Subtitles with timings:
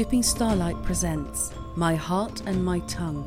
[0.00, 3.22] Stooping Starlight presents My Heart and My Tongue,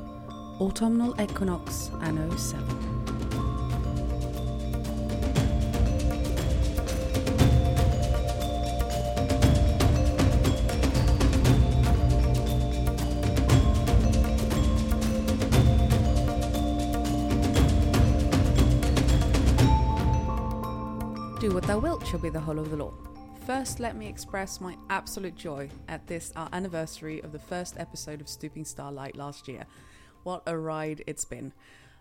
[0.60, 2.68] Autumnal Equinox Anno 7.
[21.40, 22.92] Do what thou wilt shall be the whole of the law.
[23.46, 28.22] First, let me express my absolute joy at this, our anniversary of the first episode
[28.22, 29.66] of Stooping Starlight last year.
[30.24, 31.52] What a ride it's been.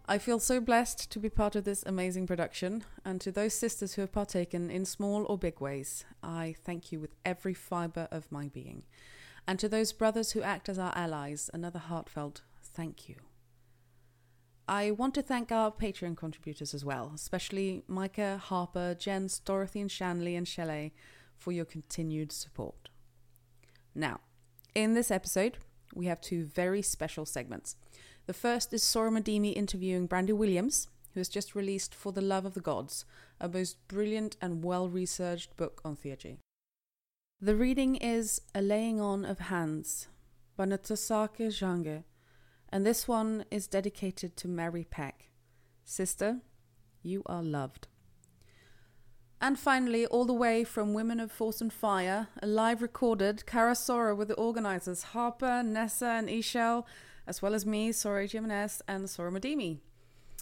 [0.06, 3.94] I feel so blessed to be part of this amazing production, and to those sisters
[3.94, 8.30] who have partaken in small or big ways, I thank you with every fibre of
[8.30, 8.84] my being.
[9.44, 13.16] And to those brothers who act as our allies, another heartfelt thank you.
[14.68, 19.90] I want to thank our Patreon contributors as well, especially Micah, Harper, Jens, Dorothy, and
[19.90, 20.94] Shanley and Shelley
[21.42, 22.88] for your continued support.
[23.94, 24.20] Now,
[24.74, 25.58] in this episode,
[25.92, 27.74] we have two very special segments.
[28.26, 32.46] The first is Soror Madimi interviewing Brandy Williams, who has just released For the Love
[32.46, 33.04] of the Gods,
[33.40, 36.38] a most brilliant and well researched book on theurgy.
[37.40, 40.06] The reading is A Laying On of Hands
[40.56, 42.04] by Ntozake Shange,
[42.68, 45.30] and this one is dedicated to Mary Peck.
[45.84, 46.40] Sister,
[47.02, 47.88] you are loved.
[49.42, 53.74] And finally, all the way from Women of Force and Fire, a live recorded Kara
[53.74, 56.84] Sora with the organizers Harper, Nessa, and Ishel,
[57.26, 59.80] as well as me, Soror Jimenez, and Soror Madimi.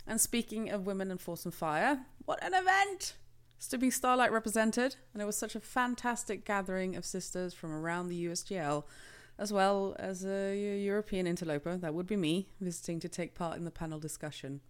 [0.07, 3.17] And speaking of Women in Force and Fire, what an event!
[3.59, 8.27] Stooping Starlight represented, and it was such a fantastic gathering of sisters from around the
[8.27, 8.85] USGL,
[9.39, 13.65] as well as a European interloper, that would be me, visiting to take part in
[13.65, 14.61] the panel discussion.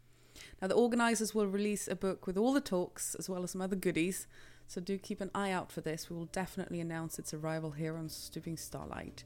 [0.60, 3.60] Now, the organisers will release a book with all the talks as well as some
[3.60, 4.26] other goodies,
[4.66, 6.08] so do keep an eye out for this.
[6.08, 9.24] We will definitely announce its arrival here on Stooping Starlight.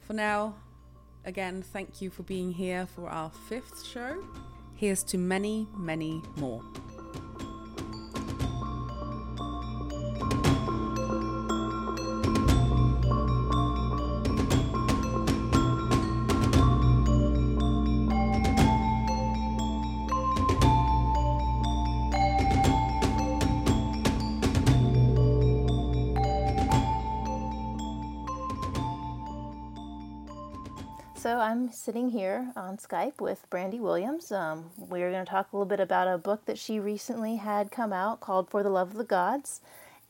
[0.00, 0.56] For now,
[1.24, 4.24] again, thank you for being here for our fifth show.
[4.74, 6.62] Here's to many, many more.
[31.48, 34.30] I'm sitting here on Skype with Brandy Williams.
[34.30, 37.70] Um, we're going to talk a little bit about a book that she recently had
[37.70, 39.62] come out called For the Love of the Gods.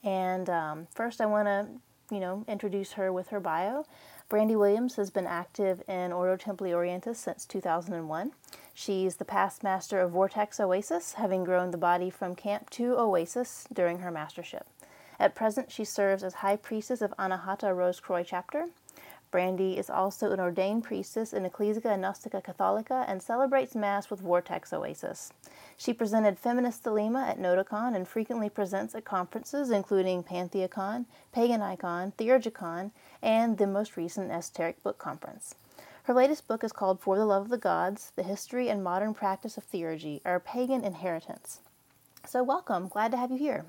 [0.03, 1.69] And um, first, I want to,
[2.13, 3.87] you know, introduce her with her bio.
[4.29, 8.33] Brandy Williams has been active in Ordo Templi Orientis since 2001.
[8.75, 13.69] She's the past master of Vortex Oasis, having grown the body from camp to Oasis
[13.73, 14.67] during her mastership.
[15.21, 18.71] At present, she serves as High Priestess of Anahata Rose Croix chapter.
[19.31, 24.73] Brandy is also an ordained priestess in Ecclesia Gnostica Catholica and celebrates Mass with Vortex
[24.73, 25.33] Oasis.
[25.77, 32.91] She presented Feminist Thelema at NOTOCON and frequently presents at conferences including Pantheacon, PaganiCon, Theurgicon,
[33.23, 35.55] and the most recent Esoteric Book Conference.
[36.05, 39.13] Her latest book is called For the Love of the Gods The History and Modern
[39.13, 41.61] Practice of Theurgy, Our Pagan Inheritance.
[42.27, 42.89] So, welcome.
[42.89, 43.67] Glad to have you here.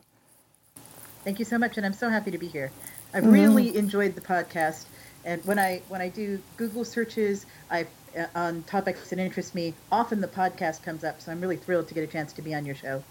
[1.25, 2.71] Thank you so much, and I'm so happy to be here.
[3.13, 3.33] I've mm-hmm.
[3.33, 4.85] really enjoyed the podcast
[5.25, 7.87] and when I when I do Google searches, I
[8.17, 11.21] uh, on topics that interest me, often the podcast comes up.
[11.21, 13.03] So I'm really thrilled to get a chance to be on your show.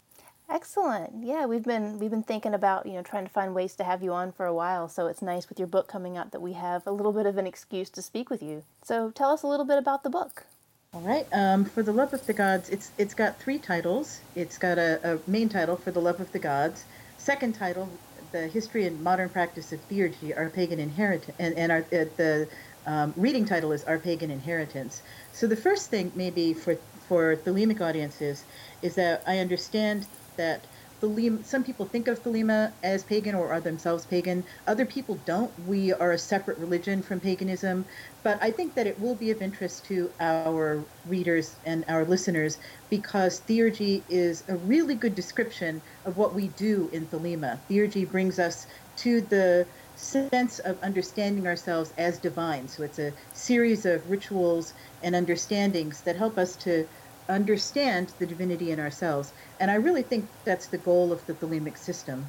[0.51, 1.13] Excellent.
[1.23, 4.03] Yeah, we've been we've been thinking about you know trying to find ways to have
[4.03, 4.89] you on for a while.
[4.89, 7.37] So it's nice with your book coming out that we have a little bit of
[7.37, 8.65] an excuse to speak with you.
[8.83, 10.47] So tell us a little bit about the book.
[10.95, 11.27] All right.
[11.33, 14.21] Um, for the love of the gods, it's it's got three titles.
[14.35, 16.85] It's got a, a main title for the love of the gods.
[17.19, 17.91] Second title,
[18.33, 22.49] the history and modern practice of theurgy, our pagan inheritance, and, and our, uh, the
[22.87, 25.03] um, reading title is Our Pagan Inheritance.
[25.33, 26.77] So the first thing, maybe for
[27.09, 28.45] for Thelemic audiences,
[28.83, 30.07] is that I understand
[30.37, 30.67] that
[31.01, 34.45] Thelema, some people think of Thelema as pagan or are themselves pagan.
[34.67, 35.53] Other people don't.
[35.59, 37.87] We are a separate religion from paganism.
[38.23, 42.59] But I think that it will be of interest to our readers and our listeners
[42.91, 47.63] because theurgy is a really good description of what we do in Thelema.
[47.71, 48.67] Theurgy brings us
[48.97, 52.67] to the sense of understanding ourselves as divine.
[52.69, 56.89] So it's a series of rituals and understandings that help us to
[57.29, 59.33] understand the divinity in ourselves.
[59.61, 62.29] And I really think that's the goal of the Thelemic system.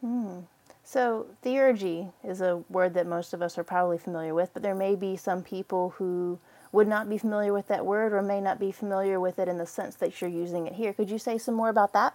[0.00, 0.40] Hmm.
[0.84, 4.74] So, theurgy is a word that most of us are probably familiar with, but there
[4.74, 6.38] may be some people who
[6.70, 9.58] would not be familiar with that word or may not be familiar with it in
[9.58, 10.92] the sense that you're using it here.
[10.92, 12.14] Could you say some more about that?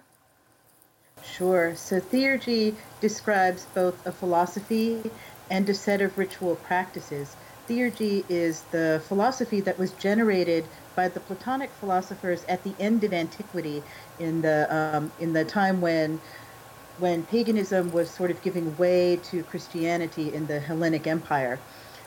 [1.21, 1.75] Sure.
[1.75, 5.11] So, theurgy describes both a philosophy
[5.49, 7.35] and a set of ritual practices.
[7.71, 13.13] Theurgy is the philosophy that was generated by the Platonic philosophers at the end of
[13.13, 13.85] antiquity,
[14.19, 16.19] in the um, in the time when
[16.97, 21.61] when paganism was sort of giving way to Christianity in the Hellenic Empire.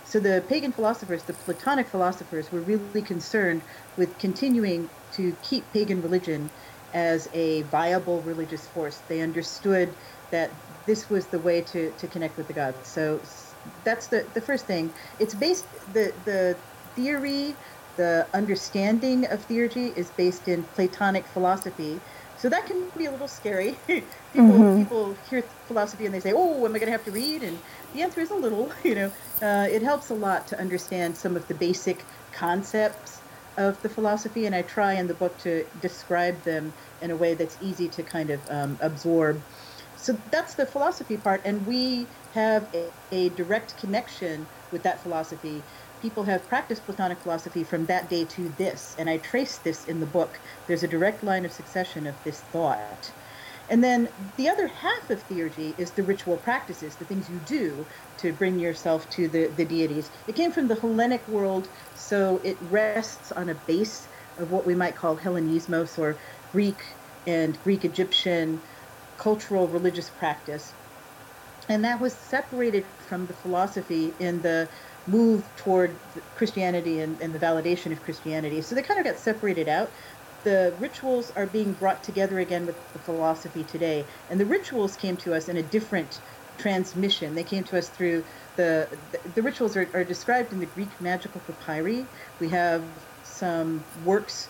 [0.04, 3.62] So the pagan philosophers, the Platonic philosophers, were really concerned
[3.96, 6.50] with continuing to keep pagan religion
[6.92, 9.02] as a viable religious force.
[9.08, 9.96] They understood
[10.30, 10.50] that
[10.84, 12.90] this was the way to, to connect with the gods.
[12.90, 13.22] So
[13.84, 14.92] that's the, the first thing.
[15.18, 16.56] It's based the the
[16.94, 17.54] theory,
[17.96, 22.00] the understanding of theurgy is based in Platonic philosophy.
[22.36, 23.76] So that can be a little scary.
[23.86, 24.82] people mm-hmm.
[24.82, 27.58] people hear philosophy and they say, "Oh, am I going to have to read?" And
[27.94, 28.70] the answer is a little.
[28.84, 29.12] You know,
[29.42, 33.20] uh, it helps a lot to understand some of the basic concepts
[33.56, 37.34] of the philosophy, and I try in the book to describe them in a way
[37.34, 39.40] that's easy to kind of um, absorb.
[39.96, 45.62] So that's the philosophy part, and we have a, a direct connection with that philosophy.
[46.02, 50.00] People have practiced Platonic philosophy from that day to this, and I trace this in
[50.00, 50.38] the book.
[50.66, 53.12] There's a direct line of succession of this thought.
[53.70, 57.86] And then the other half of theurgy is the ritual practices, the things you do
[58.18, 60.10] to bring yourself to the, the deities.
[60.26, 64.06] It came from the Hellenic world, so it rests on a base
[64.38, 66.18] of what we might call Hellenismos or
[66.52, 66.82] Greek
[67.26, 68.60] and Greek Egyptian
[69.16, 70.74] cultural religious practice.
[71.68, 74.68] And that was separated from the philosophy in the
[75.06, 75.94] move toward
[76.36, 78.60] Christianity and, and the validation of Christianity.
[78.62, 79.90] So they kind of got separated out
[80.44, 84.04] the rituals are being brought together again with the philosophy today.
[84.30, 86.20] And the rituals came to us in a different
[86.58, 87.34] transmission.
[87.34, 88.24] They came to us through
[88.56, 92.06] the the, the rituals are, are described in the Greek magical papyri.
[92.38, 92.84] We have
[93.24, 94.48] some works,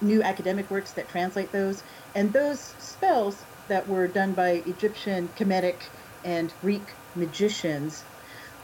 [0.00, 1.82] new academic works that translate those,
[2.14, 5.76] and those spells that were done by Egyptian, Kemetic,
[6.24, 6.82] and Greek
[7.14, 8.04] magicians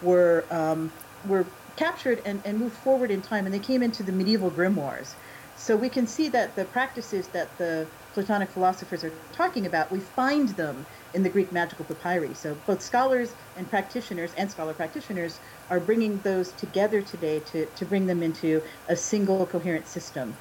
[0.03, 0.93] were um,
[1.27, 1.47] were
[1.77, 5.15] captured and, and moved forward in time, and they came into the medieval grimoires.
[5.57, 10.01] So we can see that the practices that the Platonic philosophers are talking about, we
[10.01, 12.35] find them in the Greek magical papyri.
[12.35, 15.39] So both scholars and practitioners and scholar practitioners
[15.71, 20.37] are bringing those together today to, to bring them into a single coherent system.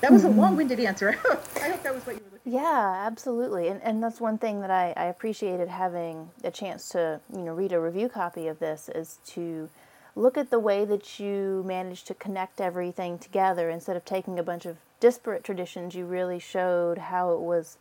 [0.00, 0.38] That was mm-hmm.
[0.38, 1.10] a long-winded answer.
[1.56, 2.33] I hope that was what you were.
[2.44, 3.68] Yeah, absolutely.
[3.68, 7.54] And, and that's one thing that I, I appreciated having a chance to, you know,
[7.54, 9.70] read a review copy of this is to
[10.14, 14.42] look at the way that you managed to connect everything together instead of taking a
[14.42, 15.94] bunch of disparate traditions.
[15.94, 17.78] You really showed how it was,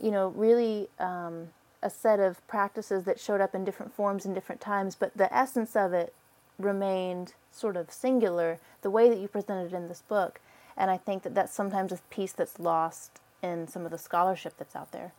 [0.00, 1.48] you know, really um,
[1.82, 5.32] a set of practices that showed up in different forms in different times, but the
[5.34, 6.14] essence of it
[6.56, 10.40] remained sort of singular the way that you presented it in this book.
[10.76, 14.54] And I think that that's sometimes a piece that's lost in some of the scholarship
[14.56, 15.12] that's out there.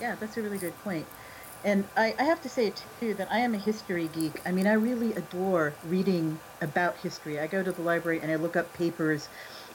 [0.00, 1.06] Yeah, that's a really good point.
[1.64, 4.40] And I, I, have to say, too, that I am a history geek.
[4.46, 7.40] I mean, I really adore reading about history.
[7.40, 9.28] I go to the library and I look up papers.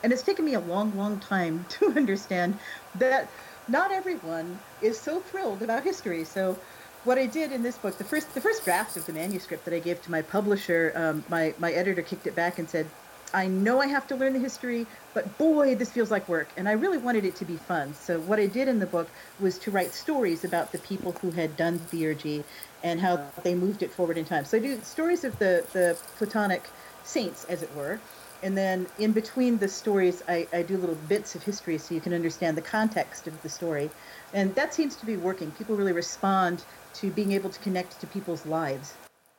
[0.03, 2.57] And it's taken me a long, long time to understand
[2.95, 3.29] that
[3.67, 6.24] not everyone is so thrilled about history.
[6.24, 6.57] So,
[7.03, 9.74] what I did in this book, the first the first draft of the manuscript that
[9.74, 12.85] I gave to my publisher, um, my my editor kicked it back and said,
[13.33, 16.50] I know I have to learn the history, but boy, this feels like work.
[16.57, 17.94] And I really wanted it to be fun.
[17.94, 21.32] So what I did in the book was to write stories about the people who
[21.32, 22.44] had done theurgy
[22.84, 24.44] and how they moved it forward in time.
[24.44, 26.63] So I do stories of the, the Platonic
[27.03, 28.00] saints, as it were.
[28.44, 32.01] And then in between the stories, I, I do little bits of history so you
[32.01, 33.89] can understand the context of the story.
[34.34, 35.51] And that seems to be working.
[35.51, 36.63] People really respond
[36.96, 38.94] to being able to connect to people's lives.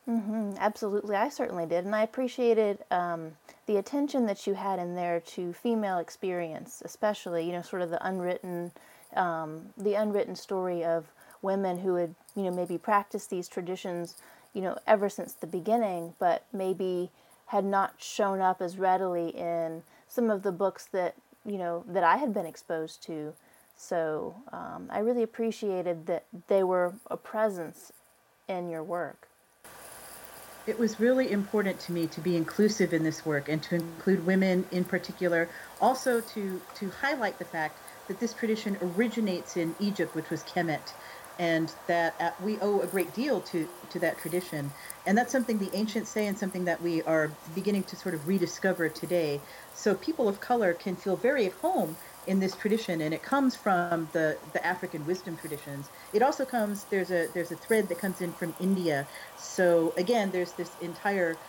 [0.09, 4.97] Mm-hmm, absolutely, I certainly did, and I appreciated um, the attention that you had in
[4.97, 8.73] there to female experience, especially you know sort of the unwritten,
[9.15, 11.07] um, the unwritten story of
[11.41, 14.17] women who had you know maybe practiced these traditions,
[14.55, 17.11] you know, ever since the beginning, but maybe
[17.47, 21.15] had not shown up as readily in some of the books that
[21.47, 23.35] you know that I had been exposed to.
[23.77, 27.93] So um, I really appreciated that they were a presence
[28.49, 29.29] in your work
[30.67, 34.25] it was really important to me to be inclusive in this work and to include
[34.25, 35.49] women in particular.
[35.81, 37.79] Also to to highlight the fact
[38.09, 40.93] that this tradition originates in Egypt, which was Kemet,
[41.39, 44.71] and that uh, we owe a great deal to to that tradition.
[45.05, 48.29] And that's something the ancients say, and something that we are beginning to sort of
[48.29, 49.41] rediscover today.
[49.75, 53.57] So people of color can feel very at home in this tradition, and it comes
[53.57, 55.91] from the, the African wisdom traditions.
[56.13, 59.09] It also comes there's a there's a thread that comes in from India.
[59.37, 61.41] So again, there's this entire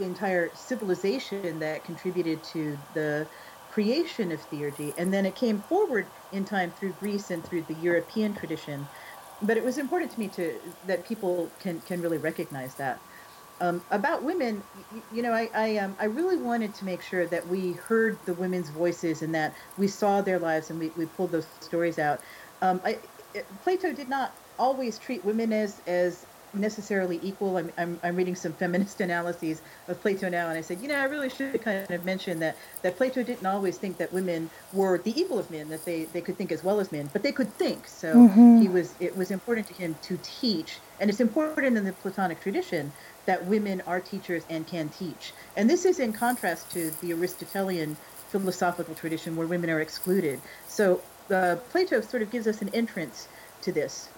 [0.00, 3.28] entire civilization that contributed to the
[3.68, 7.74] creation of theurgy, and then it came forward in time through Greece and through the
[7.74, 8.88] European tradition.
[9.42, 13.02] but it was important to me to that people can can really recognize that.
[13.60, 14.62] Um, about women,
[14.94, 18.18] you, you know, I I, um, I really wanted to make sure that we heard
[18.24, 21.98] the women's voices and that we saw their lives and we, we pulled those stories
[21.98, 22.20] out.
[22.62, 22.98] Um, I,
[23.62, 26.24] Plato did not always treat women as as
[26.54, 27.56] necessarily equal.
[27.56, 30.96] I'm, I'm, I'm reading some feminist analyses of Plato now, and I said, you know,
[30.96, 34.98] I really should kind of mention that, that Plato didn't always think that women were
[34.98, 37.32] the equal of men, that they, they could think as well as men, but they
[37.32, 37.86] could think.
[37.86, 38.60] So mm-hmm.
[38.60, 42.40] he was it was important to him to teach, and it's important in the Platonic
[42.40, 42.92] tradition
[43.28, 45.34] that women are teachers and can teach.
[45.54, 47.94] And this is in contrast to the Aristotelian
[48.30, 50.40] philosophical tradition where women are excluded.
[50.66, 53.28] So uh, Plato sort of gives us an entrance
[53.60, 54.08] to this.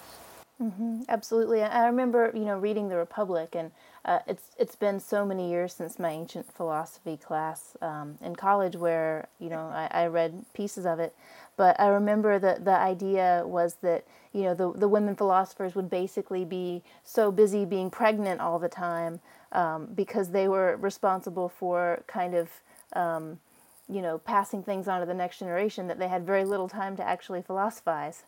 [0.61, 1.63] Mm-hmm, absolutely.
[1.63, 3.71] I remember, you know, reading the Republic, and
[4.05, 8.77] uh, it's it's been so many years since my ancient philosophy class um, in college,
[8.77, 11.15] where you know I, I, read pieces of it.
[11.57, 15.89] But I remember that the idea was that you know the the women philosophers would
[15.89, 19.21] basically be so busy being pregnant all the time
[19.53, 22.51] um, because they were responsible for kind of
[22.93, 23.39] um,
[23.89, 26.97] you know passing things on to the next generation that they had very little time
[26.97, 28.25] to actually philosophize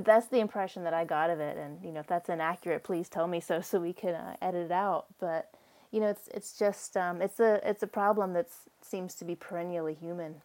[0.00, 1.56] that's the impression that I got of it.
[1.56, 4.66] And you know, if that's inaccurate, please tell me so so we can uh, edit
[4.66, 5.06] it out.
[5.20, 5.50] But
[5.90, 8.48] you know, it's it's just um, it's a it's a problem that
[8.80, 10.36] seems to be perennially human.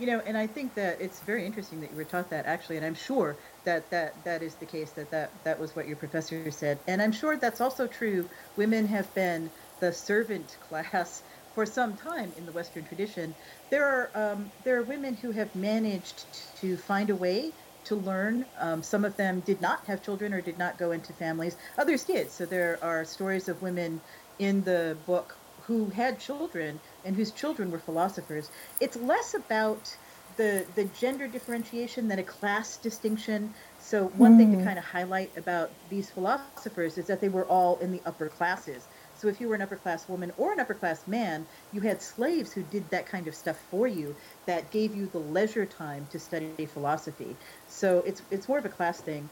[0.00, 2.78] You know, and I think that it's very interesting that you were taught that actually,
[2.78, 4.90] and I'm sure that that that is the case.
[4.90, 8.28] That that that was what your professor said, and I'm sure that's also true.
[8.56, 11.22] Women have been the servant class
[11.54, 13.36] for some time in the Western tradition.
[13.70, 16.24] There are um, there are women who have managed
[16.60, 17.52] to find a way
[17.84, 18.44] to learn.
[18.58, 21.56] Um, some of them did not have children or did not go into families.
[21.78, 22.30] Others did.
[22.30, 24.00] So there are stories of women
[24.38, 25.36] in the book
[25.66, 28.50] who had children and whose children were philosophers.
[28.80, 29.96] It's less about
[30.36, 33.54] the the gender differentiation than a class distinction.
[33.80, 34.38] So one mm.
[34.38, 34.64] thing to hmm.
[34.64, 38.86] kind of highlight about these philosophers is that they were all in the upper classes.
[39.24, 42.02] So if you were an upper class woman or an upper class man, you had
[42.02, 44.14] slaves who did that kind of stuff for you
[44.44, 47.34] that gave you the leisure time to study philosophy.
[47.70, 49.26] So it's it's more of a class thing.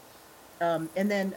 [0.61, 1.35] Um, and then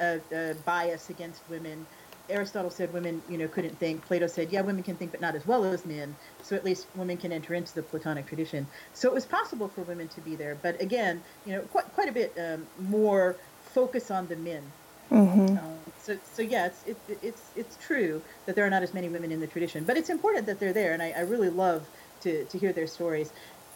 [0.65, 1.85] bias against women.
[2.31, 4.03] Aristotle said women, you know, couldn't think.
[4.07, 6.17] Plato said, yeah, women can think, but not as well as men.
[6.43, 8.67] So at least women can enter into the Platonic tradition.
[8.95, 12.09] So it was possible for women to be there, but again, you know, quite quite
[12.09, 13.37] a bit um, more
[13.75, 14.63] focus on the men
[15.11, 15.59] Mm-hmm.
[15.59, 19.09] Um, so, so yeah, it's it, it's it's true that there are not as many
[19.09, 21.87] women in the tradition, but it's important that they're there, and I, I really love
[22.23, 23.33] to, to hear their stories.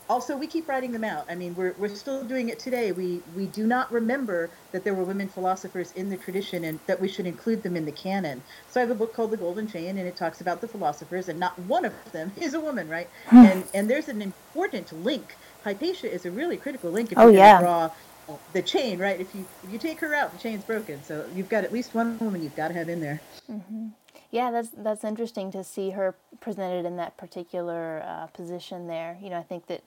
[0.09, 1.25] Also, we keep writing them out.
[1.29, 2.91] I mean, we're, we're still doing it today.
[2.91, 7.01] We we do not remember that there were women philosophers in the tradition, and that
[7.01, 8.43] we should include them in the canon.
[8.71, 11.29] So I have a book called The Golden Chain, and it talks about the philosophers,
[11.29, 13.09] and not one of them is a woman, right?
[13.27, 13.37] Hmm.
[13.37, 15.37] and and there's an important link.
[15.65, 17.59] Hypatia is a really critical link if oh, you're yeah.
[17.59, 17.91] to draw
[18.53, 19.21] the chain, right?
[19.21, 21.03] If you if you take her out, the chain's broken.
[21.03, 23.21] So you've got at least one woman you've got to have in there.
[23.51, 23.89] Mm-hmm.
[24.31, 29.19] Yeah, that's that's interesting to see her presented in that particular uh, position there.
[29.21, 29.83] You know, I think that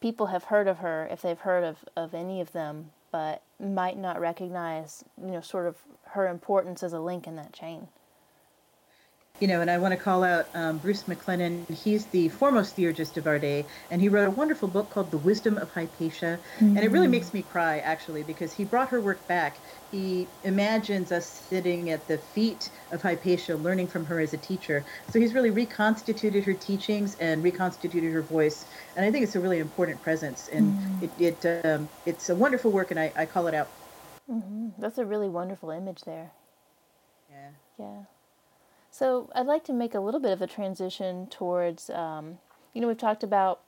[0.00, 3.98] people have heard of her if they've heard of, of any of them, but might
[3.98, 5.76] not recognize, you know, sort of
[6.10, 7.88] her importance as a link in that chain
[9.40, 11.68] you know, and I want to call out um, Bruce MacLennan.
[11.70, 15.18] He's the foremost theurgist of our day, and he wrote a wonderful book called The
[15.18, 16.38] Wisdom of Hypatia.
[16.56, 16.76] Mm-hmm.
[16.76, 17.12] And it really mm.
[17.12, 19.56] makes me cry, actually, because he brought her work back.
[19.90, 24.84] He imagines us sitting at the feet of Hypatia, learning from her as a teacher.
[25.10, 28.66] So he's really reconstituted her teachings and reconstituted her voice.
[28.94, 30.48] And I think it's a really important presence.
[30.52, 31.22] And mm-hmm.
[31.22, 33.68] it, it um, it's a wonderful work, and I, I call it out.
[34.30, 34.68] Mm-hmm.
[34.78, 36.30] That's a really wonderful image there.
[37.30, 37.48] Yeah.
[37.78, 38.02] Yeah.
[39.00, 42.36] So I'd like to make a little bit of a transition towards, um,
[42.74, 43.60] you know, we've talked about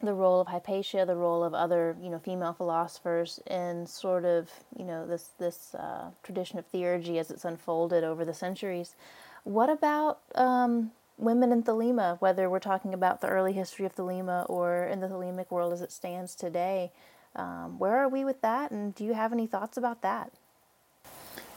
[0.00, 4.48] the role of Hypatia, the role of other, you know, female philosophers in sort of,
[4.74, 8.96] you know, this this uh, tradition of theurgy as it's unfolded over the centuries.
[9.44, 12.18] What about um, women in Thelema?
[12.22, 15.82] Whether we're talking about the early history of Thelema or in the Thelemic world as
[15.82, 16.92] it stands today,
[17.36, 18.70] um, where are we with that?
[18.70, 20.32] And do you have any thoughts about that?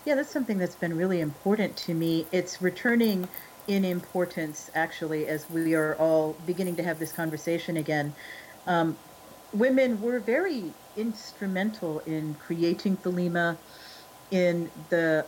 [0.06, 2.28] Yeah, that's something that's been really important to me.
[2.32, 3.28] It's returning
[3.68, 8.14] in importance, actually, as we are all beginning to have this conversation again.
[8.68, 8.96] Um,
[9.52, 13.58] women were very instrumental in creating Thelema,
[14.30, 15.26] in the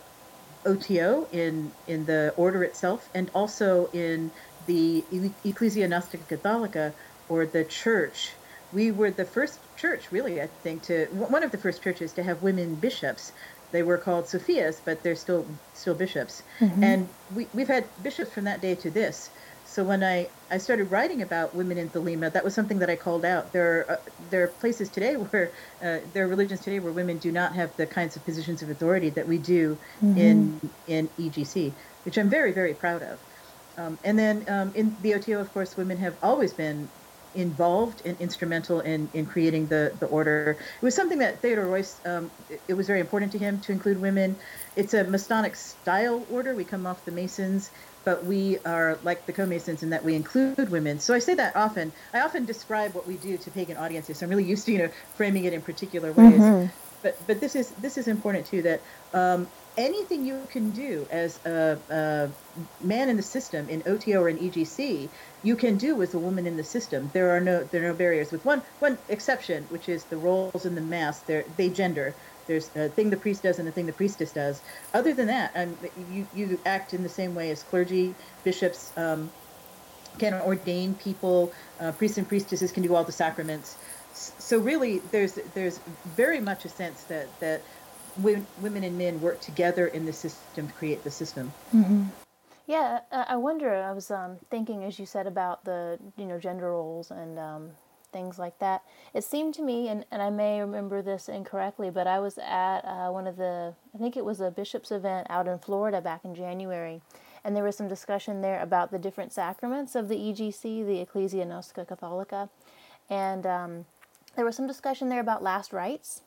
[0.64, 4.30] OTO, in in the order itself, and also in
[4.66, 5.02] the
[5.44, 6.92] Ecclesia Gnostica Catholica,
[7.28, 8.30] or the church.
[8.72, 12.22] We were the first church, really, I think, to one of the first churches to
[12.22, 13.32] have women bishops
[13.70, 16.42] they were called Sophias, but they're still still bishops.
[16.60, 16.84] Mm-hmm.
[16.84, 19.30] And we, we've had bishops from that day to this.
[19.66, 22.96] So when I, I started writing about women in Thelema, that was something that I
[22.96, 23.52] called out.
[23.52, 23.96] There are, uh,
[24.30, 25.50] there are places today where
[25.82, 28.70] uh, there are religions today where women do not have the kinds of positions of
[28.70, 30.18] authority that we do mm-hmm.
[30.18, 31.72] in in EGC,
[32.04, 33.18] which I'm very very proud of.
[33.76, 36.88] Um, and then um, in the OTO, of course, women have always been
[37.34, 40.56] involved and instrumental in, in creating the, the order.
[40.58, 43.72] It was something that Theodor Reuss, um, it, it, was very important to him to
[43.72, 44.36] include women.
[44.76, 46.54] It's a Masonic style order.
[46.54, 47.70] We come off the Masons,
[48.04, 51.00] but we are like the co-Masons in that we include women.
[51.00, 51.92] So I say that often.
[52.14, 54.18] I often describe what we do to pagan audiences.
[54.18, 56.40] So I'm really used to, you know, framing it in particular ways.
[56.40, 56.66] Mm-hmm.
[57.02, 58.80] But, but this is this is important too that
[59.14, 59.46] um,
[59.78, 62.30] anything you can do as a, a,
[62.84, 65.08] man in the system in OTO or in EGC,
[65.42, 67.10] you can do with a woman in the system.
[67.12, 68.32] There are no there are no barriers.
[68.32, 71.20] With one one exception, which is the roles in the mass.
[71.56, 72.14] They gender.
[72.46, 74.62] There's a thing the priest does and a thing the priestess does.
[74.94, 75.76] Other than that, um,
[76.10, 78.14] you you act in the same way as clergy,
[78.44, 78.92] bishops.
[78.96, 79.30] Um,
[80.18, 83.76] can ordain people, uh, priests and priestesses can do all the sacraments.
[84.12, 85.78] So really, there's there's
[86.16, 87.62] very much a sense that that
[88.16, 91.52] women and men work together in the system to create the system.
[91.72, 92.04] Mm-hmm.
[92.68, 93.74] Yeah, I wonder.
[93.74, 97.70] I was um, thinking, as you said, about the you know gender roles and um,
[98.12, 98.82] things like that.
[99.14, 102.80] It seemed to me, and, and I may remember this incorrectly, but I was at
[102.80, 106.26] uh, one of the, I think it was a bishop's event out in Florida back
[106.26, 107.00] in January,
[107.42, 111.46] and there was some discussion there about the different sacraments of the EGC, the Ecclesia
[111.46, 112.50] Gnostica Catholica,
[113.08, 113.86] and um,
[114.36, 116.20] there was some discussion there about last rites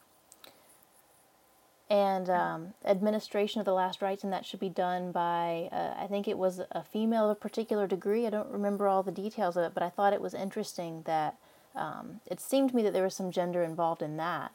[1.92, 6.08] and um, administration of the last rites, and that should be done by, uh, I
[6.08, 8.26] think it was a female of a particular degree.
[8.26, 11.36] I don't remember all the details of it, but I thought it was interesting that
[11.76, 14.54] um, it seemed to me that there was some gender involved in that.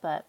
[0.00, 0.26] But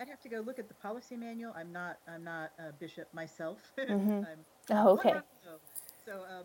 [0.00, 1.52] I'd have to go look at the policy manual.
[1.56, 3.58] I'm not, I'm not a bishop myself.
[3.76, 4.22] Mm-hmm.
[4.70, 5.14] oh, okay.
[6.04, 6.44] So, um,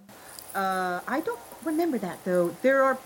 [0.56, 2.56] uh, I don't remember that though.
[2.64, 2.98] There are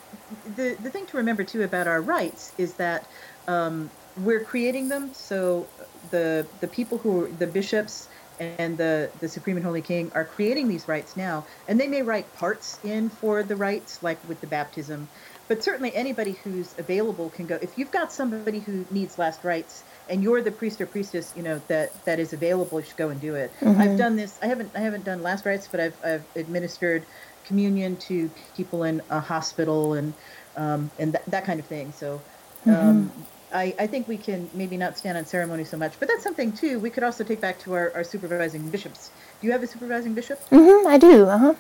[0.55, 3.05] the the thing to remember too about our rites is that
[3.47, 5.13] um, we're creating them.
[5.13, 5.67] So
[6.11, 8.07] the the people who are the bishops
[8.39, 12.01] and the the supreme and holy king are creating these rites now, and they may
[12.01, 15.07] write parts in for the rites, like with the baptism.
[15.47, 17.59] But certainly anybody who's available can go.
[17.61, 21.43] If you've got somebody who needs last rites and you're the priest or priestess, you
[21.43, 23.51] know that that is available, you should go and do it.
[23.61, 23.79] Mm-hmm.
[23.79, 24.39] I've done this.
[24.41, 27.05] I haven't I haven't done last rites, but I've I've administered
[27.45, 30.13] communion to people in a hospital and
[30.57, 31.91] um, and th- that kind of thing.
[31.91, 32.21] So
[32.65, 33.21] um, mm-hmm.
[33.55, 36.51] I, I think we can maybe not stand on ceremony so much, but that's something
[36.51, 36.79] too.
[36.79, 39.11] We could also take back to our, our supervising bishops.
[39.39, 40.39] Do you have a supervising bishop?
[40.49, 41.25] Mm-hmm, I do.
[41.25, 41.53] Uh huh.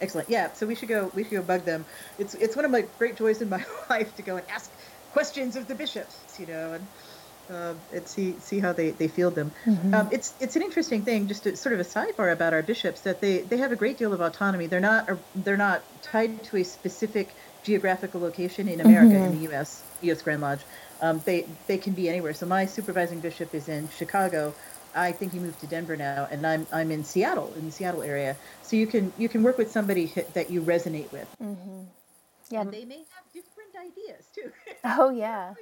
[0.00, 0.28] Excellent.
[0.28, 0.52] Yeah.
[0.52, 1.10] So we should go.
[1.14, 1.84] We should go bug them.
[2.18, 4.70] It's it's one of my great joys in my life to go and ask
[5.12, 6.18] questions of the bishops.
[6.38, 6.86] You know, and
[7.50, 9.52] uh, and see see how they, they field them.
[9.66, 9.94] Mm-hmm.
[9.94, 13.02] Um, it's it's an interesting thing, just to, sort of a sidebar about our bishops,
[13.02, 14.66] that they, they have a great deal of autonomy.
[14.66, 17.28] They're not they're not tied to a specific
[17.62, 19.32] geographical location in America mm-hmm.
[19.32, 19.82] in the U.S.
[20.02, 20.22] U.S.
[20.22, 20.60] Grand Lodge.
[21.00, 22.34] Um, they they can be anywhere.
[22.34, 24.54] So my supervising bishop is in Chicago.
[24.94, 28.02] I think he moved to Denver now, and I'm I'm in Seattle in the Seattle
[28.02, 28.36] area.
[28.62, 31.28] So you can you can work with somebody that you resonate with.
[31.42, 31.82] Mm-hmm.
[32.50, 34.50] Yeah, and they may have different ideas too.
[34.84, 35.54] Oh yeah.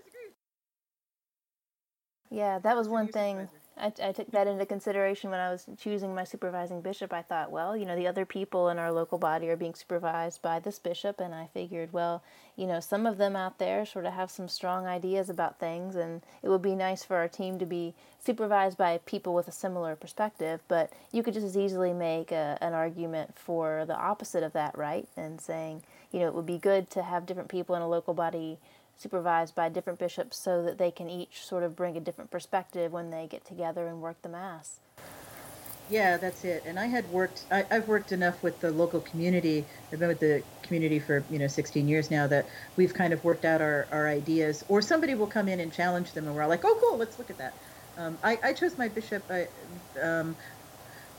[2.30, 3.48] yeah, that was one thing.
[3.78, 7.12] I, I, took that into consideration when I was choosing my supervising bishop.
[7.12, 10.42] I thought, well, you know, the other people in our local body are being supervised
[10.42, 12.22] by this bishop, and I figured, well,
[12.56, 15.96] you know, some of them out there sort of have some strong ideas about things,
[15.96, 19.52] and it would be nice for our team to be supervised by people with a
[19.52, 20.60] similar perspective.
[20.68, 24.76] But you could just as easily make a, an argument for the opposite of that,
[24.76, 25.08] right?
[25.16, 28.14] And saying, you know, it would be good to have different people in a local
[28.14, 28.58] body
[28.98, 32.92] supervised by different bishops so that they can each sort of bring a different perspective
[32.92, 34.80] when they get together and work the Mass.
[35.90, 36.64] Yeah, that's it.
[36.66, 39.64] And I had worked, I, have worked enough with the local community.
[39.90, 43.24] I've been with the community for, you know, 16 years now that we've kind of
[43.24, 44.64] worked out our, our ideas.
[44.68, 47.18] Or somebody will come in and challenge them and we're all like, oh, cool, let's
[47.18, 47.54] look at that.
[47.96, 49.24] Um, I, I, chose my bishop
[50.00, 50.36] um,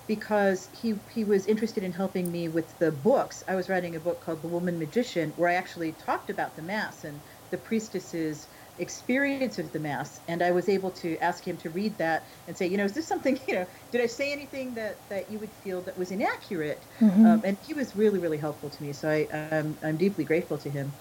[0.08, 3.44] because he, he was interested in helping me with the books.
[3.48, 6.62] I was writing a book called The Woman Magician where I actually talked about the
[6.62, 7.20] Mass and
[7.52, 8.48] the priestess's
[8.80, 12.56] experience of the mass and i was able to ask him to read that and
[12.56, 15.38] say you know is this something you know did i say anything that that you
[15.38, 17.26] would feel that was inaccurate mm-hmm.
[17.26, 20.58] um, and he was really really helpful to me so i um, i'm deeply grateful
[20.58, 20.92] to him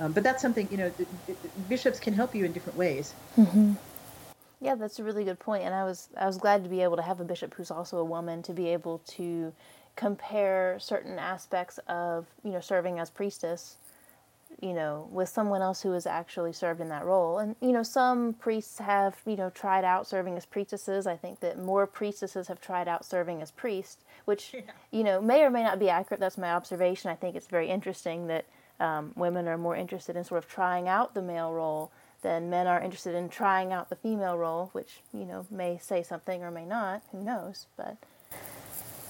[0.00, 0.90] um, but that's something you know
[1.68, 3.72] bishops can help you in different ways mm-hmm.
[4.60, 6.96] yeah that's a really good point and i was i was glad to be able
[6.96, 9.52] to have a bishop who's also a woman to be able to
[9.96, 13.76] compare certain aspects of you know serving as priestess
[14.62, 17.38] you know, with someone else who has actually served in that role.
[17.38, 21.06] And, you know, some priests have, you know, tried out serving as priestesses.
[21.06, 24.60] I think that more priestesses have tried out serving as priests, which, yeah.
[24.92, 26.20] you know, may or may not be accurate.
[26.20, 27.10] That's my observation.
[27.10, 28.46] I think it's very interesting that
[28.78, 31.90] um, women are more interested in sort of trying out the male role
[32.22, 36.04] than men are interested in trying out the female role, which, you know, may say
[36.04, 37.02] something or may not.
[37.10, 37.66] Who knows?
[37.76, 37.96] But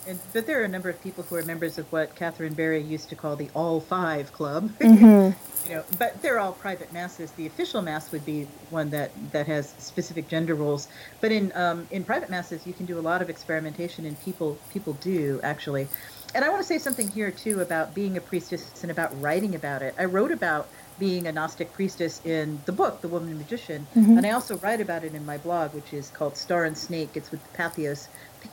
[0.07, 2.81] and, but there are a number of people who are members of what Catherine Berry
[2.81, 4.71] used to call the All Five Club.
[4.93, 5.71] Mm-hmm.
[5.71, 7.31] you know, but they're all private masses.
[7.33, 10.89] The official mass would be one that, that has specific gender roles.
[11.21, 14.59] But in um, in private masses, you can do a lot of experimentation, and people
[14.73, 15.89] people do actually.
[16.35, 19.55] And I want to say something here too about being a priestess and about writing
[19.55, 19.95] about it.
[19.99, 24.19] I wrote about being a Gnostic priestess in the book, The Woman Magician, mm-hmm.
[24.19, 27.11] and I also write about it in my blog, which is called Star and Snake.
[27.15, 28.09] It's with the Patheos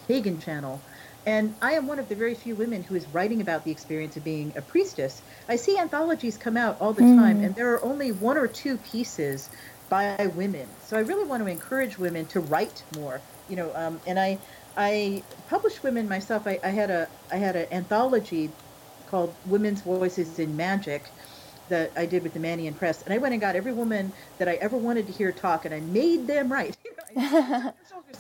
[0.08, 0.82] Pagan channel.
[1.30, 4.18] And I am one of the very few women who is writing about the experience
[4.18, 5.22] of being a priestess.
[5.48, 7.18] I see anthologies come out all the mm.
[7.22, 9.48] time, and there are only one or two pieces
[9.90, 10.68] by women.
[10.88, 13.22] So I really want to encourage women to write more.
[13.48, 14.40] You know, um, and I
[14.76, 16.48] I published women myself.
[16.48, 18.50] I, I had a I had an anthology
[19.12, 21.04] called Women's Voices in Magic
[21.70, 24.50] that I did with the Mannion Press, and I went and got every woman that
[24.50, 26.76] I ever wanted to hear talk, and I made them write.
[27.16, 27.74] and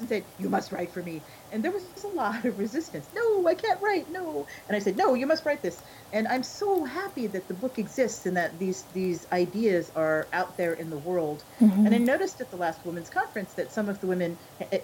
[0.07, 3.07] said, "You must write for me." And there was a lot of resistance.
[3.15, 4.12] No, I can't write.
[4.12, 4.47] No.
[4.67, 5.81] And I said, no, you must write this.
[6.12, 10.57] And I'm so happy that the book exists and that these these ideas are out
[10.57, 11.43] there in the world.
[11.62, 11.85] Mm-hmm.
[11.85, 14.38] And I noticed at the last women's conference that some of the women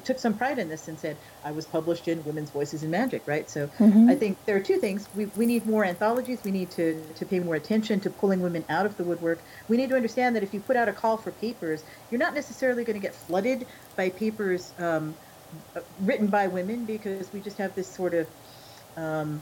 [0.03, 3.23] took some pride in this and said, I was published in Women's Voices in Magic,
[3.27, 3.49] right?
[3.49, 4.09] So mm-hmm.
[4.09, 5.07] I think there are two things.
[5.15, 6.39] We, we need more anthologies.
[6.43, 9.39] We need to, to pay more attention to pulling women out of the woodwork.
[9.67, 12.33] We need to understand that if you put out a call for papers, you're not
[12.33, 15.15] necessarily going to get flooded by papers um,
[16.01, 18.27] written by women because we just have this sort of
[18.97, 19.41] um,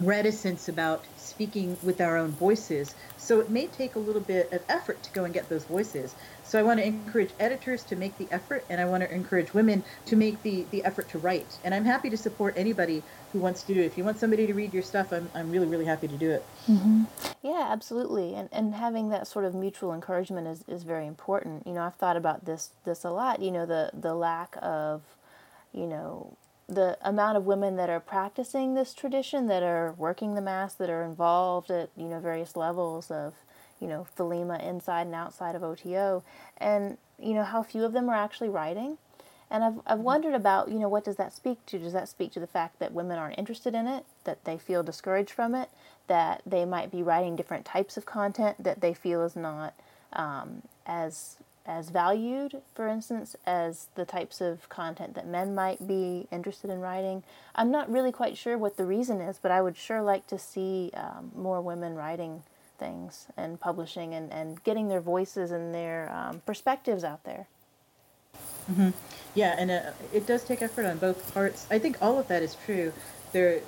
[0.00, 2.94] reticence about speaking with our own voices.
[3.16, 6.14] So it may take a little bit of effort to go and get those voices.
[6.44, 9.54] So I want to encourage editors to make the effort, and I want to encourage
[9.54, 11.58] women to make the, the effort to write.
[11.64, 13.02] And I'm happy to support anybody
[13.32, 13.86] who wants to do it.
[13.86, 16.30] If you want somebody to read your stuff, I'm, I'm really, really happy to do
[16.30, 16.44] it.
[16.68, 17.04] Mm-hmm.
[17.42, 18.34] Yeah, absolutely.
[18.34, 21.66] And, and having that sort of mutual encouragement is, is very important.
[21.66, 23.40] You know, I've thought about this this a lot.
[23.40, 25.02] You know, the, the lack of
[25.74, 26.36] you know,
[26.68, 30.88] the amount of women that are practicing this tradition, that are working the mass, that
[30.88, 33.34] are involved at, you know, various levels of,
[33.80, 36.22] you know, Thelema inside and outside of OTO,
[36.56, 38.96] and, you know, how few of them are actually writing.
[39.50, 40.04] And I've, I've mm-hmm.
[40.04, 41.78] wondered about, you know, what does that speak to?
[41.78, 44.82] Does that speak to the fact that women aren't interested in it, that they feel
[44.82, 45.68] discouraged from it,
[46.06, 49.74] that they might be writing different types of content that they feel is not
[50.12, 56.26] um, as as valued, for instance, as the types of content that men might be
[56.30, 57.22] interested in writing.
[57.54, 60.38] I'm not really quite sure what the reason is, but I would sure like to
[60.38, 62.42] see um, more women writing
[62.78, 67.46] things and publishing and, and getting their voices and their um, perspectives out there.
[68.70, 68.90] Mm-hmm.
[69.34, 71.66] Yeah, and uh, it does take effort on both parts.
[71.70, 72.92] I think all of that is true.
[73.32, 73.60] There,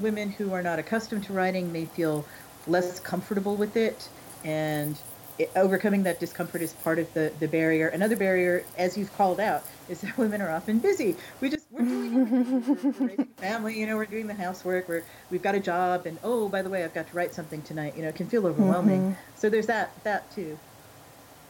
[0.00, 2.26] women who are not accustomed to writing may feel
[2.66, 4.08] less comfortable with it,
[4.44, 4.98] and
[5.38, 7.88] it, overcoming that discomfort is part of the, the barrier.
[7.88, 11.16] Another barrier, as you've called out, is that women are often busy.
[11.40, 15.42] We just we're doing we're, we're family, you know, we're doing the housework, we're we've
[15.42, 17.94] got a job, and oh, by the way, I've got to write something tonight.
[17.96, 19.00] You know, it can feel overwhelming.
[19.00, 19.20] Mm-hmm.
[19.36, 20.58] So there's that that too.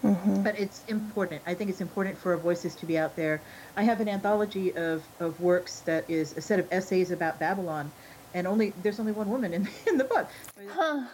[0.03, 0.43] Mm-hmm.
[0.43, 1.41] But it's important.
[1.47, 3.41] I think it's important for our voices to be out there.
[3.75, 7.91] I have an anthology of, of works that is a set of essays about Babylon,
[8.35, 10.29] and only there's only one woman in, in the book.
[10.69, 11.05] Huh.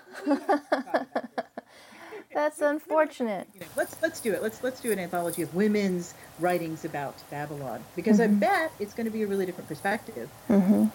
[2.32, 3.48] That's unfortunate.
[3.54, 4.42] You know, let's let's do it.
[4.42, 8.36] Let's let's do an anthology of women's writings about Babylon because mm-hmm.
[8.36, 10.30] I bet it's going to be a really different perspective.
[10.48, 10.86] Mm-hmm.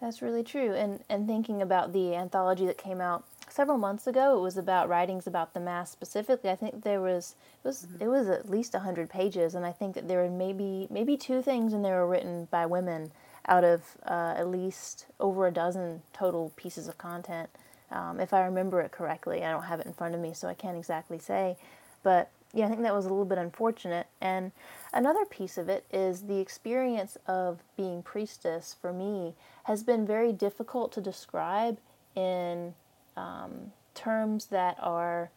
[0.00, 0.74] That's really true.
[0.74, 4.88] And and thinking about the anthology that came out several months ago, it was about
[4.88, 6.50] writings about the mass specifically.
[6.50, 8.02] I think there was it was mm-hmm.
[8.02, 11.42] it was at least hundred pages, and I think that there were maybe maybe two
[11.42, 13.12] things in there were written by women
[13.48, 17.48] out of uh, at least over a dozen total pieces of content
[17.90, 19.44] um, if I remember it correctly.
[19.44, 21.56] I don't have it in front of me, so I can't exactly say.
[22.02, 24.06] But yeah, I think that was a little bit unfortunate.
[24.20, 24.52] And
[24.92, 30.32] another piece of it is the experience of being priestess for me has been very
[30.32, 31.78] difficult to describe
[32.14, 32.74] in
[33.16, 35.30] um, terms that are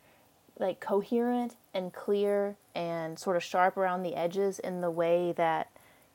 [0.60, 5.70] like coherent and clear and sort of sharp around the edges in the way that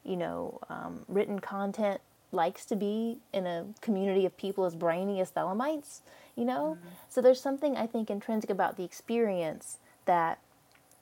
[0.04, 5.20] you know um, written content likes to be in a community of people as brainy
[5.20, 6.00] as Thelemites
[6.36, 6.78] you know?
[6.78, 6.88] Mm-hmm.
[7.08, 10.38] So there's something I think intrinsic about the experience that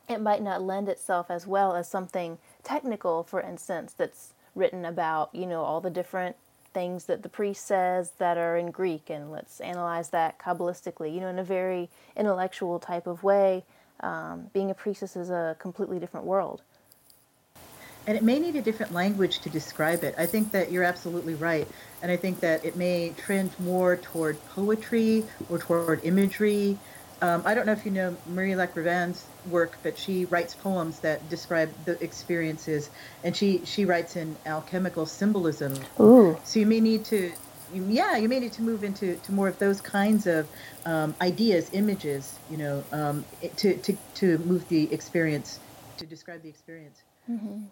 [0.09, 5.35] it might not lend itself as well as something technical, for instance, that's written about,
[5.35, 6.37] you know, all the different
[6.75, 11.15] things that the priest says that are in Greek, and let's analyze that kabbalistically.
[11.15, 13.65] You know, in a very intellectual type of way.
[14.01, 16.63] Um, being a priestess is a completely different world.
[18.07, 20.15] And it may need a different language to describe it.
[20.19, 21.69] I think that you're absolutely right.
[22.03, 26.79] And I think that it may trend more toward poetry or toward imagery.
[27.21, 28.75] Um, I don't know if you know Marie Lac
[29.47, 32.91] work, but she writes poems that describe the experiences,
[33.23, 35.79] and she she writes in alchemical symbolism.
[36.01, 36.37] Ooh.
[36.43, 37.33] So you may need to,
[37.73, 40.49] yeah, you may need to move into to more of those kinds of
[40.85, 43.25] um, ideas, images, you know, um,
[43.59, 45.61] to to to move the experience,
[45.99, 47.03] to describe the experience.
[47.31, 47.67] Mm-hmm.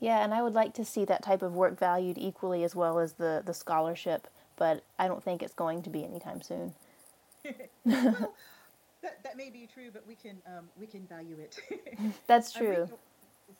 [0.00, 2.98] Yeah, and I would like to see that type of work valued equally as well
[2.98, 6.74] as the, the scholarship, but I don't think it's going to be anytime soon.
[7.44, 7.54] well,
[9.02, 11.58] that, that may be true, but we can um, we can value it.
[12.26, 12.88] That's true.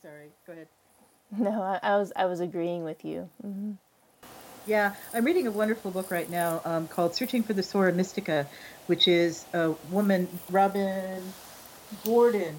[0.02, 0.68] Sorry, go ahead.
[1.36, 3.28] No, I, I, was I was agreeing with you.
[3.44, 3.72] Mm-hmm.
[4.66, 8.46] Yeah, I'm reading a wonderful book right now um, called "Searching for the Soror Mystica,"
[8.86, 11.22] which is a woman, Robin
[12.04, 12.56] Gordon,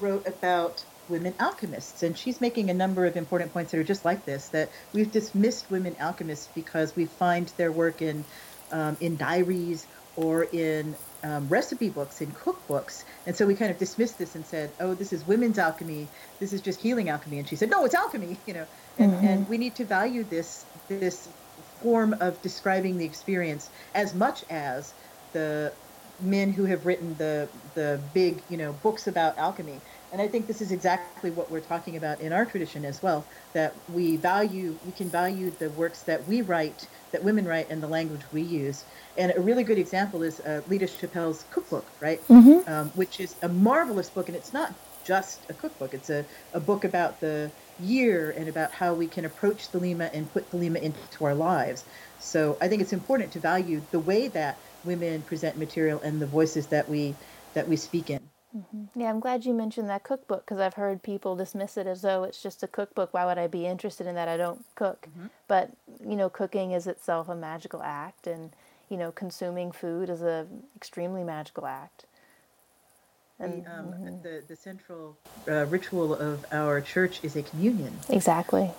[0.00, 2.02] wrote about women alchemists.
[2.02, 5.10] And she's making a number of important points that are just like this that we've
[5.10, 8.24] dismissed women alchemists because we find their work in,
[8.72, 13.04] um, in diaries or in um, recipe books, in cookbooks.
[13.26, 16.08] And so we kind of dismissed this and said, oh, this is women's alchemy.
[16.38, 17.38] This is just healing alchemy.
[17.38, 18.66] And she said, no, it's alchemy, you know.
[18.98, 19.26] And, mm-hmm.
[19.26, 21.28] and we need to value this, this
[21.82, 24.92] form of describing the experience as much as
[25.32, 25.72] the
[26.22, 29.80] men who have written the the big you know books about alchemy
[30.12, 33.24] and I think this is exactly what we're talking about in our tradition as well.
[33.52, 37.82] That we value, we can value the works that we write, that women write, and
[37.82, 38.84] the language we use.
[39.16, 42.26] And a really good example is uh, Leda Chappell's cookbook, right?
[42.28, 42.70] Mm-hmm.
[42.70, 45.94] Um, which is a marvelous book, and it's not just a cookbook.
[45.94, 50.30] It's a, a book about the year and about how we can approach Thelema and
[50.32, 51.84] put Thelema into our lives.
[52.18, 56.26] So I think it's important to value the way that women present material and the
[56.26, 57.14] voices that we
[57.54, 58.20] that we speak in.
[58.56, 59.00] Mm-hmm.
[59.00, 62.24] Yeah, I'm glad you mentioned that cookbook because I've heard people dismiss it as though
[62.24, 63.14] it's just a cookbook.
[63.14, 64.28] Why would I be interested in that?
[64.28, 65.06] I don't cook.
[65.08, 65.26] Mm-hmm.
[65.46, 65.70] But,
[66.04, 68.50] you know, cooking is itself a magical act, and,
[68.88, 72.06] you know, consuming food is a extremely magical act.
[73.38, 74.22] And, the, um, mm-hmm.
[74.22, 75.16] the, the central
[75.48, 77.92] uh, ritual of our church is a communion.
[78.08, 78.70] Exactly.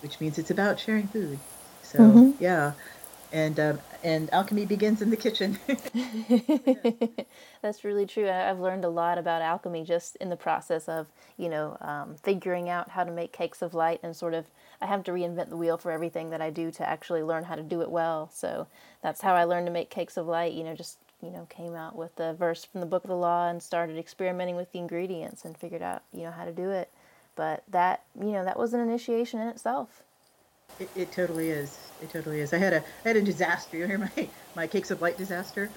[0.00, 1.38] Which means it's about sharing food.
[1.82, 2.42] So, mm-hmm.
[2.42, 2.72] yeah
[3.32, 5.58] and um, and alchemy begins in the kitchen.
[7.62, 8.28] That's really true.
[8.28, 12.68] I've learned a lot about alchemy just in the process of you know um, figuring
[12.68, 14.46] out how to make cakes of light and sort of
[14.80, 17.54] I have to reinvent the wheel for everything that I do to actually learn how
[17.54, 18.30] to do it well.
[18.32, 18.66] So
[19.02, 20.52] that's how I learned to make cakes of light.
[20.52, 23.16] You know, just you know came out with the verse from the book of the
[23.16, 26.70] law and started experimenting with the ingredients and figured out you know how to do
[26.70, 26.90] it.
[27.36, 30.02] But that you know that was an initiation in itself.
[30.78, 31.76] It, it totally is.
[32.00, 32.52] It totally is.
[32.52, 33.76] I had a I had a disaster.
[33.76, 35.70] You hear my my cakes of light disaster?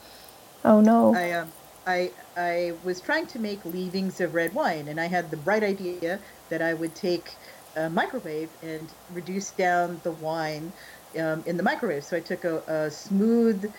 [0.63, 1.13] Oh no.
[1.15, 1.53] I um
[1.85, 5.63] I I was trying to make leavings of red wine, and I had the bright
[5.63, 7.29] idea that I would take
[7.75, 10.71] a microwave and reduce down the wine
[11.19, 12.03] um, in the microwave.
[12.03, 13.73] So I took a, a smooth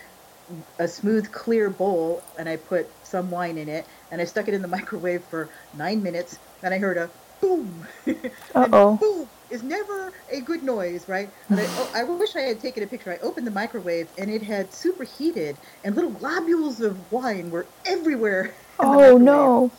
[0.77, 4.53] a smooth clear bowl and I put some wine in it and I stuck it
[4.53, 7.87] in the microwave for nine minutes and I heard a boom.
[8.53, 8.97] Uh oh.
[8.99, 11.29] boom is never a good noise, right?
[11.49, 13.11] I, oh, I wish I had taken a picture.
[13.11, 18.53] I opened the microwave and it had superheated, and little globules of wine were everywhere.
[18.79, 19.71] Oh no!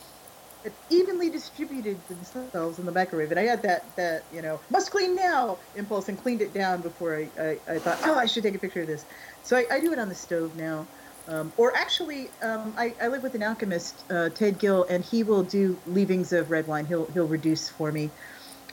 [0.63, 4.91] It evenly distributed themselves in the microwave, and I had that that you know must
[4.91, 8.43] clean now impulse and cleaned it down before I, I, I thought oh I should
[8.43, 9.05] take a picture of this.
[9.43, 10.87] So I, I do it on the stove now.
[11.29, 15.23] Um, or actually, um, I, I, live with an alchemist, uh, Ted Gill, and he
[15.23, 16.85] will do leavings of red wine.
[16.85, 18.09] He'll he'll reduce for me.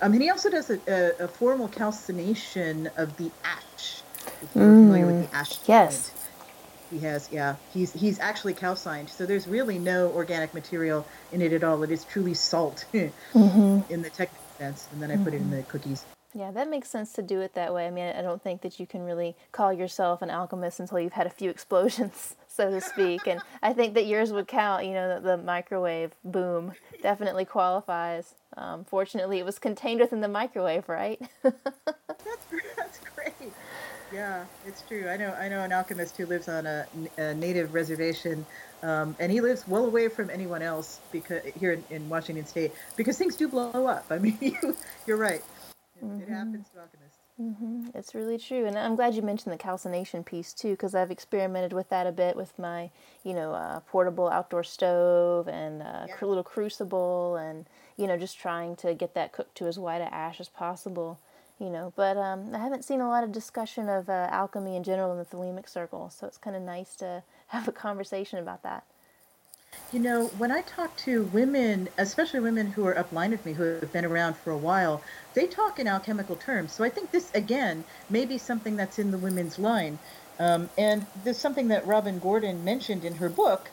[0.02, 4.02] Um, and he also does a, a, a formal calcination of the ash.
[4.42, 5.58] If you're mm, familiar with the ash.
[5.66, 6.10] Yes.
[6.90, 7.56] He has, yeah.
[7.72, 11.82] He's he's actually calcined, so there's really no organic material in it at all.
[11.82, 13.92] It is truly salt mm-hmm.
[13.92, 15.34] in the technical sense, and then I put mm-hmm.
[15.34, 15.70] it in the mm-hmm.
[15.70, 16.04] cookies.
[16.36, 17.86] Yeah, that makes sense to do it that way.
[17.86, 21.12] I mean, I don't think that you can really call yourself an alchemist until you've
[21.12, 23.26] had a few explosions, so to speak.
[23.26, 24.84] and I think that yours would count.
[24.84, 28.34] You know, the, the microwave boom definitely qualifies.
[28.56, 31.20] Um, fortunately, it was contained within the microwave, right?
[31.42, 33.52] that's that's great.
[34.12, 35.08] Yeah, it's true.
[35.08, 36.86] I know I know an alchemist who lives on a,
[37.18, 38.46] a native reservation,
[38.82, 42.72] um, and he lives well away from anyone else because here in, in Washington State
[42.96, 44.06] because things do blow up.
[44.10, 45.42] I mean, you, you're right.
[45.96, 46.22] It, mm-hmm.
[46.22, 47.18] it happens to alchemists.
[47.40, 47.88] Mm-hmm.
[47.94, 51.72] It's really true, and I'm glad you mentioned the calcination piece too, because I've experimented
[51.72, 52.90] with that a bit with my,
[53.24, 56.14] you know, uh, portable outdoor stove and uh, yeah.
[56.20, 60.12] little crucible, and you know, just trying to get that cooked to as white a
[60.12, 61.18] ash as possible.
[61.58, 61.92] you know.
[61.96, 65.18] But um, I haven't seen a lot of discussion of uh, alchemy in general in
[65.18, 68.84] the Thelemic circle, so it's kind of nice to have a conversation about that.
[69.92, 73.64] You know, when I talk to women, especially women who are upline with me, who
[73.64, 75.02] have been around for a while,
[75.34, 76.72] they talk in alchemical terms.
[76.72, 79.98] So I think this, again, may be something that's in the women's line.
[80.38, 83.70] Um, and there's something that Robin Gordon mentioned in her book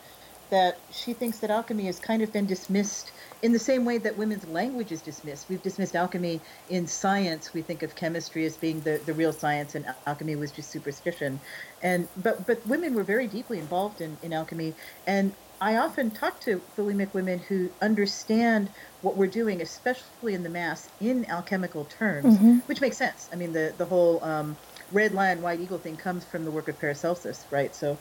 [0.50, 3.10] that she thinks that alchemy has kind of been dismissed
[3.42, 5.48] in the same way that women's language is dismissed.
[5.48, 7.52] We've dismissed alchemy in science.
[7.52, 11.40] We think of chemistry as being the, the real science, and alchemy was just superstition.
[11.82, 14.74] And but but women were very deeply involved in, in alchemy,
[15.06, 18.68] and I often talk to Thelemic women who understand
[19.00, 22.58] what we're doing, especially in the mass, in alchemical terms, mm-hmm.
[22.66, 23.28] which makes sense.
[23.32, 24.56] I mean, the the whole um,
[24.92, 27.74] red lion, white eagle thing comes from the work of Paracelsus, right?
[27.74, 27.98] So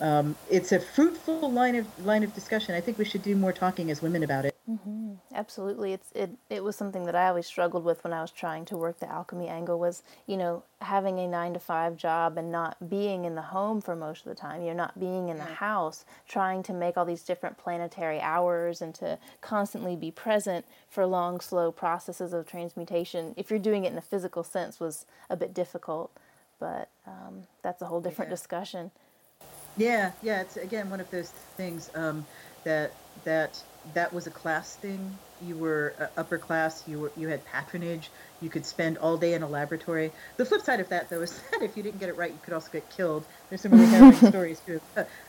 [0.00, 2.74] um, it's a fruitful line of line of discussion.
[2.74, 4.54] I think we should do more talking as women about it.
[4.68, 5.14] Mm-hmm.
[5.34, 6.30] Absolutely, it's it.
[6.48, 9.10] It was something that I always struggled with when I was trying to work the
[9.10, 9.78] alchemy angle.
[9.78, 13.80] Was you know having a nine to five job and not being in the home
[13.80, 14.62] for most of the time.
[14.62, 18.94] You're not being in the house, trying to make all these different planetary hours and
[18.96, 23.34] to constantly be present for long, slow processes of transmutation.
[23.36, 26.12] If you're doing it in a physical sense, was a bit difficult.
[26.60, 28.36] But um, that's a whole different yeah.
[28.36, 28.92] discussion.
[29.76, 30.42] Yeah, yeah.
[30.42, 32.26] It's again one of those things um,
[32.64, 32.92] that
[33.24, 33.62] that
[33.94, 35.18] that was a class thing.
[35.44, 36.84] You were uh, upper class.
[36.86, 38.10] You were you had patronage.
[38.40, 40.12] You could spend all day in a laboratory.
[40.36, 42.38] The flip side of that, though, is that if you didn't get it right, you
[42.42, 43.24] could also get killed.
[43.48, 44.80] There's some really harrowing stories too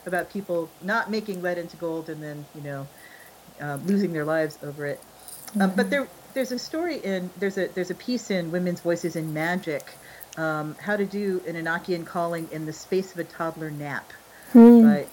[0.06, 2.86] about people not making lead into gold and then you know
[3.60, 5.00] um, losing their lives over it.
[5.58, 9.16] Um, but there there's a story in there's a there's a piece in Women's Voices
[9.16, 9.88] in Magic,
[10.36, 14.12] um, how to do an Enochian calling in the space of a toddler nap
[14.54, 14.82] mm.
[14.82, 15.06] by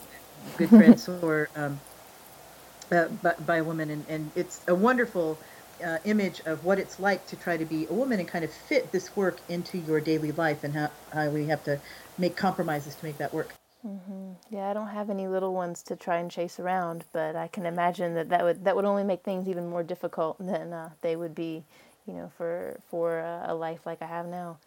[0.57, 1.79] good friends or um,
[2.91, 5.37] uh, by, by, a woman, and, and it's a wonderful
[5.83, 8.51] uh, image of what it's like to try to be a woman and kind of
[8.51, 11.79] fit this work into your daily life, and how, how we have to
[12.17, 13.53] make compromises to make that work.
[13.85, 14.33] Mm-hmm.
[14.51, 17.65] Yeah, I don't have any little ones to try and chase around, but I can
[17.65, 21.15] imagine that that would that would only make things even more difficult than uh, they
[21.15, 21.63] would be,
[22.05, 24.57] you know, for for a life like I have now.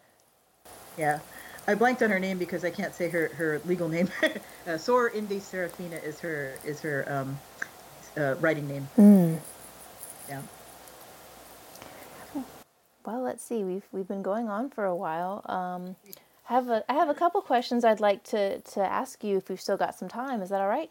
[0.98, 1.20] Yeah,
[1.66, 4.08] I blanked on her name because I can't say her, her legal name.
[4.66, 7.38] uh, Sor Indi Serafina is her is her um,
[8.16, 8.88] uh, writing name.
[8.98, 9.38] Mm.
[10.28, 10.42] Yeah.
[13.04, 13.64] Well, let's see.
[13.64, 15.42] We've we've been going on for a while.
[15.46, 15.96] Um,
[16.48, 19.48] I have a I have a couple questions I'd like to to ask you if
[19.48, 20.42] we've still got some time.
[20.42, 20.90] Is that all right?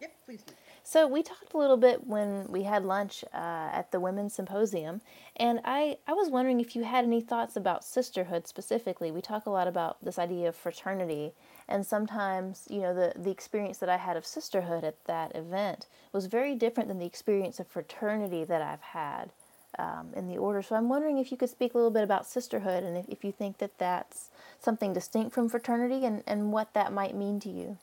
[0.00, 0.54] Yep, please do.
[0.90, 5.02] So we talked a little bit when we had lunch uh, at the women's symposium,
[5.36, 9.10] and I, I was wondering if you had any thoughts about sisterhood specifically.
[9.10, 11.34] We talk a lot about this idea of fraternity,
[11.68, 15.88] and sometimes you know the the experience that I had of sisterhood at that event
[16.10, 19.30] was very different than the experience of fraternity that I've had
[19.78, 20.62] um, in the order.
[20.62, 23.24] So I'm wondering if you could speak a little bit about sisterhood and if, if
[23.24, 27.50] you think that that's something distinct from fraternity and, and what that might mean to
[27.50, 27.76] you.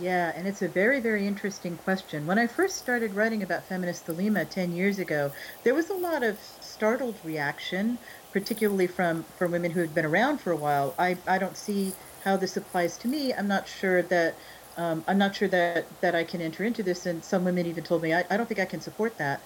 [0.00, 2.24] Yeah, and it's a very, very interesting question.
[2.24, 5.32] When I first started writing about feminist Thelema 10 years ago,
[5.64, 7.98] there was a lot of startled reaction,
[8.32, 10.94] particularly from, from women who had been around for a while.
[10.98, 13.34] I, I don't see how this applies to me.
[13.34, 14.38] I'm not sure that
[14.76, 17.82] um, I'm not sure that, that I can enter into this, and some women even
[17.82, 19.42] told me I, I don't think I can support that.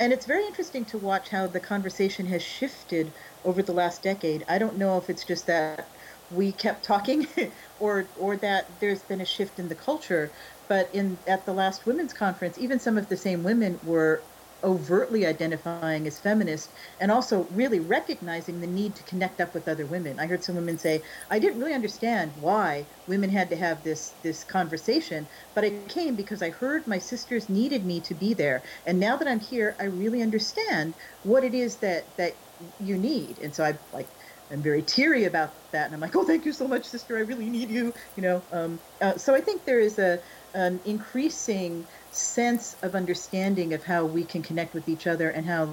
[0.00, 4.44] And it's very interesting to watch how the conversation has shifted over the last decade.
[4.48, 5.90] I don't know if it's just that
[6.32, 7.26] we kept talking
[7.78, 10.32] or or that there's been a shift in the culture
[10.68, 14.26] but in at the last women's conference even some of the same women were
[14.64, 19.86] overtly identifying as feminist and also really recognizing the need to connect up with other
[19.86, 20.20] women.
[20.20, 24.12] I heard some women say, I didn't really understand why women had to have this
[24.22, 28.62] this conversation, but I came because I heard my sisters needed me to be there.
[28.86, 32.34] And now that I'm here, I really understand what it is that that
[32.78, 33.38] you need.
[33.40, 34.10] And so I like
[34.52, 37.16] I'm very teary about that, and I'm like, oh, thank you so much, sister.
[37.16, 37.94] I really need you.
[38.16, 40.20] You know, um, uh, so I think there is a
[40.54, 45.70] an increasing sense of understanding of how we can connect with each other and how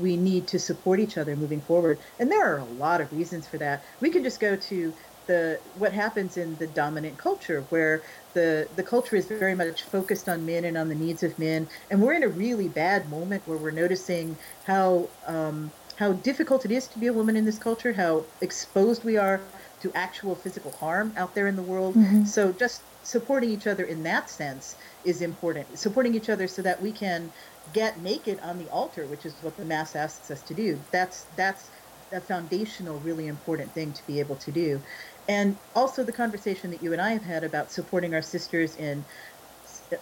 [0.00, 1.96] we need to support each other moving forward.
[2.18, 3.84] And there are a lot of reasons for that.
[4.00, 4.92] We can just go to
[5.26, 8.02] the what happens in the dominant culture where
[8.34, 11.66] the the culture is very much focused on men and on the needs of men
[11.90, 16.70] and we're in a really bad moment where we're noticing how um, how difficult it
[16.70, 19.40] is to be a woman in this culture, how exposed we are
[19.82, 21.94] to actual physical harm out there in the world.
[21.94, 22.24] Mm-hmm.
[22.24, 25.78] So just supporting each other in that sense is important.
[25.78, 27.32] Supporting each other so that we can
[27.72, 30.78] get naked on the altar, which is what the mass asks us to do.
[30.90, 31.70] That's that's
[32.12, 34.80] a foundational, really important thing to be able to do.
[35.28, 39.04] And also the conversation that you and I have had about supporting our sisters in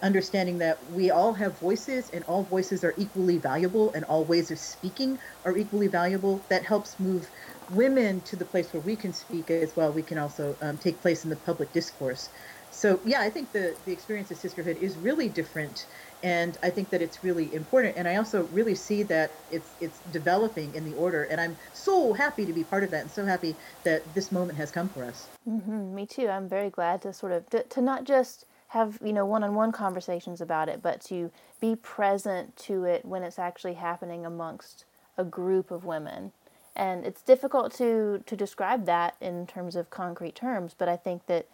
[0.01, 4.51] understanding that we all have voices and all voices are equally valuable and all ways
[4.51, 6.41] of speaking are equally valuable.
[6.49, 7.29] That helps move
[7.69, 9.91] women to the place where we can speak as well.
[9.91, 12.29] We can also um, take place in the public discourse.
[12.75, 15.85] So yeah, I think the the experience of sisterhood is really different,
[16.23, 17.95] and I think that it's really important.
[17.95, 22.11] And I also really see that it's it's developing in the order, and I'm so
[22.11, 23.55] happy to be part of that, and so happy
[23.85, 25.27] that this moment has come for us.
[25.47, 26.27] Mm-hmm, me too.
[26.27, 28.45] I'm very glad to sort of to, to not just
[28.75, 33.39] have you know one-on-one conversations about it, but to be present to it when it's
[33.39, 34.83] actually happening amongst
[35.17, 36.33] a group of women.
[36.75, 41.25] And it's difficult to to describe that in terms of concrete terms, but I think
[41.27, 41.47] that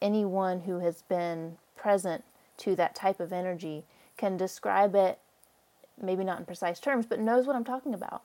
[0.00, 2.22] anyone who has been present
[2.58, 3.82] to that type of energy
[4.16, 5.18] can describe it,
[6.00, 8.22] maybe not in precise terms, but knows what I'm talking about.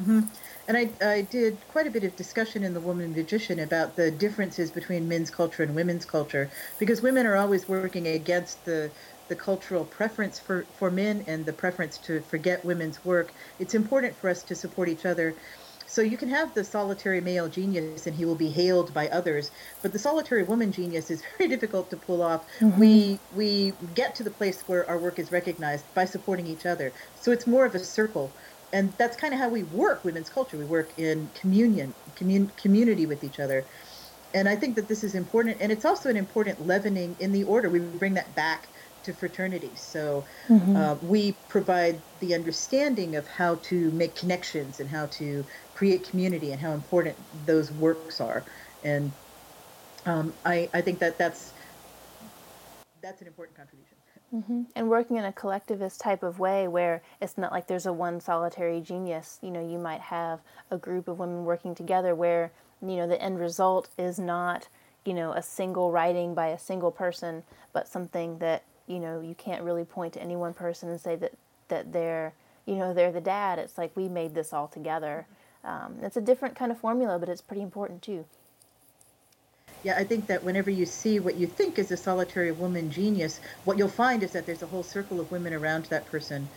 [0.00, 0.20] Mm-hmm.
[0.68, 4.10] And I, I did quite a bit of discussion in The Woman Magician about the
[4.10, 8.90] differences between men's culture and women's culture, because women are always working against the
[9.28, 13.30] the cultural preference for, for men and the preference to forget women's work.
[13.58, 15.34] It's important for us to support each other
[15.88, 19.50] so you can have the solitary male genius and he will be hailed by others,
[19.80, 22.44] but the solitary woman genius is very difficult to pull off.
[22.60, 22.78] Mm-hmm.
[22.78, 26.92] We we get to the place where our work is recognized by supporting each other.
[27.18, 28.30] So it's more of a circle.
[28.72, 30.58] And that's kind of how we work women's culture.
[30.58, 33.64] We work in communion, commun- community with each other.
[34.34, 35.56] And I think that this is important.
[35.60, 37.70] And it's also an important leavening in the order.
[37.70, 38.68] We bring that back
[39.04, 39.70] to fraternity.
[39.74, 40.76] So mm-hmm.
[40.76, 45.44] uh, we provide the understanding of how to make connections and how to
[45.74, 47.16] create community and how important
[47.46, 48.44] those works are.
[48.84, 49.12] And
[50.04, 51.52] um, I, I think that that's
[53.00, 53.97] that's an important contribution.
[54.34, 54.62] Mm-hmm.
[54.76, 58.20] And working in a collectivist type of way where it's not like there's a one
[58.20, 59.38] solitary genius.
[59.42, 62.52] You know, you might have a group of women working together where,
[62.82, 64.68] you know, the end result is not,
[65.04, 69.34] you know, a single writing by a single person, but something that, you know, you
[69.34, 71.32] can't really point to any one person and say that,
[71.68, 72.34] that they're,
[72.66, 73.58] you know, they're the dad.
[73.58, 75.26] It's like we made this all together.
[75.64, 78.26] Um, it's a different kind of formula, but it's pretty important too.
[79.82, 83.40] Yeah, I think that whenever you see what you think is a solitary woman genius,
[83.64, 86.48] what you'll find is that there's a whole circle of women around that person.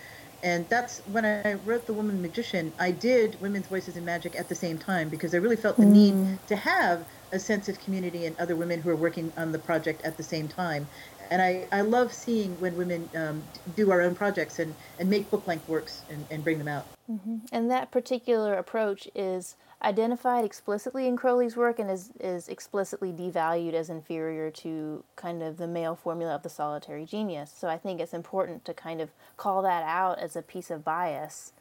[0.44, 4.50] And that's when I wrote The Woman Magician, I did Women's Voices in Magic at
[4.50, 5.92] the same time because I really felt the mm.
[5.92, 9.60] need to have a sense of community and other women who are working on the
[9.60, 10.88] project at the same time
[11.32, 13.42] and I, I love seeing when women um,
[13.78, 16.86] do our own projects and, and make book length works and, and bring them out.
[17.10, 17.38] Mm-hmm.
[17.54, 23.74] And that particular approach is identified explicitly in Crowley's work and is, is explicitly devalued
[23.74, 27.54] as inferior to kind of the male formula of the solitary genius.
[27.56, 30.84] So I think it's important to kind of call that out as a piece of
[30.84, 31.54] bias,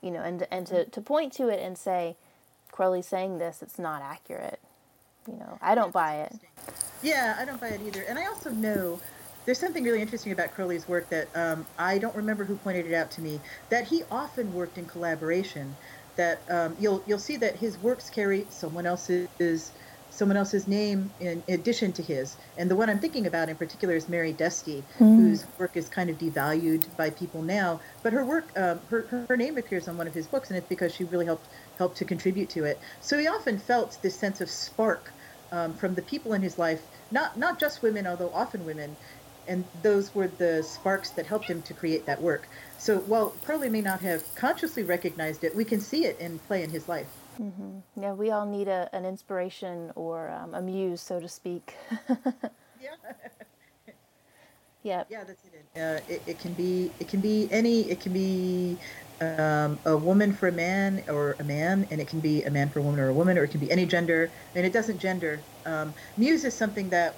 [0.00, 2.16] you know, and, and to, to point to it and say,
[2.70, 4.60] Crowley's saying this, it's not accurate.
[5.28, 6.34] You know, I don't buy it.
[7.02, 8.02] Yeah, I don't buy it either.
[8.02, 9.00] And I also know
[9.46, 12.94] there's something really interesting about Crowley's work that um, I don't remember who pointed it
[12.94, 13.40] out to me.
[13.68, 15.76] That he often worked in collaboration.
[16.16, 19.72] That um, you'll you'll see that his works carry someone else's
[20.14, 22.36] someone else's name in addition to his.
[22.56, 25.16] And the one I'm thinking about in particular is Mary Desti, mm.
[25.16, 27.80] whose work is kind of devalued by people now.
[28.02, 30.68] But her work, um, her, her name appears on one of his books, and it's
[30.68, 31.46] because she really helped
[31.78, 32.78] helped to contribute to it.
[33.00, 35.10] So he often felt this sense of spark
[35.50, 38.96] um, from the people in his life, not not just women, although often women,
[39.48, 42.46] and those were the sparks that helped him to create that work.
[42.84, 46.62] So while Crowley may not have consciously recognized it, we can see it in play
[46.62, 47.06] in his life.
[47.40, 47.78] Mm-hmm.
[48.02, 51.76] Yeah, we all need a, an inspiration or um, a muse, so to speak.
[52.78, 52.90] yeah.
[54.82, 55.04] yeah.
[55.08, 55.80] Yeah, that's it.
[55.80, 56.22] Uh, it.
[56.26, 56.90] It can be.
[57.00, 57.90] It can be any.
[57.90, 58.76] It can be
[59.22, 62.68] um, a woman for a man or a man, and it can be a man
[62.68, 64.98] for a woman or a woman, or it can be any gender, and it doesn't
[64.98, 65.40] gender.
[65.64, 67.16] Um, muse is something that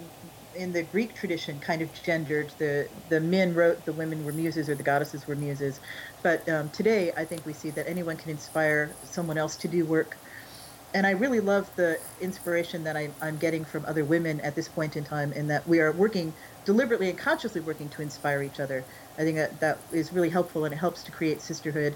[0.57, 2.51] in the Greek tradition kind of gendered.
[2.59, 5.81] The the men wrote, the women were muses, or the goddesses were muses.
[6.23, 9.85] But um, today, I think we see that anyone can inspire someone else to do
[9.85, 10.17] work.
[10.95, 14.69] And I really love the inspiration that I, I'm getting from other women at this
[14.69, 16.33] point in time, in that we are working
[16.65, 18.83] deliberately and consciously working to inspire each other.
[19.19, 21.95] I think that that is really helpful, and it helps to create sisterhood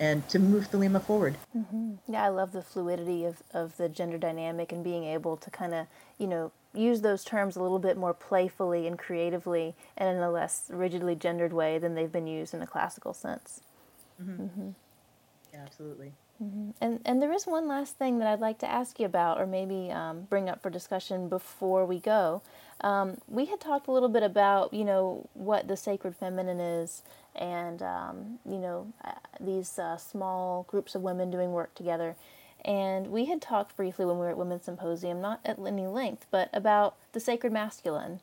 [0.00, 1.36] and to move Thelema forward.
[1.56, 1.92] Mm-hmm.
[2.08, 5.74] Yeah, I love the fluidity of, of the gender dynamic and being able to kind
[5.74, 5.86] of,
[6.18, 10.30] you know, use those terms a little bit more playfully and creatively and in a
[10.30, 13.60] less rigidly gendered way than they've been used in a classical sense.
[14.22, 14.42] Mm-hmm.
[14.42, 14.68] Mm-hmm.
[15.52, 16.12] Yeah, absolutely.
[16.42, 16.70] Mm-hmm.
[16.80, 19.46] And and there is one last thing that I'd like to ask you about, or
[19.46, 22.40] maybe um, bring up for discussion before we go.
[22.80, 27.02] Um, we had talked a little bit about you know what the sacred feminine is,
[27.34, 32.16] and um, you know uh, these uh, small groups of women doing work together.
[32.64, 36.26] And we had talked briefly when we were at Women's Symposium, not at any length,
[36.30, 38.20] but about the sacred masculine.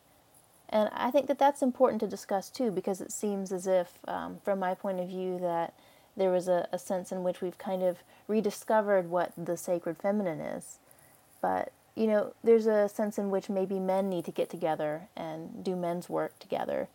[0.69, 4.39] And I think that that's important to discuss too, because it seems as if, um,
[4.43, 5.73] from my point of view, that
[6.15, 10.41] there was a, a sense in which we've kind of rediscovered what the sacred feminine
[10.41, 10.79] is.
[11.41, 15.63] But, you know, there's a sense in which maybe men need to get together and
[15.63, 16.89] do men's work together.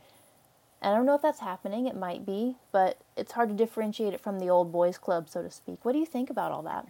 [0.82, 4.14] And I don't know if that's happening, it might be, but it's hard to differentiate
[4.14, 5.84] it from the old boys' club, so to speak.
[5.84, 6.88] What do you think about all that?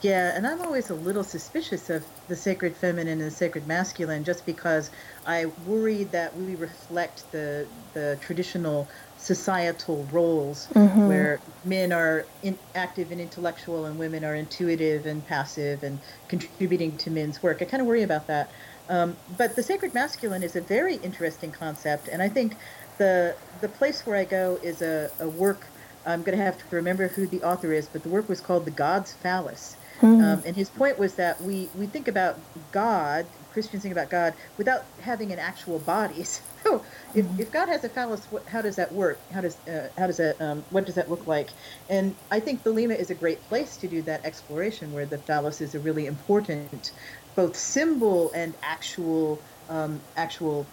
[0.00, 4.22] Yeah, and I'm always a little suspicious of the sacred feminine and the sacred masculine
[4.22, 4.90] just because
[5.26, 8.86] I worry that we reflect the the traditional
[9.16, 11.08] societal roles mm-hmm.
[11.08, 16.96] where men are in, active and intellectual and women are intuitive and passive and contributing
[16.98, 17.60] to men's work.
[17.60, 18.50] I kind of worry about that.
[18.88, 22.56] Um, but the sacred masculine is a very interesting concept, and I think
[22.98, 25.66] the the place where I go is a, a work.
[26.06, 28.64] I'm going to have to remember who the author is, but the work was called
[28.64, 30.22] "The God's Phallus," Mm.
[30.22, 32.38] Um, and his point was that we, we think about
[32.72, 36.24] God, Christians think about God, without having an actual body.
[36.64, 36.84] So
[37.14, 37.38] if, mm.
[37.38, 39.20] if God has a phallus, what, how does that work?
[39.32, 41.50] How does uh, how does that um, what does that look like?
[41.88, 45.18] And I think the Thelema is a great place to do that exploration, where the
[45.18, 46.90] phallus is a really important
[47.36, 49.40] both symbol and actual
[49.70, 50.66] um, actual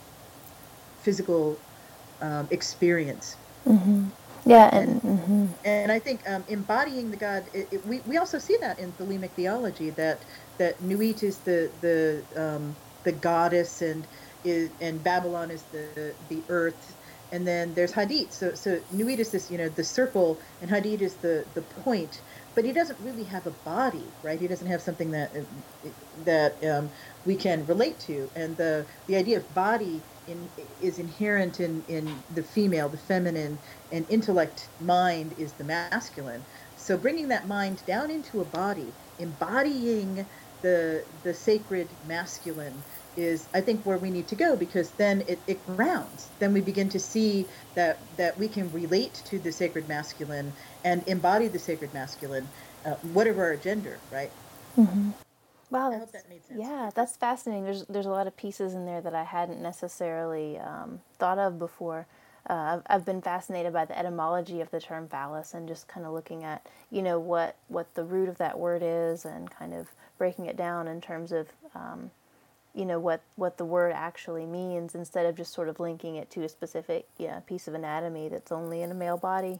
[1.04, 1.60] physical
[2.20, 3.36] um, experience.
[3.68, 4.08] Mm-hmm.
[4.46, 5.46] Yeah, and mm-hmm.
[5.66, 8.94] and I think um, embodying the God, it, it, we we also see that in
[8.94, 10.24] Thelemic theology that
[10.60, 14.08] that Nuit is the the um, the goddess and
[14.44, 16.96] is and Babylon is the the earth,
[17.32, 18.34] and then there's Hadit.
[18.34, 22.22] So so Nuit is this you know the circle, and Hadit is the the point.
[22.56, 24.40] But he doesn't really have a body, right?
[24.40, 25.34] He doesn't have something that
[26.26, 26.92] that um,
[27.26, 30.50] we can relate to, and the the idea of body in,
[30.82, 33.58] is inherent in, in the female, the feminine,
[33.92, 36.44] and intellect, mind is the masculine.
[36.78, 40.26] So bringing that mind down into a body, embodying
[40.62, 42.74] the the sacred masculine
[43.18, 46.30] is I think where we need to go because then it, it grounds.
[46.40, 47.46] Then we begin to see
[47.76, 50.52] that that we can relate to the sacred masculine
[50.84, 52.48] and embody the sacred masculine,
[52.86, 54.32] uh, whatever our gender, right?
[54.78, 55.12] Mm-hmm.
[55.72, 57.64] Wow, that's, that yeah, that's fascinating.
[57.64, 61.58] There's there's a lot of pieces in there that I hadn't necessarily um, thought of
[61.58, 62.08] before.
[62.48, 66.06] Uh, I've, I've been fascinated by the etymology of the term phallus and just kind
[66.06, 69.74] of looking at you know what what the root of that word is and kind
[69.74, 69.88] of
[70.18, 72.12] breaking it down in terms of um,
[72.76, 76.30] you know what what the word actually means instead of just sort of linking it
[76.30, 79.60] to a specific yeah piece of anatomy that's only in a male body.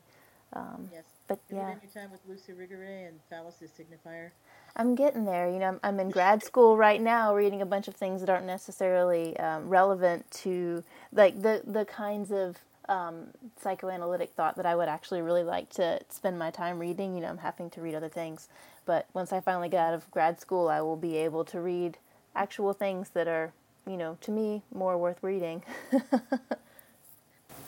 [0.54, 1.04] Um, yes.
[1.28, 1.70] But Have yeah.
[1.70, 4.30] you your time with Lucy Irigaray and phallus is signifier?
[4.76, 5.50] I'm getting there.
[5.50, 8.30] You know, I'm, I'm, in grad school right now, reading a bunch of things that
[8.30, 12.58] aren't necessarily um, relevant to like the the kinds of
[12.90, 13.28] um,
[13.62, 17.16] psychoanalytic thought that I would actually really like to spend my time reading.
[17.16, 18.50] You know, I'm having to read other things,
[18.86, 21.98] but once I finally get out of grad school, I will be able to read
[22.36, 23.54] actual things that are,
[23.88, 25.64] you know, to me more worth reading.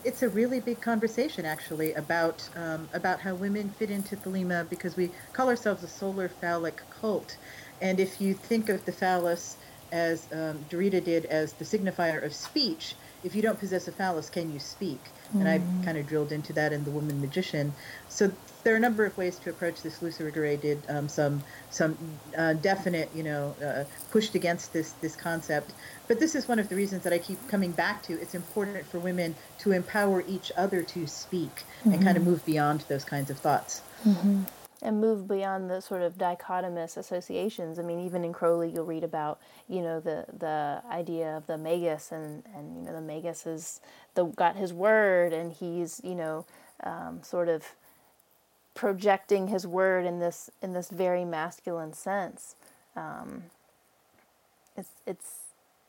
[0.07, 4.95] it's a really big conversation actually about um, about how women fit into Thelema because
[4.95, 7.35] we call ourselves a solar phallic cult,
[7.81, 9.57] and if you think of the phallus
[9.91, 14.29] as um, Derrida did as the signifier of speech, if you don't possess a phallus,
[14.29, 14.99] can you speak?
[15.33, 15.39] Mm.
[15.41, 15.83] And I mm.
[15.83, 17.73] kind of drilled into that in the Woman Magician.
[18.09, 18.31] So
[18.63, 20.01] there are a number of ways to approach this.
[20.01, 21.97] Luce Irigaray did um, some some
[22.37, 25.71] uh, definite, you know, uh, pushed against this this concept.
[26.07, 28.13] But this is one of the reasons that I keep coming back to.
[28.13, 31.93] It's important for women to empower each other to speak mm-hmm.
[31.93, 33.81] and kind of move beyond those kinds of thoughts.
[34.05, 34.43] Mm-hmm.
[34.81, 37.79] And move beyond the sort of dichotomous associations.
[37.79, 41.57] I mean, even in Crowley, you'll read about, you know, the the idea of the
[41.57, 43.81] magus, and and you know, the magus is
[44.15, 46.45] the got his word, and he's you know,
[46.83, 47.73] um, sort of
[48.75, 52.55] projecting his word in this in this very masculine sense.
[52.95, 53.45] Um,
[54.77, 55.39] it's it's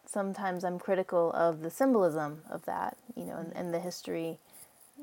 [0.06, 4.38] sometimes I'm critical of the symbolism of that, you know, and, and the history,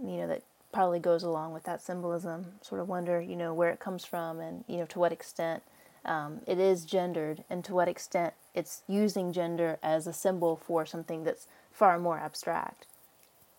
[0.03, 0.41] you know, that
[0.75, 2.47] probably goes along with that symbolism.
[2.61, 5.63] Sort of wonder, you know, where it comes from, and you know, to what extent
[6.03, 10.85] um, it is gendered, and to what extent it's using gender as a symbol for
[10.85, 12.87] something that's far more abstract.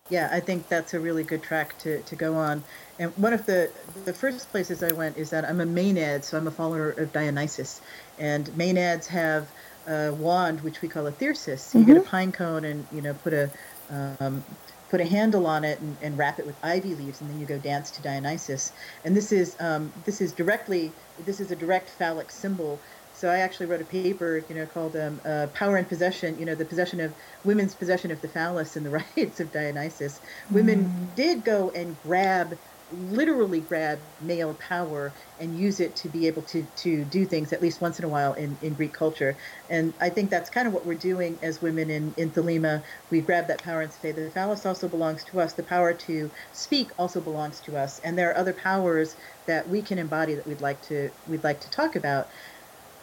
[0.09, 2.63] Yeah, I think that's a really good track to, to go on.
[2.99, 3.71] And one of the
[4.05, 7.11] the first places I went is that I'm a Maenad, so I'm a follower of
[7.11, 7.81] Dionysus.
[8.19, 9.49] And Maenads have
[9.87, 11.61] a wand, which we call a thyrsus.
[11.61, 11.79] So mm-hmm.
[11.79, 12.09] You get a mm-hmm.
[12.09, 13.49] pine cone and you know put a
[13.89, 14.43] um,
[14.89, 17.45] put a handle on it and, and, wrap it with ivy leaves, and then you
[17.45, 18.71] go dance to Dionysus.
[19.03, 20.91] And this is um, this is directly
[21.25, 22.79] this is a direct phallic symbol
[23.17, 26.45] so I actually wrote a paper, you know, called um, uh, "Power and Possession." You
[26.45, 27.11] know, the possession of
[27.43, 30.21] women's possession of the phallus and the rights of Dionysus.
[30.51, 31.15] Women mm.
[31.15, 32.55] did go and grab
[32.91, 37.61] literally grab male power and use it to be able to to do things at
[37.61, 39.37] least once in a while in, in Greek culture.
[39.69, 42.83] And I think that's kind of what we're doing as women in, in Thelema.
[43.09, 45.53] We grab that power and say the phallus also belongs to us.
[45.53, 47.99] The power to speak also belongs to us.
[47.99, 49.15] And there are other powers
[49.47, 52.27] that we can embody that we'd like to we'd like to talk about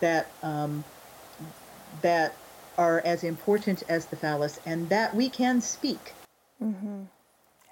[0.00, 0.84] that um,
[2.02, 2.36] that
[2.78, 6.14] are as important as the phallus and that we can speak.
[6.62, 7.04] Mm-hmm.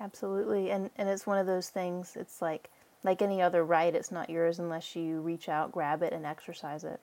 [0.03, 2.17] Absolutely, and and it's one of those things.
[2.17, 2.71] It's like
[3.05, 3.95] like any other right.
[3.95, 7.01] It's not yours unless you reach out, grab it, and exercise it.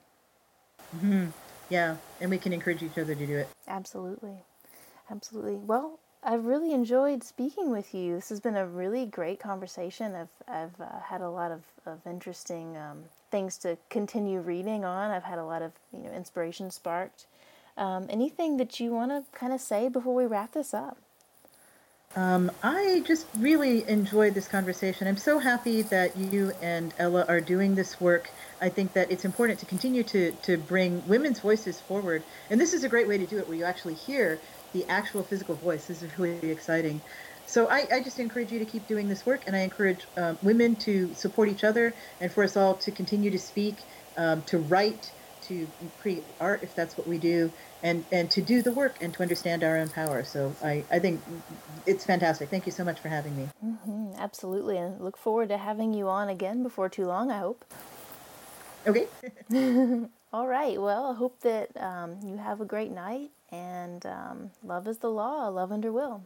[0.98, 1.28] Mm-hmm.
[1.70, 3.48] Yeah, and we can encourage each other to do it.
[3.70, 4.44] Absolutely,
[5.10, 5.56] absolutely.
[5.56, 8.16] Well, I've really enjoyed speaking with you.
[8.16, 10.14] This has been a really great conversation.
[10.14, 15.10] I've I've uh, had a lot of of interesting um, things to continue reading on.
[15.10, 17.28] I've had a lot of you know inspiration sparked.
[17.78, 20.98] Um, anything that you want to kind of say before we wrap this up?
[22.16, 25.08] Um, I just really enjoyed this conversation.
[25.08, 28.32] I'm so happy that you and Ella are doing this work.
[28.60, 32.24] I think that it's important to continue to, to bring women's voices forward.
[32.50, 34.40] And this is a great way to do it where you actually hear
[34.74, 35.86] the actual physical voice.
[35.86, 37.00] This is really exciting.
[37.46, 40.40] So I, I just encourage you to keep doing this work, and I encourage um,
[40.42, 43.76] women to support each other and for us all to continue to speak,
[44.18, 45.12] um, to write,
[45.50, 45.68] to
[46.02, 47.52] create art if that's what we do,
[47.84, 50.24] and and to do the work and to understand our own power.
[50.24, 51.22] So I, I think
[51.86, 52.50] it's fantastic.
[52.50, 53.50] Thank you so much for having me.
[53.66, 57.32] Mm-hmm, absolutely, and look forward to having you on again before too long.
[57.32, 57.66] I hope.
[58.88, 59.08] Okay.
[60.34, 60.82] All right.
[60.82, 65.12] Well, I hope that um, you have a great night, and um, love is the
[65.12, 65.48] law.
[65.50, 66.24] Love under will.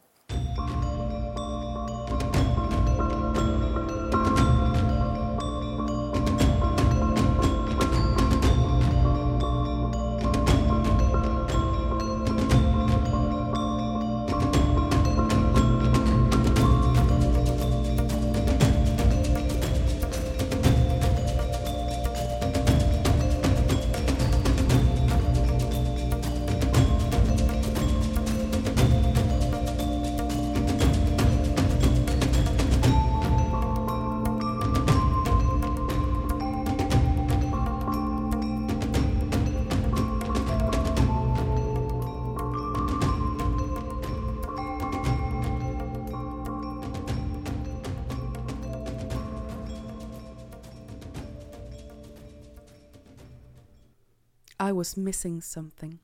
[54.73, 55.99] Was missing something.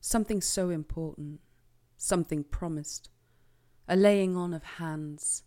[0.00, 1.40] Something so important.
[1.96, 3.10] Something promised.
[3.88, 5.42] A laying on of hands.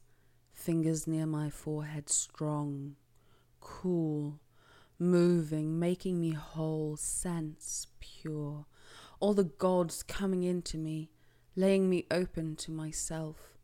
[0.54, 2.96] Fingers near my forehead, strong,
[3.60, 4.40] cool,
[5.00, 8.66] moving, making me whole, sense pure.
[9.20, 11.10] All the gods coming into me,
[11.56, 13.58] laying me open to myself.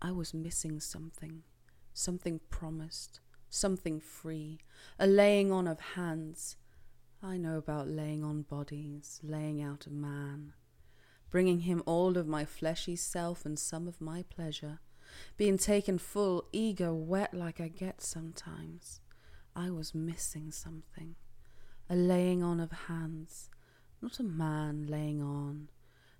[0.00, 1.42] I was missing something.
[1.94, 3.20] Something promised.
[3.48, 4.60] Something free.
[4.98, 6.56] A laying on of hands
[7.22, 10.52] I know about laying on bodies, laying out a man,
[11.30, 14.80] bringing him all of my fleshy self and some of my pleasure,
[15.38, 19.00] being taken full, eager, wet like I get sometimes.
[19.54, 21.14] I was missing something.
[21.88, 23.48] A laying on of hands,
[24.02, 25.70] not a man laying on,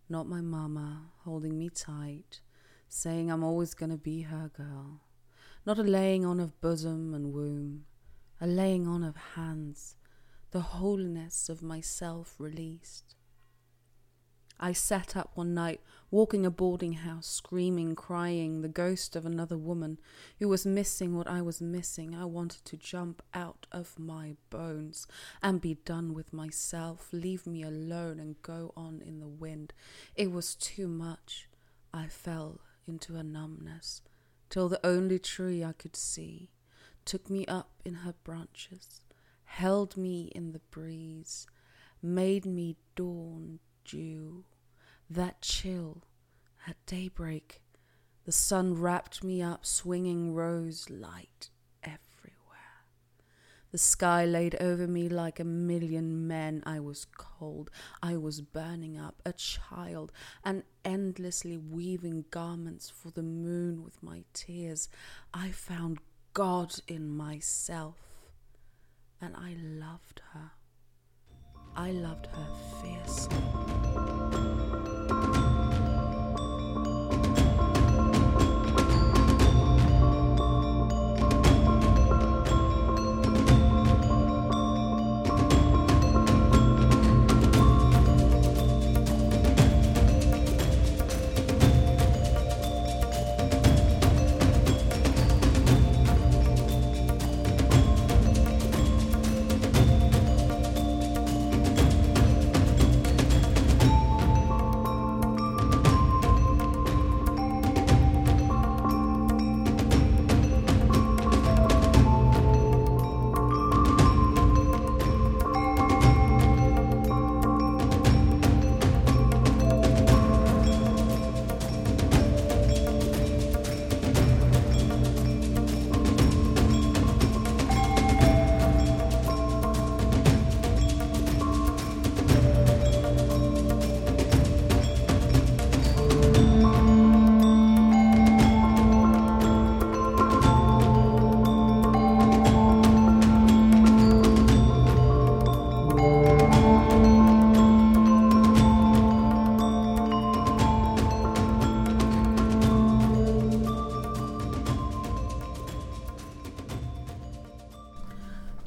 [0.09, 2.41] not my mamma holding me tight,
[2.89, 5.03] saying I'm always going to be her girl,
[5.67, 7.85] not a laying on of bosom and womb,
[8.41, 9.97] a laying on of hands
[10.51, 13.17] the wholeness of myself released.
[14.59, 19.59] I sat up one night, walking a boarding house, screaming, crying, the ghost of another
[19.59, 19.99] woman
[20.39, 22.15] who was missing what I was missing.
[22.15, 25.07] I wanted to jump out of my bones
[25.43, 29.75] and be done with myself, leave me alone and go on in the wind.
[30.15, 31.49] It was too much.
[31.93, 34.01] I fell into a numbness
[34.49, 36.51] till the only tree I could see
[37.05, 39.01] took me up in her branches
[39.47, 41.47] held me in the breeze,
[42.03, 44.45] made me dawn dew,
[45.09, 46.03] that chill
[46.67, 47.63] at daybreak.
[48.25, 51.51] The sun wrapped me up, swinging rose light
[51.83, 51.97] everywhere.
[53.71, 56.63] The sky laid over me like a million men.
[56.67, 57.71] I was cold.
[58.03, 60.13] I was burning up, a child,
[60.45, 64.89] and endlessly weaving garments for the moon with my tears.
[65.33, 65.99] I found
[66.35, 68.06] God in myself
[69.21, 70.51] and I loved her.
[71.77, 72.47] I loved her
[72.83, 74.26] fiercely.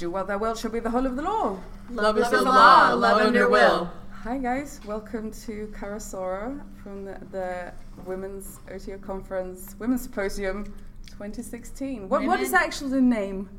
[0.10, 1.60] Do what thou wilt shall be the whole of the law.
[1.91, 3.91] Love, is the law, love under will.
[4.24, 7.72] Hi guys, welcome to Karasora from the, the
[8.07, 10.66] Women's OTO Conference, Women's Symposium
[11.10, 12.10] 2016.
[12.10, 13.51] What, what is actually the name?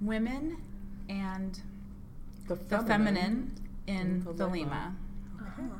[0.00, 0.56] Women
[1.10, 1.60] and
[2.48, 2.86] The the feminine.
[2.86, 3.52] feminine
[3.88, 4.52] in in the Thelema.
[4.52, 4.96] Lima.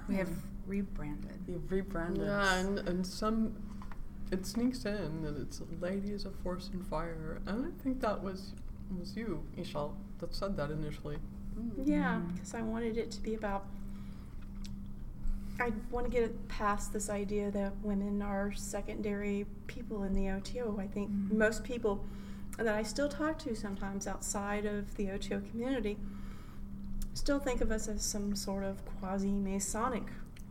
[0.07, 0.41] We have uh-huh.
[0.67, 1.39] rebranded.
[1.49, 2.27] You've rebranded.
[2.27, 3.55] Yeah, and, and some
[4.31, 7.41] it sneaks in that it's ladies of force and fire.
[7.47, 8.53] And I think that was
[8.99, 11.17] was you, Ishal, that said that initially.
[11.59, 11.71] Mm.
[11.85, 12.35] Yeah, mm.
[12.35, 13.67] because I wanted it to be about.
[15.61, 20.31] I want to get it past this idea that women are secondary people in the
[20.31, 20.79] OTO.
[20.81, 21.33] I think mm.
[21.33, 22.05] most people
[22.57, 25.99] that I still talk to sometimes outside of the OTO community
[27.15, 30.05] still think of us as some sort of quasi Masonic,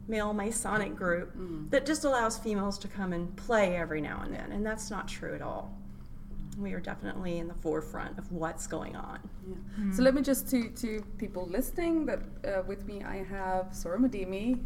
[0.07, 1.31] male Masonic group
[1.69, 5.07] that just allows females to come and play every now and then, and that's not
[5.07, 5.75] true at all.
[6.57, 9.19] We are definitely in the forefront of what's going on.
[9.47, 9.93] Yeah.
[9.93, 13.97] So let me just to to people listening that uh, with me I have Soror
[13.97, 14.59] Madimi,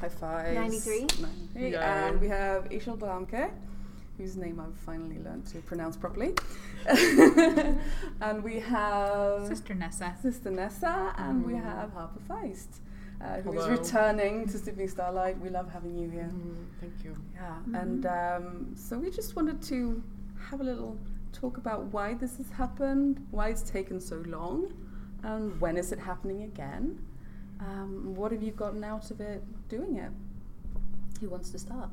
[0.00, 0.54] high five.
[0.54, 1.06] 93.
[1.56, 1.74] Yay.
[1.76, 3.50] and we have Ishal Bramke,
[4.18, 6.34] whose name I've finally learned to pronounce properly.
[8.20, 10.16] and we have Sister Nessa.
[10.22, 12.80] Sister Nessa, and we have Harper Feist,
[13.20, 13.76] uh, who is Hello.
[13.76, 15.38] returning to Sleeping Starlight.
[15.40, 16.30] We love having you here.
[16.32, 17.16] Mm, thank you.
[17.34, 20.02] Yeah, and um, so we just wanted to
[20.52, 20.98] have a little
[21.32, 24.70] talk about why this has happened, why it's taken so long,
[25.22, 27.00] and when is it happening again?
[27.58, 30.10] Um, what have you gotten out of it doing it?
[31.20, 31.88] Who wants to start?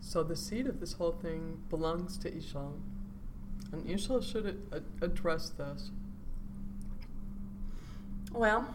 [0.00, 2.74] So the seed of this whole thing belongs to Ishal.
[3.72, 5.90] And Ishal should a- a- address this.
[8.32, 8.72] Well,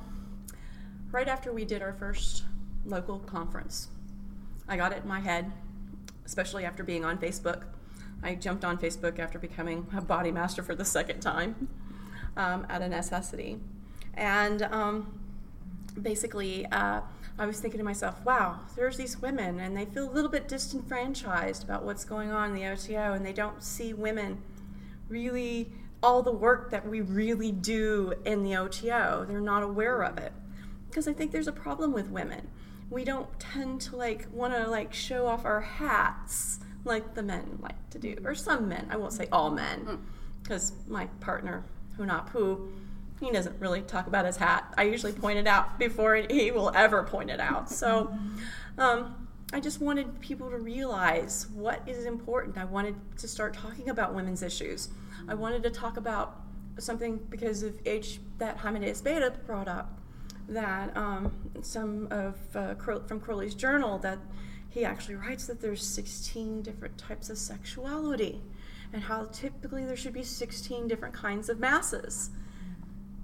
[1.12, 2.44] right after we did our first
[2.86, 3.88] local conference,
[4.68, 5.52] I got it in my head,
[6.28, 7.64] especially after being on Facebook.
[8.22, 11.70] I jumped on Facebook after becoming a body master for the second time
[12.36, 13.60] um, out of necessity.
[14.14, 15.20] And um,
[16.00, 17.02] basically, uh,
[17.40, 20.48] I was thinking to myself, wow, there's these women, and they feel a little bit
[20.48, 24.42] disenfranchised about what's going on in the OTO, and they don't see women
[25.08, 25.72] really
[26.04, 29.26] all the work that we really do in the OTO.
[29.28, 30.34] They're not aware of it
[30.90, 32.50] because I think there's a problem with women.
[32.90, 37.60] We don't tend to like want to like show off our hats like the men
[37.62, 38.88] like to do, or some men.
[38.90, 40.00] I won't say all men,
[40.42, 41.64] because my partner
[41.98, 42.70] Hunapu,
[43.20, 44.74] he doesn't really talk about his hat.
[44.78, 47.70] I usually point it out before he will ever point it out.
[47.70, 48.12] So.
[48.78, 52.58] Um, I just wanted people to realize what is important.
[52.58, 54.90] I wanted to start talking about women's issues.
[55.30, 56.42] I wanted to talk about
[56.78, 59.97] something because of H that Hymenaeus Beta brought up
[60.48, 61.32] that um,
[61.62, 64.20] some of uh, Cro- from Crowley's journal that
[64.70, 68.42] he actually writes that there's 16 different types of sexuality
[68.94, 72.30] and how typically there should be 16 different kinds of masses.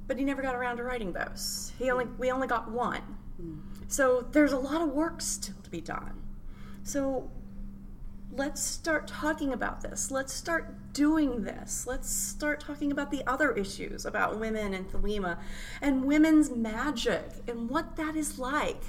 [0.08, 1.72] But he never got around to writing those.
[1.80, 3.02] He only we only got one.
[3.88, 6.22] So there's a lot of work still to be done.
[6.84, 7.32] So
[8.36, 10.10] let's start talking about this.
[10.10, 11.86] Let's start doing this.
[11.86, 15.38] Let's start talking about the other issues about women and Thelema
[15.82, 18.82] and women's magic and what that is like.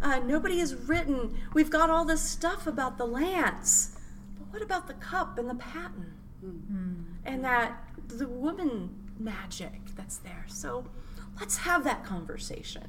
[0.00, 3.96] Uh, nobody has written, we've got all this stuff about the lance,
[4.38, 6.12] but what about the cup and the paten?
[7.24, 10.44] And that the woman magic that's there.
[10.48, 10.84] So
[11.40, 12.88] let's have that conversation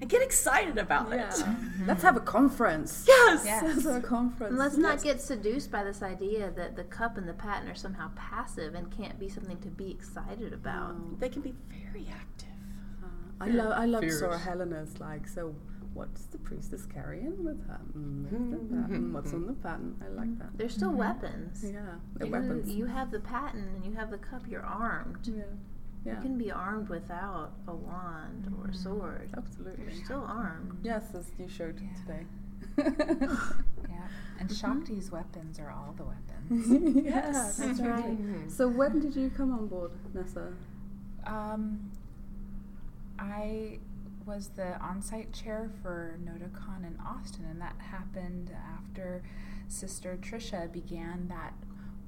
[0.00, 1.28] and get excited about it.
[1.28, 1.86] Mm-hmm.
[1.86, 3.04] Let's have a conference.
[3.06, 3.42] Yes.
[3.44, 3.62] yes.
[3.62, 4.50] Let's have a conference.
[4.50, 7.74] And let's not get seduced by this idea that the cup and the paten are
[7.74, 10.94] somehow passive and can't be something to be excited about.
[10.94, 11.18] Mm.
[11.18, 12.48] They can be very active.
[13.02, 13.06] Uh,
[13.40, 14.22] I love I love Fierce.
[14.22, 15.54] Soror Helena's like so.
[15.94, 17.80] What's the priestess carrying with her?
[17.96, 19.12] Mm, mm mm-hmm.
[19.12, 19.32] what's?
[19.32, 19.68] What's on the mm-hmm.
[19.68, 19.96] paten?
[20.04, 20.56] I like that.
[20.56, 21.64] They're still weapons.
[21.64, 21.80] Yeah,
[22.14, 22.70] the You, weapons.
[22.70, 25.26] you have the paten and you have the cup, you're armed.
[25.26, 25.42] yeah,
[26.04, 29.30] yeah, You can be armed without a wand or a sword.
[29.36, 29.84] absolutely.
[29.84, 30.78] You're still armed.
[30.82, 32.24] Yes, as you showed today.
[33.88, 34.06] Yeah.
[34.40, 34.54] And mm-hmm.
[34.54, 37.04] Shakti's weapons are all the weapons.
[37.04, 38.04] yes, that's right.
[38.04, 38.48] Mm-hmm.
[38.48, 40.52] So when did you come on board, Nessa?
[41.26, 41.90] Um,
[43.18, 43.78] I
[44.26, 49.22] was the on-site chair for NOTOCON in Austin, and that happened after
[49.68, 51.54] Sister Trisha began that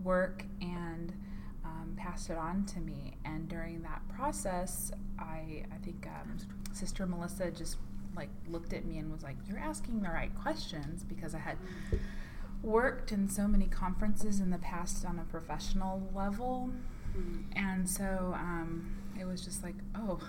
[0.03, 1.15] work and
[1.91, 3.17] um, passed it on to me.
[3.25, 6.37] And during that process, I I think um,
[6.73, 7.77] Sister Melissa just
[8.17, 11.57] like looked at me and was like, "You're asking the right questions," because I had
[12.63, 16.71] worked in so many conferences in the past on a professional level
[17.57, 20.21] and so um, it was just like oh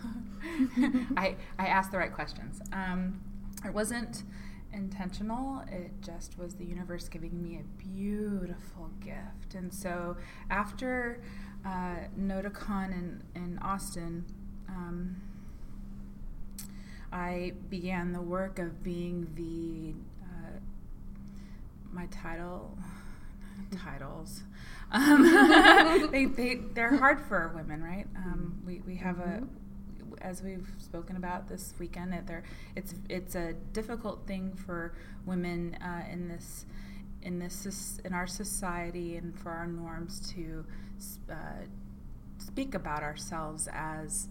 [1.17, 3.19] I, I asked the right questions um,
[3.65, 4.23] it wasn't
[4.73, 5.63] intentional.
[5.71, 9.55] It just was the universe giving me a beautiful gift.
[9.55, 10.17] And so
[10.49, 11.21] after
[11.65, 14.25] uh, NOTOCON in, in Austin,
[14.69, 15.15] um,
[17.11, 19.93] I began the work of being the
[20.25, 20.59] uh,
[21.91, 22.77] my title
[23.83, 24.43] titles.
[24.91, 25.23] Um,
[26.11, 28.07] they they they're hard for women, right?
[28.15, 29.43] Um, we we have a
[30.21, 32.43] as we've spoken about this weekend, that there
[32.75, 34.93] it's it's a difficult thing for
[35.25, 36.65] women uh, in this
[37.21, 40.65] in this in our society and for our norms to
[41.29, 41.33] uh,
[42.37, 44.27] speak about ourselves as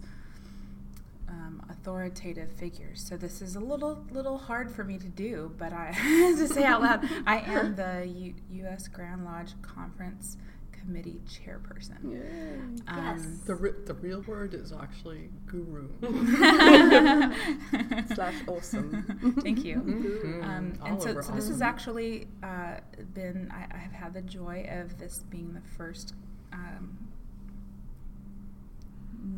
[1.29, 3.01] um, authoritative figures.
[3.07, 5.91] So this is a little little hard for me to do, but I
[6.37, 8.87] to say out loud, I am the U- U.S.
[8.89, 10.35] Grand Lodge Conference
[10.73, 12.03] Committee chairperson.
[12.87, 13.25] Um, Yes.
[13.45, 15.87] The, re- the real word is actually guru.
[18.15, 19.35] Slash awesome.
[19.41, 19.75] Thank you.
[19.77, 20.43] Mhm.
[20.43, 22.77] Um, and so, so this has actually uh,
[23.13, 26.13] been, I, I have had the joy of this being the first
[26.53, 26.97] um,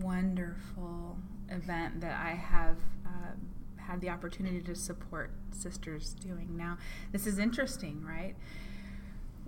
[0.01, 1.17] wonderful
[1.49, 3.31] event that I have uh,
[3.77, 6.55] had the opportunity to support sisters doing.
[6.55, 6.77] Now,
[7.11, 8.35] this is interesting, right?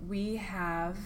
[0.08, 0.96] We have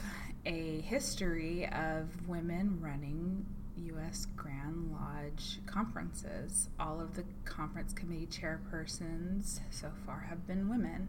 [0.44, 3.46] a history of women running
[3.76, 4.26] U.S.
[4.36, 6.68] Grand Lodge conferences.
[6.78, 11.08] All of the conference committee chairpersons so far have been women,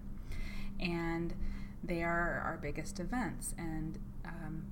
[0.79, 1.33] and
[1.83, 3.53] they are our biggest events.
[3.57, 4.63] And um,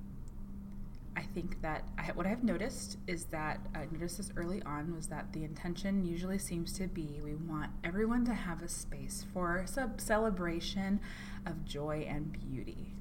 [1.20, 5.08] I think that I, what I've noticed is that I noticed this early on was
[5.08, 9.66] that the intention usually seems to be we want everyone to have a space for
[9.98, 10.98] celebration
[11.44, 12.94] of joy and beauty.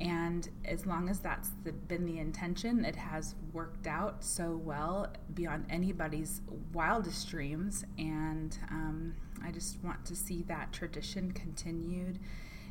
[0.00, 5.12] And as long as that's the, been the intention, it has worked out so well
[5.34, 6.40] beyond anybody's
[6.72, 7.84] wildest dreams.
[7.98, 9.14] And um,
[9.44, 12.20] I just want to see that tradition continued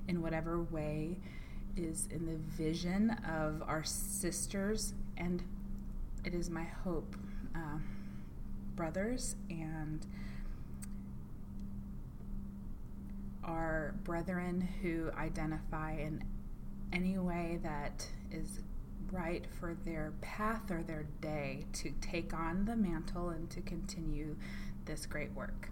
[0.08, 1.20] in whatever way
[1.76, 4.94] is in the vision of our sisters.
[5.18, 5.44] And
[6.26, 7.16] it is my hope,
[7.56, 7.78] uh,
[8.76, 10.06] brothers and
[13.44, 16.24] our brethren who identify in
[16.92, 18.60] any way that is
[19.12, 24.36] right for their path or their day to take on the mantle and to continue
[24.86, 25.70] this great work.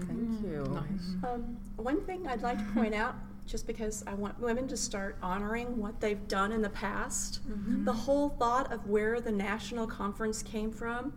[0.00, 0.64] Thank you.
[0.64, 1.14] Nice.
[1.24, 3.14] Um, one thing I'd like to point out,
[3.46, 7.84] just because I want women to start honoring what they've done in the past, mm-hmm.
[7.84, 11.12] the whole thought of where the national conference came from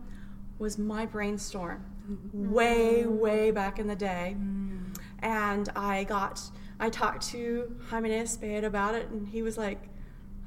[0.59, 2.51] was my brainstorm mm-hmm.
[2.51, 4.35] way, way back in the day.
[4.37, 4.95] Mm.
[5.19, 6.41] And I got,
[6.79, 9.81] I talked to Jaime Espejo about it, and he was like,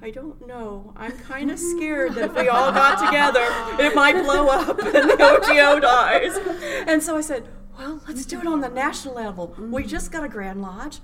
[0.01, 0.93] I don't know.
[0.97, 3.47] I'm kind of scared that if we all got together,
[3.80, 6.37] it might blow up and the OTO dies.
[6.89, 7.47] And so I said,
[7.78, 9.55] well, let's do it on the national level.
[9.59, 9.89] We mm.
[9.89, 10.99] just got a Grand Lodge.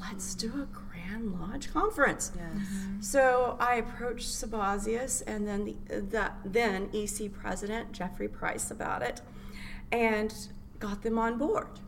[0.00, 2.32] Let's do a Grand Lodge conference.
[2.34, 2.66] Yes.
[2.66, 3.00] Mm-hmm.
[3.00, 9.20] So I approached Sabazius and then the, the then EC president Jeffrey Price about it,
[9.92, 10.34] and
[10.78, 11.80] got them on board.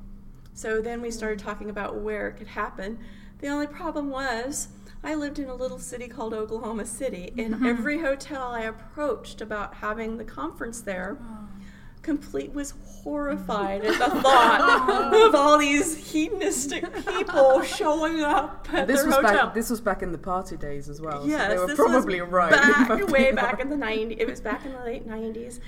[0.54, 1.48] So then we started mm-hmm.
[1.48, 2.98] talking about where it could happen.
[3.38, 4.68] The only problem was
[5.04, 7.66] I lived in a little city called Oklahoma City, and mm-hmm.
[7.66, 11.48] every hotel I approached about having the conference there, oh.
[12.03, 18.98] Complete was horrified at the thought of all these hedonistic people showing up at This
[19.00, 19.46] their was hotel.
[19.46, 19.55] back.
[19.55, 21.26] This was back in the party days as well.
[21.26, 22.50] Yes, so they were probably right.
[22.50, 24.16] Back way back in the 90s.
[24.18, 25.61] It was back in the late 90s.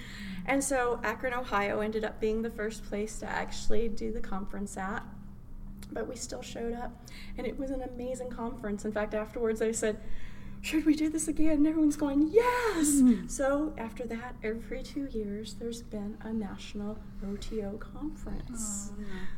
[0.46, 4.76] And so Akron, Ohio ended up being the first place to actually do the conference
[4.76, 5.02] at.
[5.92, 7.08] But we still showed up.
[7.38, 8.84] And it was an amazing conference.
[8.84, 9.98] In fact, afterwards I said,
[10.64, 11.50] should we do this again?
[11.58, 12.86] And everyone's going, yes.
[12.96, 13.26] Mm-hmm.
[13.26, 18.90] So after that, every two years, there's been a national OTO conference.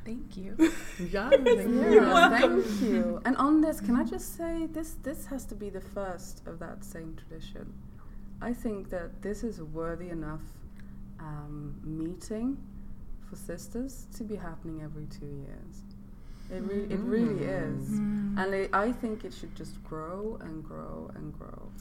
[0.04, 0.56] Thank you.
[1.10, 2.00] Yeah, thank Yeah, you.
[2.00, 2.62] welcome.
[2.62, 3.20] thank you.
[3.24, 4.94] And on this, can I just say this?
[5.02, 7.72] This has to be the first of that same tradition.
[8.40, 10.42] I think that this is a worthy enough
[11.18, 12.56] um, meeting
[13.28, 15.82] for sisters to be happening every two years.
[16.48, 18.38] It, re- it really is, mm-hmm.
[18.38, 21.72] and it, I think it should just grow and grow and grow.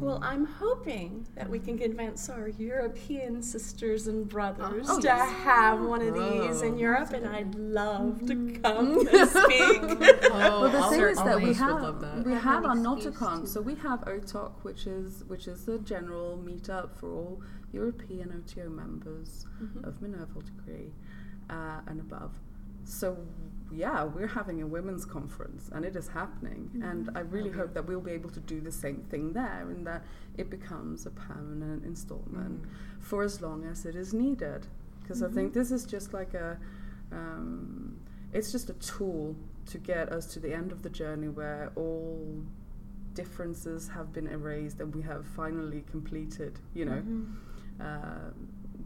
[0.00, 5.30] Well, I'm hoping that we can convince our European sisters and brothers Oh, to yes.
[5.44, 6.76] have one of these in.
[6.78, 8.62] Europe, and I'd love to mm-hmm.
[8.62, 10.20] come and speak.
[10.30, 12.24] Oh, Well, the I'll thing is that we have love that.
[12.24, 16.38] we Have have our NOTOCON, so we have OTOC, which is which is the general
[16.44, 17.40] meetup for all
[17.72, 19.84] European OTO members mm-hmm.
[19.84, 20.92] of Minerval degree
[21.48, 22.32] uh, and above.
[22.84, 23.16] So
[23.72, 26.70] yeah, we're having a women's conference, and it is happening.
[26.82, 29.86] And I really hope that we'll be able to do the same thing there, and
[29.86, 30.04] that
[30.36, 32.64] it becomes a permanent installment
[33.00, 34.66] for as long as it is needed.
[35.00, 36.58] Because I think this is just like a
[37.12, 37.96] um,
[38.32, 39.36] it's just a tool
[39.66, 42.42] to get us to the end of the journey where all
[43.14, 47.02] differences have been erased and we have finally completed, you know,
[47.80, 48.30] uh,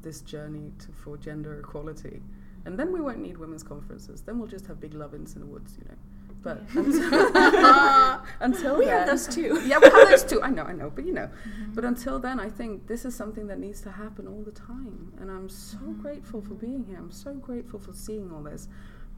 [0.02, 2.22] this journey to, for gender equality.
[2.64, 4.20] And then we won't need women's conferences.
[4.20, 5.96] Then we'll just have big love-ins in the woods, you know.
[6.42, 9.62] But until, until We then, have those too.
[9.66, 10.42] yeah, we have those too.
[10.42, 11.28] I know, I know, but you know.
[11.28, 11.74] Mm-hmm.
[11.74, 15.12] But until then, I think this is something that needs to happen all the time.
[15.20, 16.02] And I'm so mm-hmm.
[16.02, 16.98] grateful for being here.
[16.98, 18.68] I'm so grateful for seeing all this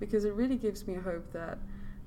[0.01, 1.59] because it really gives me hope that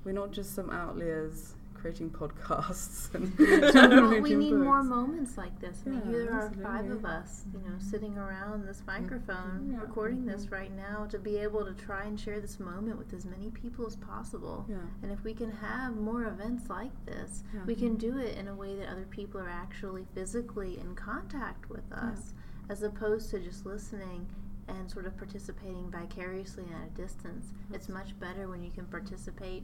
[0.04, 1.55] we're not just some outliers
[1.86, 5.82] creating podcasts and well, we need more moments like this.
[5.86, 9.70] I mean, Yeah, here there are five of us, you know, sitting around this microphone,
[9.72, 9.80] Yeah.
[9.82, 10.54] recording this mm-hmm.
[10.54, 13.86] right now to be able to try and share this moment with as many people
[13.86, 14.66] as possible.
[14.68, 14.78] Yeah.
[15.02, 18.54] And if we can have more events like this, we can do it in a
[18.54, 22.34] way that other people are actually physically in contact with us,
[22.68, 24.26] as opposed to just listening
[24.68, 27.52] and sort of participating vicariously at a distance.
[27.72, 29.62] It's much better when you can participate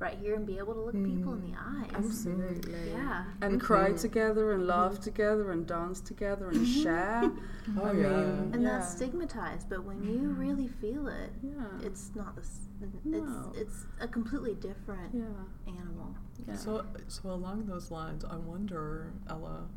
[0.00, 1.90] right here and be able to look people in the mm, eyes.
[1.94, 2.90] Absolutely.
[2.90, 3.24] Yeah.
[3.42, 3.98] And cry mm-hmm.
[3.98, 4.70] together and mm-hmm.
[4.70, 6.82] laugh together and dance together and mm-hmm.
[6.82, 7.30] share.
[7.78, 8.08] Oh, I yeah.
[8.08, 8.70] and yeah.
[8.70, 11.52] that's stigmatized but when you really feel it Yeah.
[11.84, 12.62] it's not this
[13.04, 13.52] No.
[13.54, 15.22] it's it's a completely different yeah.
[15.68, 16.16] animal
[16.48, 16.56] Yeah.
[16.56, 19.68] So, so along those lines, I wonder, Ella,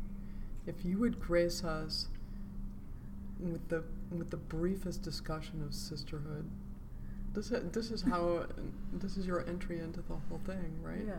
[0.66, 2.08] if you would grace us
[3.38, 6.50] with the with the briefest discussion of sisterhood.
[7.34, 8.46] This is, this is how
[8.92, 11.04] this is your entry into the whole thing, right?
[11.06, 11.14] Yeah.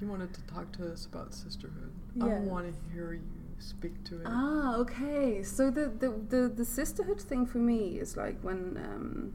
[0.00, 1.92] You wanted to talk to us about sisterhood.
[2.20, 3.22] I want to hear you
[3.58, 4.26] speak to it.
[4.26, 5.42] Ah, okay.
[5.42, 9.32] So the, the, the, the sisterhood thing for me is like when um,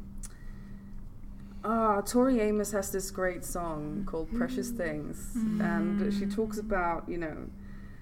[1.64, 7.18] ah Tori Amos has this great song called "Precious Things," and she talks about you
[7.18, 7.38] know,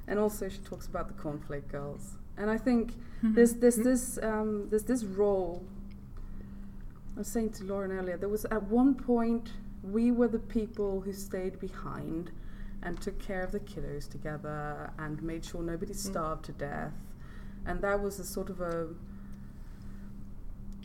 [0.08, 4.68] and also she talks about the Cornflake Girls, and I think there's there's this um,
[4.70, 5.64] there's this role.
[7.18, 9.50] I was saying to Lauren earlier, there was at one point
[9.82, 12.30] we were the people who stayed behind
[12.84, 15.98] and took care of the kiddos together and made sure nobody mm.
[15.98, 16.94] starved to death.
[17.66, 18.90] And that was a sort of a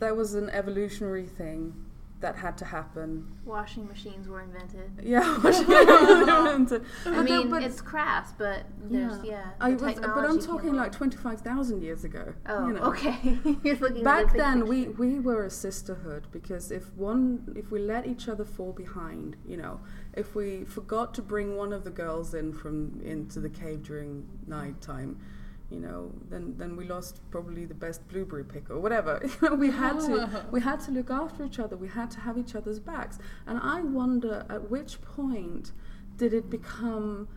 [0.00, 1.74] that was an evolutionary thing
[2.22, 3.26] that had to happen.
[3.44, 6.62] washing machines were invented Yeah, i
[7.04, 10.74] But mean the- but- it's crass but there's yeah, I the was, but I'm talking
[10.74, 12.32] like twenty five thousand years ago.
[12.48, 12.82] oh you know.
[12.84, 13.16] okay
[13.64, 17.70] you're looking Back the big then, we, we were a sisterhood because if one if
[17.70, 19.80] we let each other fall behind, you know,
[20.14, 24.26] if we forgot to bring one of the girls in from into the cave during
[24.46, 25.18] night time,
[25.72, 29.22] you know, then then we lost probably the best blueberry pick or whatever.
[29.56, 31.76] We had to we had to look after each other.
[31.76, 33.18] We had to have each other's backs.
[33.46, 35.72] And I wonder at which point
[36.16, 37.28] did it become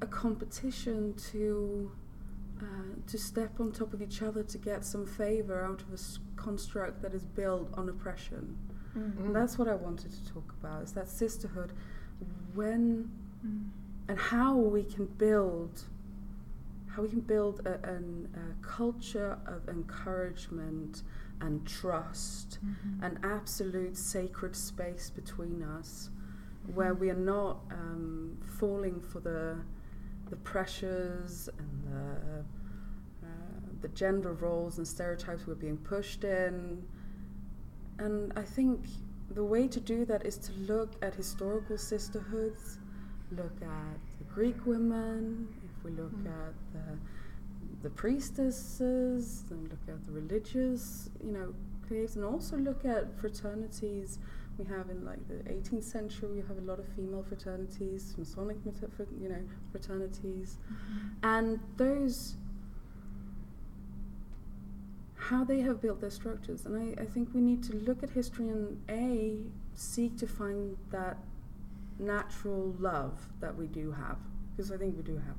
[0.00, 1.92] a competition to
[2.60, 5.94] uh, to step on top of each other to get some favor out of a
[5.94, 8.56] s- construct that is built on oppression.
[8.96, 9.18] Mm.
[9.18, 10.82] And that's what I wanted to talk about.
[10.82, 11.72] Is that sisterhood,
[12.54, 13.10] when
[14.08, 15.82] and how we can build,
[16.96, 21.02] how we can build a, an, a culture of encouragement
[21.42, 22.58] and trust,
[23.02, 26.08] an absolute sacred space between us,
[26.72, 29.58] where we are not um, falling for the
[30.30, 33.28] the pressures and the uh,
[33.82, 36.82] the gender roles and stereotypes we're being pushed in.
[37.98, 38.86] And I think
[39.30, 42.78] the way to do that is to look at historical sisterhoods,
[43.30, 45.46] look at the Greek women,
[45.86, 46.26] we look hmm.
[46.26, 46.98] at the
[47.82, 51.54] the priestesses, and look at the religious, you know,
[51.88, 54.18] caves, and also look at fraternities.
[54.58, 58.56] We have in like the 18th century, we have a lot of female fraternities, Masonic,
[58.64, 61.08] you know, fraternities, mm-hmm.
[61.22, 62.36] and those
[65.16, 66.66] how they have built their structures.
[66.66, 69.38] And I, I think we need to look at history and a
[69.74, 71.18] seek to find that
[71.98, 74.18] natural love that we do have,
[74.56, 75.36] because I think we do have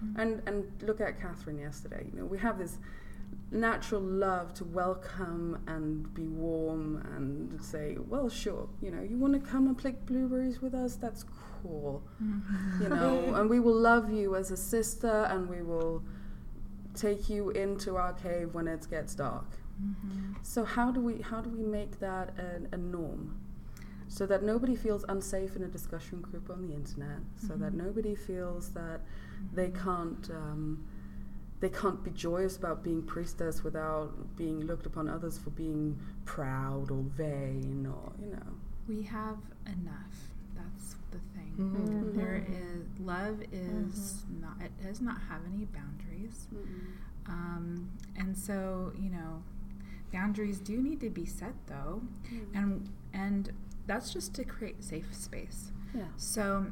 [0.00, 0.22] that.
[0.22, 2.06] And and look at Catherine yesterday.
[2.10, 2.78] You know, we have this
[3.50, 9.34] natural love to welcome and be warm and say, well, sure, you know, you want
[9.34, 10.96] to come and pick blueberries with us?
[10.96, 11.24] That's
[11.62, 12.02] cool.
[12.22, 12.82] Mm-hmm.
[12.82, 16.02] You know, and we will love you as a sister and we will
[16.94, 19.46] take you into our cave when it gets dark.
[19.82, 20.34] Mm-hmm.
[20.42, 23.38] So how do we how do we make that a, a norm?
[24.12, 27.20] So that nobody feels unsafe in a discussion group on the internet.
[27.46, 29.00] So that nobody feels that
[29.54, 30.84] they can't um,
[31.60, 36.90] they can't be joyous about being priestess without being looked upon others for being proud
[36.90, 38.50] or vain or you know.
[38.86, 40.16] We have enough.
[40.56, 41.54] That's the thing.
[41.56, 42.14] Mhm.
[42.14, 46.48] There is love is not it does not have any boundaries.
[47.26, 49.42] Um, and so, you know,
[50.12, 52.02] boundaries do need to be set though,
[52.52, 53.50] and and
[53.86, 55.72] that's just to create safe space.
[55.94, 56.04] Yeah.
[56.16, 56.66] So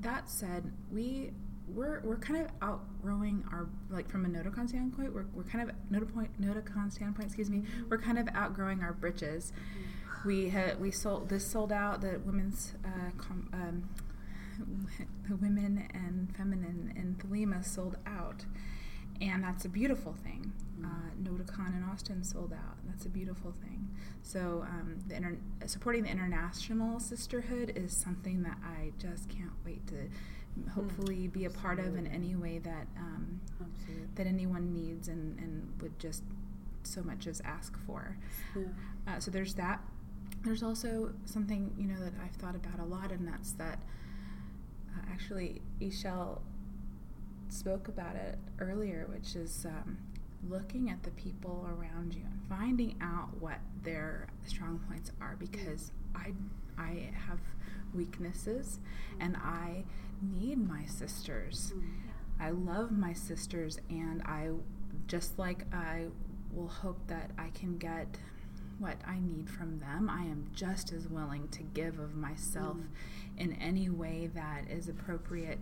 [0.00, 1.32] that said, we
[1.68, 5.14] we're we're kind of outgrowing our like from a NOTOCON standpoint.
[5.14, 7.26] We're, we're kind of Notapoint NOTOCON standpoint.
[7.26, 7.62] Excuse me.
[7.88, 9.52] We're kind of outgrowing our britches.
[10.24, 13.88] We had we sold this sold out the women's uh, com, um,
[15.28, 18.44] the women and feminine in Thelema sold out,
[19.20, 20.52] and that's a beautiful thing.
[20.84, 22.76] Uh, NOTOCON in Austin sold out.
[22.86, 23.88] That's a beautiful thing.
[24.22, 29.86] So um, the inter- supporting the international sisterhood is something that I just can't wait
[29.88, 30.08] to
[30.74, 33.40] hopefully be a part of in any way that um,
[34.16, 36.22] that anyone needs and, and would just
[36.82, 38.16] so much as ask for.
[38.56, 38.62] Yeah.
[39.06, 39.80] Uh, so there's that.
[40.44, 43.78] There's also something you know that I've thought about a lot, and that's that
[44.94, 46.40] uh, actually Ishel
[47.48, 49.98] spoke about it earlier, which is um,
[50.48, 55.36] looking at the people around you and finding out what their strong points are.
[55.38, 56.32] Because I
[56.78, 57.40] I have
[57.94, 58.78] weaknesses,
[59.20, 59.84] and I
[60.22, 61.72] need my sisters.
[62.40, 64.50] I love my sisters, and I
[65.06, 66.06] just like I
[66.52, 68.18] will hope that I can get
[68.78, 70.10] what I need from them.
[70.10, 72.78] I am just as willing to give of myself
[73.38, 75.60] in any way that is appropriate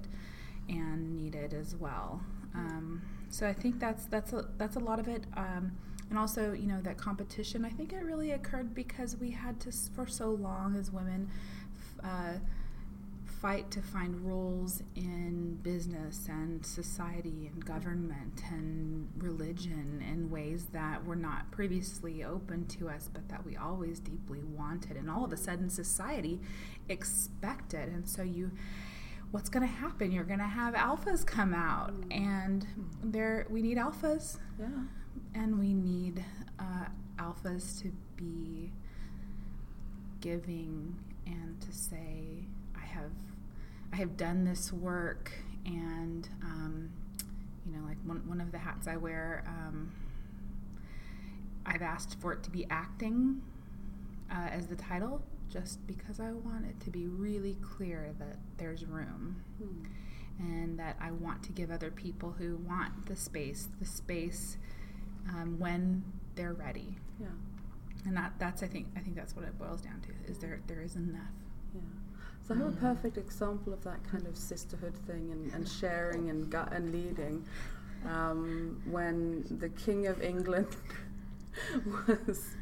[0.69, 2.23] and needed as well.
[2.55, 5.25] Um, so I think that's that's a that's a lot of it.
[5.37, 5.73] Um,
[6.11, 7.65] and also, you know, that competition.
[7.65, 11.31] I think it really occurred because we had to, for so long as women,
[12.03, 12.35] uh,
[13.41, 21.05] fight to find roles in business and society and government and religion in ways that
[21.07, 24.97] were not previously open to us, but that we always deeply wanted.
[24.97, 26.41] And all of a sudden, society
[26.89, 27.89] expected.
[27.89, 28.51] And so you
[29.31, 30.11] what's going to happen?
[30.13, 32.67] You're going to have alphas come out, and
[33.03, 34.67] there we need alphas, Yeah.
[35.35, 36.25] and we need
[36.59, 36.87] uh,
[37.19, 38.73] alphas to be
[40.21, 42.45] giving and to say,
[42.77, 43.13] "I have,
[43.93, 45.33] I have done this work,"
[45.65, 46.91] and um,
[47.67, 49.45] you know, like one one of the hats I wear.
[49.47, 49.93] Um,
[51.67, 53.43] I've asked for it to be acting
[54.31, 58.85] uh, as the title just because I want it to be really clear that there's
[58.85, 59.43] room
[60.39, 64.57] and that I want to give other people who want the space the space
[65.29, 66.03] um, when
[66.35, 66.97] they're ready.
[67.21, 67.27] Yeah.
[68.07, 70.61] And that, that's I think I think that's what it boils down to is there
[70.67, 71.21] there is enough.
[71.75, 71.81] Yeah.
[72.47, 76.31] So I have a perfect example of that kind of sisterhood thing and, and sharing
[76.31, 77.45] and gut and leading.
[78.09, 80.75] Um, when the King of England
[82.07, 82.55] was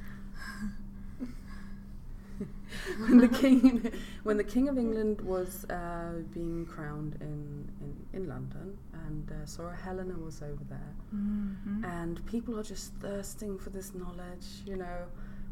[2.99, 3.93] when the king
[4.23, 9.45] when the King of England was uh, being crowned in, in, in London and uh,
[9.47, 11.85] Soror Helena was over there Mm-hmm.
[11.85, 14.47] and people are just thirsting for this knowledge.
[14.66, 15.07] You know,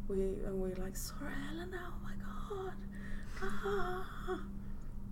[0.08, 2.12] we and we're like, Soror Helena, oh my
[2.60, 2.74] god,
[3.42, 4.40] ah.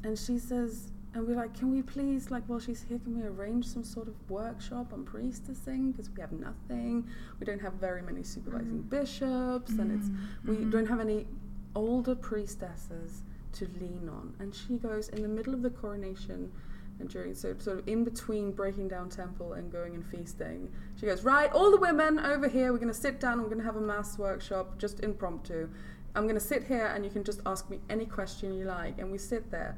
[0.03, 3.27] and she says, and we're like, can we please, like, while she's here, can we
[3.27, 7.07] arrange some sort of workshop on priestessing because we have nothing.
[7.39, 10.11] We don't have very many supervising bishops, and it's
[10.47, 11.27] we don't have any
[11.75, 13.23] older priestesses
[13.53, 14.35] to lean on.
[14.39, 16.53] And she goes in the middle of the coronation
[17.01, 21.07] and during so sort of in between breaking down temple and going and feasting, she
[21.07, 23.81] goes, Right, all the women over here, we're gonna sit down, we're gonna have a
[23.81, 25.69] mass workshop, just impromptu.
[26.15, 28.99] I'm gonna sit here and you can just ask me any question you like.
[28.99, 29.77] And we sit there.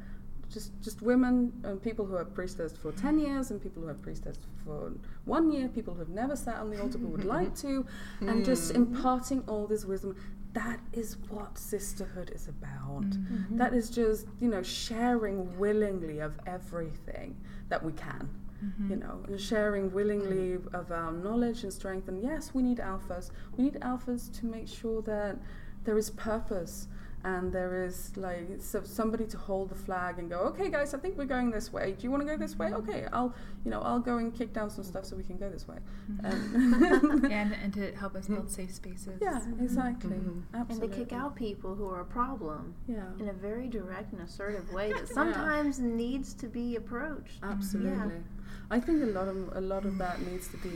[0.52, 4.00] Just just women and people who have priestessed for ten years and people who have
[4.00, 4.92] priestessed for
[5.24, 7.84] one year, people who have never sat on the altar but would like to,
[8.20, 8.76] and just hmm.
[8.76, 10.14] imparting all this wisdom.
[10.56, 13.10] That is what sisterhood is about.
[13.10, 13.34] Mm-hmm.
[13.34, 13.56] Mm-hmm.
[13.58, 17.36] That is just, you know, sharing willingly of everything
[17.68, 18.24] that we can.
[18.64, 18.90] Mm-hmm.
[18.90, 22.08] You know, and sharing willingly of our knowledge and strength.
[22.08, 23.30] And yes, we need alphas.
[23.54, 25.36] We need alphas to make sure that
[25.84, 26.88] there is purpose
[27.26, 30.98] and there is like so somebody to hold the flag and go, okay, guys, I
[30.98, 31.96] think we're going this way.
[31.98, 32.72] Do you want to go this way?
[32.72, 33.34] Okay, I'll,
[33.64, 35.78] you know, I'll go and kick down some stuff so we can go this way.
[36.08, 36.84] Mm-hmm.
[36.94, 39.18] Um, and and to help us build safe spaces.
[39.20, 39.64] yeah, mm-hmm.
[39.64, 40.18] exactly.
[40.18, 40.70] Mm-hmm.
[40.70, 43.02] And to kick out people who are a problem Yeah.
[43.18, 47.40] in a very direct and assertive way that sometimes needs to be approached.
[47.42, 48.22] Absolutely.
[48.70, 50.70] I think a lot of a lot of that needs to be.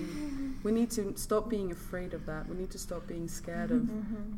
[0.63, 2.49] We need to stop being afraid of that.
[2.49, 3.83] We need to stop being scared of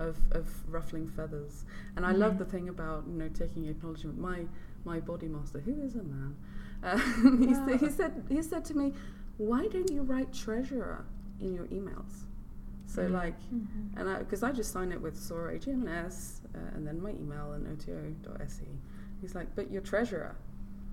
[0.01, 1.65] of, of ruffling feathers.
[1.97, 4.19] And I love the thing about you know taking acknowledgement.
[4.19, 4.47] My
[4.85, 6.35] my body master, who is a man,
[6.83, 6.99] uh,
[7.47, 8.93] he, sa- he said he said to me,
[9.37, 11.05] "Why don't you write treasurer
[11.41, 12.15] in your emails?"
[12.87, 13.39] So like,
[13.97, 17.53] and I because I just sign it with Soror HMS uh, and then my email
[17.53, 18.65] and oto.se.
[19.21, 20.35] He's like, "But you're treasurer."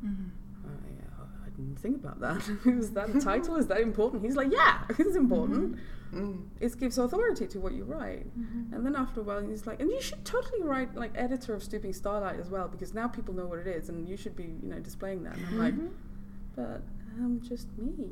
[0.05, 0.29] Mhm.
[0.65, 0.69] Uh,
[0.99, 1.08] yeah,
[1.79, 2.41] think about that.
[2.65, 3.55] is that title?
[3.55, 4.23] Is that important?
[4.23, 5.75] He's like, yeah, it's important.
[5.75, 5.79] Mm-hmm.
[6.11, 6.47] Mm.
[6.59, 8.27] It gives authority to what you write.
[8.39, 8.73] Mm-hmm.
[8.73, 11.63] And then after a while, he's like, and you should totally write like editor of
[11.63, 14.43] Stooping Starlight as well, because now people know what it is, and you should be,
[14.43, 15.35] you know, displaying that.
[15.37, 15.87] And I'm like, mm-hmm.
[16.55, 16.81] but
[17.17, 18.11] I'm just me.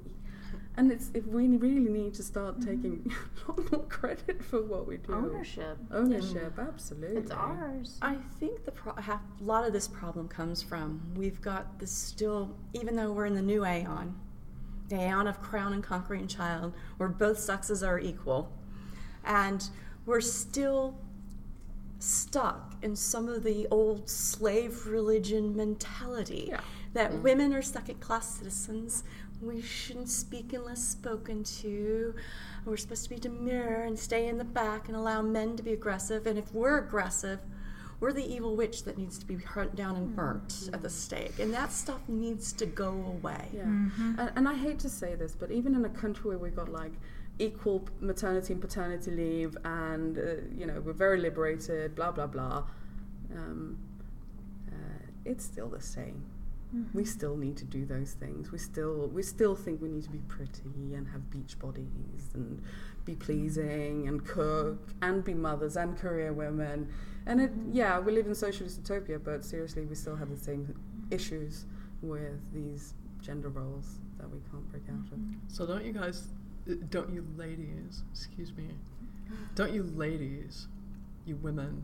[0.79, 2.69] And it's if we really need to start mm-hmm.
[2.69, 3.11] taking
[3.47, 5.11] a lot more credit for what we do.
[5.11, 5.75] Ownership.
[5.91, 7.17] Ownership, absolutely.
[7.17, 7.97] It's ours.
[7.99, 11.89] I think the pro- half, a lot of this problem comes from we've got this
[11.89, 14.13] still, even though we're in the new aeon,
[14.89, 18.51] the aeon of crowned and conquering child, where both sexes are equal,
[19.25, 19.69] and
[20.05, 20.95] we're still
[21.99, 26.61] stuck in some of the old slave religion mentality Yeah.
[26.93, 27.23] that mm-hmm.
[27.23, 29.03] women are second class citizens.
[29.41, 32.15] We shouldn't speak unless spoken to.
[32.65, 35.73] We're supposed to be demure and stay in the back and allow men to be
[35.73, 36.25] aggressive.
[36.27, 37.39] And if we're aggressive,
[37.99, 41.39] we're the evil witch that needs to be hunt down and burnt at the stake.
[41.39, 43.47] And that stuff needs to go away.
[43.53, 43.61] Yeah.
[43.63, 46.69] And, and I hate to say this, but even in a country where we've got
[46.69, 46.91] like
[47.39, 50.21] equal maternity and paternity leave, and uh,
[50.55, 52.63] you know we're very liberated, blah blah blah,
[53.35, 53.77] um,
[54.71, 56.23] uh, it's still the same.
[56.93, 58.51] We still need to do those things.
[58.51, 62.61] We still we still think we need to be pretty and have beach bodies and
[63.05, 66.89] be pleasing and cook and be mothers and career women.
[67.25, 70.73] And it yeah, we live in socialist utopia, but seriously, we still have the same
[71.09, 71.65] issues
[72.01, 75.19] with these gender roles that we can't break out of.
[75.47, 76.27] So don't you guys,
[76.69, 78.69] uh, don't you ladies, excuse me,
[79.55, 80.67] don't you ladies,
[81.25, 81.83] you women,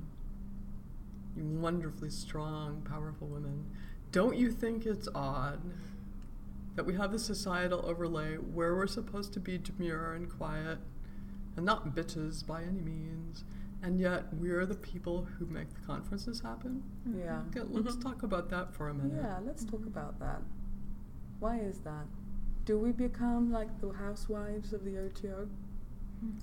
[1.35, 3.65] you wonderfully strong, powerful women,
[4.14, 5.60] don't you think it's odd
[6.76, 10.77] that we have this societal overlay where we're supposed to be demure and quiet
[11.57, 13.44] and not bitches by any means,
[13.81, 16.84] and yet we're the people who make the conferences happen?
[17.06, 17.41] Yeah.
[17.49, 18.02] Okay, let's mm-hmm.
[18.02, 19.22] talk about that for a minute.
[19.22, 19.88] Yeah, let's talk mm-hmm.
[19.88, 20.41] about that.
[21.40, 22.06] Why is that?
[22.65, 25.49] Do we become like the housewives of the OTO?
[26.23, 26.34] Mm.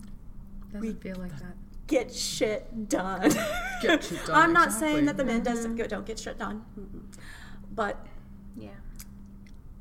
[0.73, 1.55] Doesn't We- feel like that.
[1.87, 3.33] Get shit done.
[3.83, 4.93] Get shit done, I'm not exactly.
[4.93, 5.81] saying that the men doesn't mm-hmm.
[5.81, 6.65] go, don't get shit done,
[7.81, 7.97] but
[8.59, 8.69] Yeah.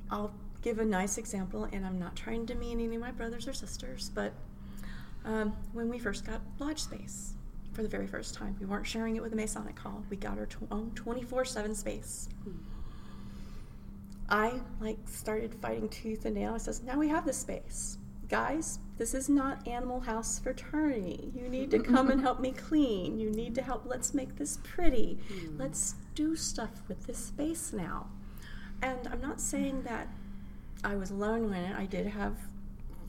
[0.10, 0.32] I'll
[0.62, 3.52] give a nice example, and I'm not trying to demean any of my brothers or
[3.52, 4.32] sisters, but
[5.26, 7.34] um, when we first got lodge space
[7.74, 10.06] for the very first time, we weren't sharing it with a Masonic Hall.
[10.10, 12.30] We got our tw- own 24/7 space.
[14.30, 16.54] I like started fighting tooth and nail.
[16.54, 17.98] I says, "Now we have this space,
[18.30, 18.80] guys.
[18.98, 21.32] This is not Animal House fraternity.
[21.36, 23.20] You need to come and help me clean.
[23.20, 23.84] You need to help.
[23.86, 25.20] Let's make this pretty.
[25.28, 25.58] Hmm.
[25.58, 28.08] Let's do stuff with this space now."
[28.82, 30.08] And I'm not saying that
[30.84, 31.78] I was alone in it.
[31.78, 32.38] I did have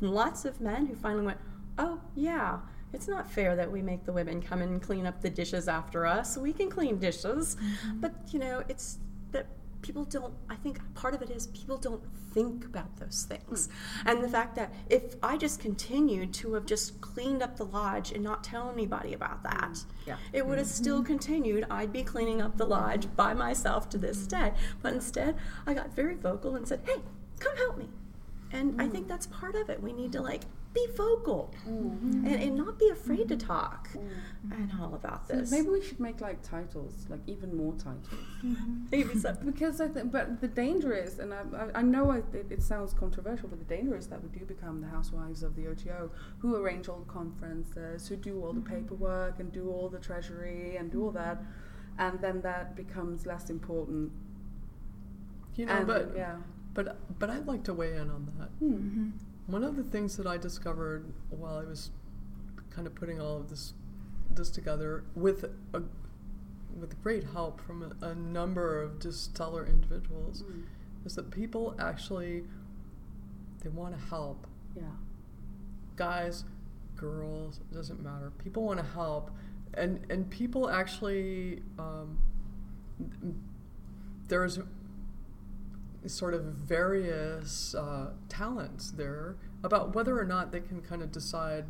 [0.01, 1.39] lots of men who finally went,
[1.79, 2.59] Oh, yeah,
[2.93, 6.07] it's not fair that we make the women come and clean up the dishes after
[6.07, 6.37] us.
[6.37, 7.57] We can clean dishes.
[7.57, 8.01] Mm-hmm.
[8.01, 8.99] But, you know, it's
[9.33, 9.47] that
[9.83, 12.03] people don't, I think part of it is people don't
[12.33, 13.69] think about those things.
[14.07, 18.13] And the fact that if I just continued to have just cleaned up the lodge
[18.13, 20.17] and not tell anybody about that, Yeah.
[20.33, 21.67] it would have still continued.
[21.71, 24.53] I'd be cleaning up the lodge by myself to this day.
[24.83, 25.37] But instead,
[25.67, 27.03] I got very vocal and said, hey,
[27.39, 27.89] come help me.
[28.53, 28.93] And I mm.
[28.93, 29.83] think that's part of it.
[29.83, 32.25] We need to like be vocal mm-hmm.
[32.25, 34.53] and, and not be afraid to talk mm-hmm.
[34.53, 35.51] and all about So this.
[35.51, 38.07] maybe we should make like titles, like even more titles.
[38.45, 38.87] Mm-hmm.
[38.93, 39.37] Maybe so.
[39.45, 42.63] Because I think, but the danger is, and I, I, I know I, it, it
[42.63, 46.11] sounds controversial, but the danger is that we do become the housewives of the OTO,
[46.39, 50.77] who arrange all the conferences, who do all the paperwork and do all the treasury
[50.77, 51.43] and do all that,
[51.99, 54.13] and then that becomes less important.
[55.57, 56.37] You know, and, but yeah,
[56.75, 58.49] But but I'd like to weigh in on that.
[58.61, 59.11] Hmm.
[59.51, 61.91] One of the things that I discovered while I was
[62.71, 63.75] kind of putting all of this
[64.33, 65.45] this together with
[65.75, 65.83] a
[66.79, 70.61] with great help from a, a number of just stellar individuals Hmm.
[71.05, 72.45] is that people actually
[73.63, 74.47] they want to help.
[74.77, 74.83] yeah,
[75.97, 76.45] Guys,
[76.97, 78.31] girls, it doesn't matter.
[78.43, 79.31] People want to help,
[79.75, 82.19] and and people actually um,
[84.29, 84.61] there's
[86.07, 91.67] sort of various uh, talents there about whether or not they can kind of decide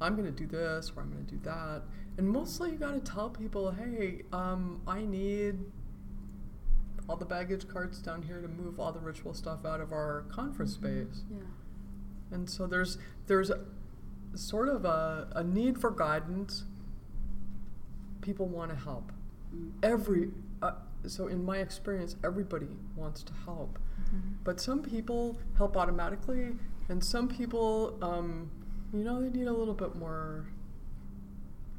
[0.00, 1.82] I'm going to do this or I'm going to do that.
[2.18, 5.58] And mostly you got to tell people, hey, um, I need
[7.08, 10.24] all the baggage carts down here to move all the ritual stuff out of our
[10.30, 11.24] conference space.
[11.30, 11.38] yeah.
[12.30, 13.60] And so there's there's a,
[14.34, 16.64] sort of a, a need for guidance.
[18.20, 19.12] People want to help.
[19.82, 20.53] Every uh,
[21.06, 24.34] so in my experience, everybody wants to help, mm-hmm.
[24.44, 26.52] but some people help automatically,
[26.88, 28.50] and some people, um,
[28.92, 30.46] you know, they need a little bit more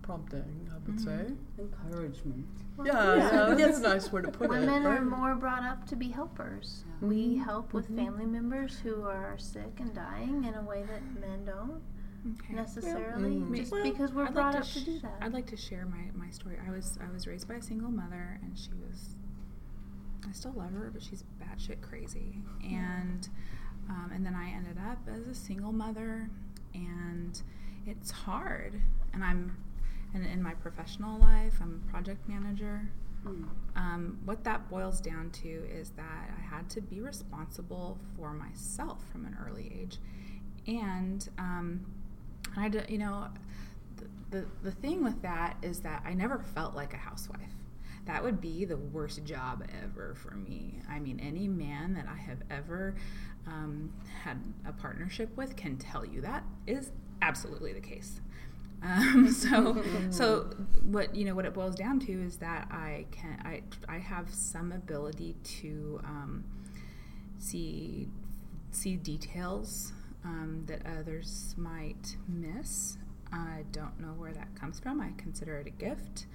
[0.02, 1.28] prompting, I would mm-hmm.
[1.28, 1.34] say.
[1.60, 2.46] Encouragement.
[2.84, 4.50] Yeah, yeah, that's a nice way to put it.
[4.50, 4.98] Women right?
[4.98, 6.84] are more brought up to be helpers.
[7.02, 7.08] Yeah.
[7.08, 7.44] We mm-hmm.
[7.44, 11.82] help with family members who are sick and dying in a way that men don't
[12.28, 12.54] Okay.
[12.56, 13.56] necessarily, Mm.
[13.56, 15.14] just Well, because we're I'd brought like up to to do that.
[15.22, 16.58] I'd like to share my, my story.
[16.66, 19.16] I was I was raised by a single mother, and she was.
[20.28, 22.42] I still love her, but she's batshit crazy.
[22.64, 23.30] And
[23.90, 26.30] um, and then I ended up as a single mother,
[26.74, 27.40] and
[27.86, 28.82] it's hard.
[29.14, 29.56] And I'm,
[30.16, 32.90] and in my professional life, I'm a project manager.
[33.24, 33.46] Mm.
[33.76, 39.04] Um, what that boils down to is that I had to be responsible for myself
[39.12, 39.98] from an early age,
[40.68, 41.86] and um,
[42.58, 43.28] I, d- you know,
[43.98, 47.40] the, the the thing with that is that I never felt like a housewife.
[48.06, 50.80] That would be the worst job ever for me.
[50.88, 52.96] I mean, any man that I have ever
[53.48, 53.92] um,
[54.24, 56.92] had a partnership with can tell you that is
[57.22, 58.22] absolutely the case.
[58.84, 63.42] Um, so, so what you know, what it boils down to is that I can,
[63.44, 66.44] I, I have some ability to um,
[67.40, 68.08] see,
[68.72, 69.94] see details
[70.26, 72.98] um, that others might miss.
[73.32, 75.00] I don't know where that comes from.
[75.00, 76.26] I consider it a gift.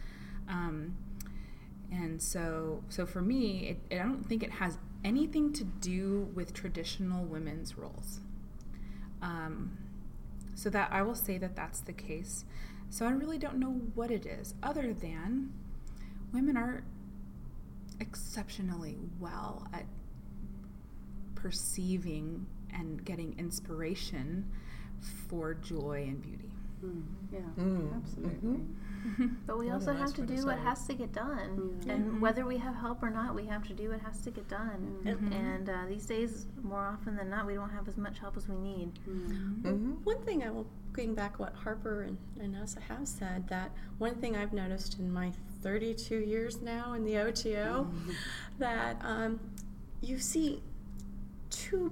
[0.48, 0.96] Um,
[1.90, 6.54] and so, so for me, it, I don't think it has anything to do with
[6.54, 8.20] traditional women's roles.
[9.22, 9.76] Um,
[10.54, 12.44] so that I will say that that's the case.
[12.90, 15.52] So I really don't know what it is, other than
[16.32, 16.84] women are
[17.98, 19.84] exceptionally well at
[21.34, 24.50] perceiving and getting inspiration
[25.28, 26.50] for joy and beauty.
[26.84, 27.02] Mm.
[27.32, 28.60] Yeah, Mm, absolutely.
[29.46, 31.80] But we What also have to way to do what has to get done.
[31.86, 31.94] Yeah.
[31.94, 34.46] And whether we have help or not, we have to do what has to get
[34.48, 34.98] done.
[35.04, 35.32] Mhm.
[35.34, 38.46] And uh, these days, more often than not, we don't have as much help as
[38.48, 38.90] we need.
[39.08, 39.62] Mm.
[39.62, 39.90] Mm-hmm.
[40.04, 44.16] One thing I will, going back what Harper and, and Asa have said, that one
[44.16, 45.32] thing I've noticed in my
[45.62, 47.90] 32 years now in the OTO,
[48.58, 49.40] that um,
[50.02, 50.62] you see
[51.48, 51.90] two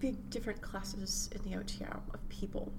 [0.00, 2.72] big different classes in the OTO of people.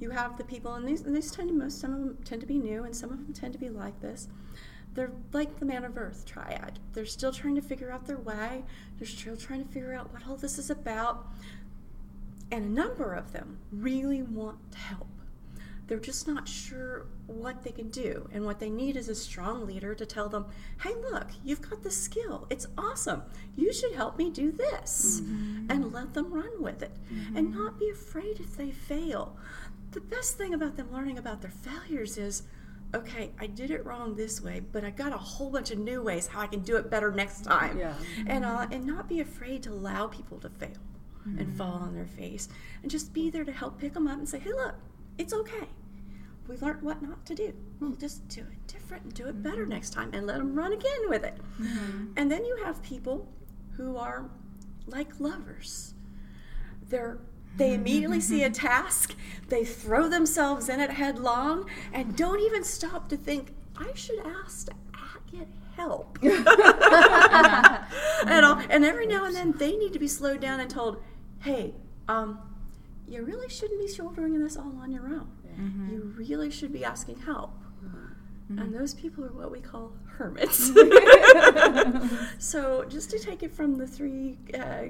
[0.00, 2.40] You have the people, and these, and these tend to most some of them tend
[2.40, 4.28] to be new, and some of them tend to be like this.
[4.94, 6.78] They're like the man of earth triad.
[6.92, 8.64] They're still trying to figure out their way.
[8.98, 11.28] They're still trying to figure out what all this is about.
[12.50, 15.08] And a number of them really want to help.
[15.86, 18.28] They're just not sure what they can do.
[18.32, 20.46] And what they need is a strong leader to tell them,
[20.82, 22.46] hey, look, you've got this skill.
[22.50, 23.22] It's awesome.
[23.56, 25.20] You should help me do this.
[25.20, 25.70] Mm-hmm.
[25.70, 26.92] And let them run with it.
[27.34, 27.58] And mm-hmm.
[27.58, 29.36] not be afraid if they fail.
[29.90, 32.44] The best thing about them learning about their failures is,
[32.94, 36.02] okay, I did it wrong this way, but I got a whole bunch of new
[36.02, 37.94] ways how I can do it better next time Yeah.
[38.26, 38.72] and uh, mm-hmm.
[38.72, 40.70] and not be afraid to allow people to fail
[41.38, 42.48] and fall on their face
[42.82, 44.74] and just be there to help pick them up and say hey look
[45.18, 45.68] it's okay.
[46.48, 47.54] We learned what not to do.
[47.80, 49.70] We'll just do it different and do it better mm-hmm.
[49.70, 51.36] next time and let them run again with it.
[51.60, 52.12] Mm-hmm.
[52.16, 53.28] And then you have people
[53.76, 54.28] who are
[54.86, 55.94] like lovers.
[56.88, 57.18] They're
[57.56, 57.80] they mm-hmm.
[57.80, 59.14] immediately see a task
[59.48, 64.68] they throw themselves in it headlong and don't even stop to think i should ask
[64.68, 64.72] to
[65.30, 66.18] get help.
[68.24, 71.02] And, all, and every now and then they need to be slowed down and told,
[71.40, 71.74] hey,
[72.08, 72.38] um,
[73.12, 75.28] you really shouldn't be shouldering this all on your own.
[75.90, 77.52] You really should be asking help.
[78.58, 80.58] And those people are what we call hermits.
[82.38, 84.84] so, just to take it from the three uh,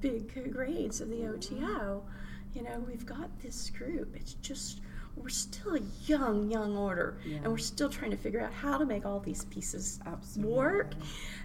[0.00, 2.04] big grades of the OTO,
[2.54, 4.14] you know, we've got this group.
[4.14, 4.80] It's just,
[5.16, 7.18] we're still a young, young order.
[7.24, 10.54] And we're still trying to figure out how to make all these pieces Absolutely.
[10.54, 10.92] work.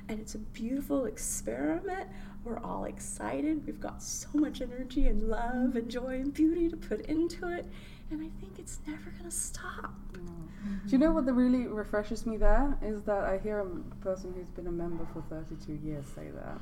[0.07, 2.07] And it's a beautiful experiment.
[2.45, 3.65] We're all excited.
[3.65, 7.65] We've got so much energy and love and joy and beauty to put into it.
[8.11, 9.95] And I think it's never going to stop.
[10.13, 13.65] Do you know what that really refreshes me there is that I hear a
[14.03, 16.59] person who's been a member for 32 years say that,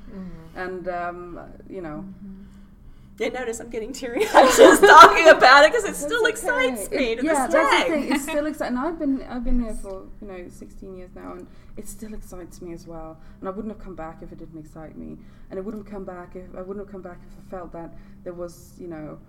[0.55, 1.39] and um,
[1.69, 2.05] you know,
[3.21, 6.29] And notice I'm getting teary eyed just talking about it because it still okay.
[6.31, 7.89] excites me It- to yeah, this that's day.
[7.89, 8.13] the thing.
[8.13, 8.77] It's still exciting.
[8.77, 12.13] And I've been I've been here for you know 16 years now, and it still
[12.13, 13.19] excites me as well.
[13.39, 15.17] And I wouldn't have come back if it didn't excite me,
[15.51, 17.93] and it wouldn't come back if I wouldn't have come back if I felt that
[18.23, 19.19] there was you know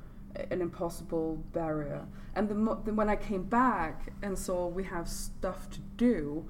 [0.51, 2.07] an impossible barrier.
[2.35, 6.47] And the, mo- then when I came back and saw we have stuff to do.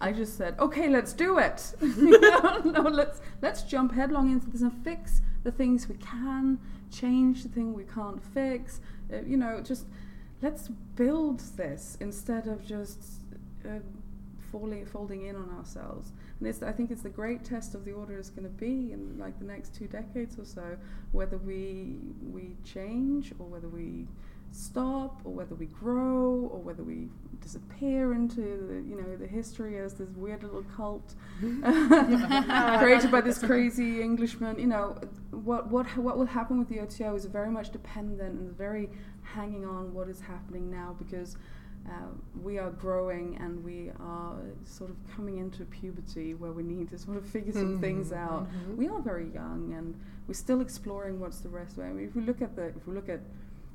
[0.00, 1.74] I just said, okay, let's do it.
[1.80, 6.58] Know, no, let's let's jump headlong into this and fix the things we can,
[6.90, 8.80] change the thing we can't fix.
[9.12, 9.86] Uh, you know, just
[10.40, 12.98] let's build this instead of just
[13.64, 13.78] uh,
[14.50, 16.12] falling folding in on ourselves.
[16.38, 18.92] And it's, I think it's the great test of the order is going to be
[18.92, 20.76] in like the next two decades or so,
[21.12, 21.96] whether we
[22.30, 24.06] we change or whether we
[24.52, 27.08] stop or whether we grow or whether we
[27.40, 33.38] disappear into the, you know the history as this weird little cult created by this
[33.38, 34.58] crazy Englishman.
[34.58, 34.96] You know
[35.30, 38.90] what what what will happen with the OTO is very much dependent and very
[39.22, 41.36] hanging on what is happening now because.
[41.84, 42.06] Uh,
[42.40, 46.96] we are growing and we are sort of coming into puberty where we need to
[46.96, 48.46] sort of figure some things out.
[48.76, 49.98] We are very young and
[50.28, 51.86] we're still exploring what's the rest way.
[51.86, 53.18] I mean, if we look at the if we look at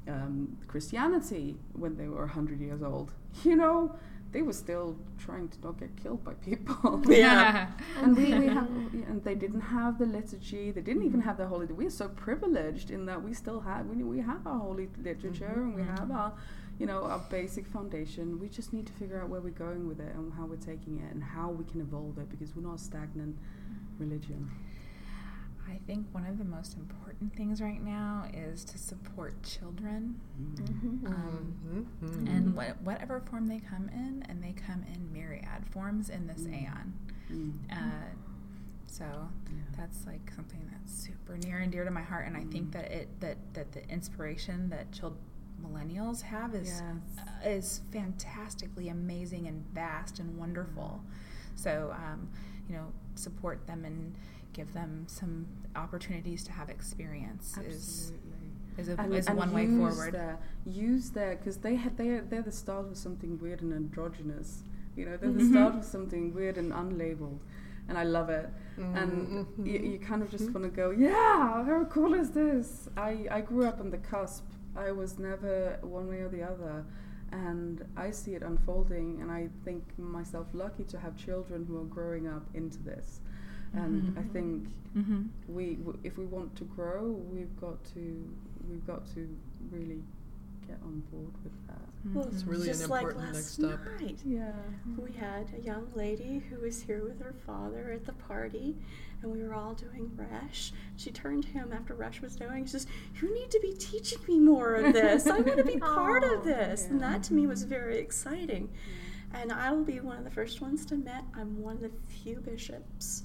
[0.07, 3.11] um, Christianity when they were 100 years old,
[3.43, 3.95] you know,
[4.31, 7.01] they were still trying to not get killed by people.
[7.09, 7.71] Yeah.
[8.01, 10.71] and we, we have, and they didn't have the liturgy.
[10.71, 11.27] They didn't even mm-hmm.
[11.29, 11.65] have the holy.
[11.67, 15.45] We are so privileged in that we still have we, we have our holy literature
[15.45, 15.61] mm-hmm.
[15.61, 16.11] and we have mm-hmm.
[16.11, 16.33] our,
[16.77, 18.39] you know, our basic foundation.
[18.39, 20.97] We just need to figure out where we're going with it and how we're taking
[20.99, 23.37] it and how we can evolve it because we're not a stagnant
[23.97, 24.51] religion.
[25.67, 30.19] I think one of the most important things right now is to support children.
[31.05, 32.27] Um, Mhm.
[32.27, 36.43] And what, whatever form they come in, and they come in myriad forms in this
[36.43, 36.53] Mm.
[36.53, 36.93] aeon.
[37.29, 37.53] Mm.
[37.71, 38.15] Uh,
[38.85, 39.61] so Yeah.
[39.75, 42.71] that's like something that's super near and dear to my heart, and I think Mm.
[42.73, 45.17] that it that that the inspiration that child
[45.61, 47.19] millennials have is Yes.
[47.19, 51.03] uh, is fantastically amazing and vast and wonderful.
[51.55, 52.29] So um,
[52.69, 54.15] you know, support them and
[54.57, 58.47] give them some opportunities to have experience is Absolutely.
[58.79, 60.13] is, a, and, is and one way forward.
[60.13, 64.63] Their, use their because they had they they're the start of something weird and androgynous.
[64.97, 65.51] You know, they're the Mhm.
[65.51, 67.39] start of something weird and unlabeled,
[67.87, 68.49] and I love it.
[68.77, 69.67] And Mhm.
[69.67, 70.61] you, you kind of just Mm-hmm.
[70.61, 72.89] want to go, yeah, how cool is this?
[72.97, 74.45] I I grew up on the cusp.
[74.75, 76.75] I was never one way or the other.
[77.31, 81.89] And I see it unfolding, and I think myself lucky to have children who are
[81.97, 83.19] growing up into this.
[83.77, 84.31] And I Mhm.
[84.33, 84.67] think
[84.97, 85.21] mm-hmm.
[85.47, 88.03] we w- if we want to grow we've got to
[88.69, 89.21] we've got to
[89.71, 90.01] really
[90.67, 94.01] get on board with that Well, It's really an just like important last next step.
[94.01, 94.19] Night.
[94.25, 94.51] yeah
[94.97, 98.75] We had a young lady who was here with her father at the party,
[99.21, 100.73] and we were all doing Resh.
[100.95, 102.65] She turned to him after Resh was doing.
[102.65, 102.87] She says,
[103.21, 105.27] "You need to be teaching me more of this.
[105.27, 108.69] I want to be part Aw, of this." And that to me was very exciting.
[109.33, 111.91] And I will be one of the first ones to admit I'm one of the
[112.07, 113.23] few bishops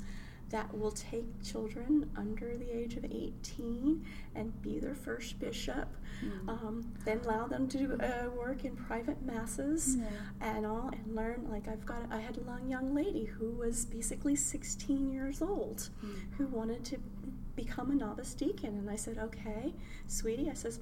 [0.52, 4.04] that will take children under the age of 18
[4.34, 5.88] and be their first bishop.
[6.20, 6.48] Hmm.
[6.48, 10.04] Um, then allow them to uh, work in private masses hmm.
[10.42, 13.86] and all and learn like i've got i had a young young lady who was
[13.86, 16.12] basically 16 years old hmm.
[16.36, 16.98] who wanted to
[17.56, 18.76] become a novice deacon.
[18.76, 19.72] And i said okay
[20.06, 20.50] sweetie.
[20.50, 20.80] I says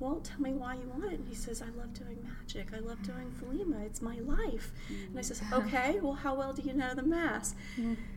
[0.00, 1.20] well tell me why you want it.
[1.20, 2.74] And he says i love doing magic.
[2.74, 3.86] I love doing Thelema.
[3.86, 4.72] it's my life.
[4.88, 7.54] And i says okay well how well do you know the mass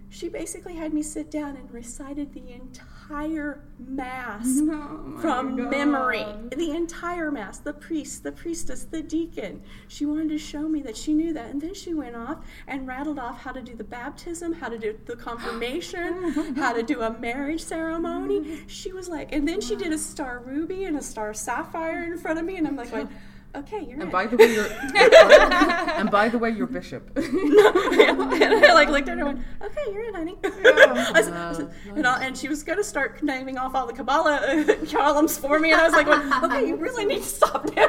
[0.09, 6.25] she basically had me sit down and recited the entire mass oh from memory.
[6.55, 9.61] The entire mass, the priest, the priestess, the deacon.
[9.87, 11.49] She wanted to show me that she knew that.
[11.49, 14.77] And then she went off and rattled off how to do the baptism, how to
[14.77, 18.61] do the confirmation, how to do a marriage ceremony.
[18.67, 22.17] She was like, and then she did a star ruby and a star sapphire in
[22.17, 22.57] front of me.
[22.57, 23.09] And I'm like, going,
[23.55, 24.09] okay, you're and in.
[24.09, 24.67] by the way you're
[25.99, 29.91] and by the way you're bishop and I like looked at her and went, "Okay,
[29.91, 33.23] you're in, honey." I said- I said- and, all, and she was going to start
[33.23, 36.67] naming off all the Kabbalah uh, columns for me, and I was like, going, "Okay,
[36.67, 37.87] you really need to stop now."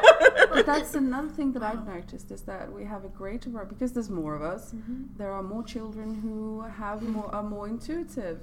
[0.53, 3.93] but that's another thing that I've noticed is that we have a greater var- because
[3.93, 4.75] there's more of us.
[5.17, 8.41] There are more children who have more are more intuitive.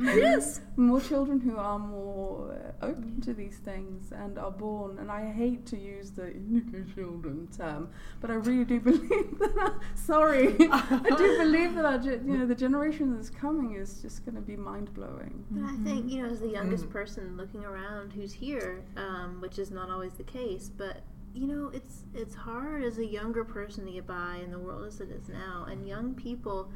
[0.00, 0.60] yes.
[0.76, 4.98] more children who are more uh, open to these things and are born.
[4.98, 7.90] And I hate to use the indigo children term,
[8.20, 9.74] but I really do believe that.
[9.94, 14.24] sorry, I do believe that our, ge- you know, the generation that's coming is just
[14.24, 15.44] going to be mind blowing.
[15.50, 19.58] But I think, you know, as the youngest person looking around who's here, um, which
[19.58, 21.02] is not always the case, but
[21.34, 24.86] you know, it's it's hard as a younger person to get by in the world
[24.86, 26.70] as it is now, and young people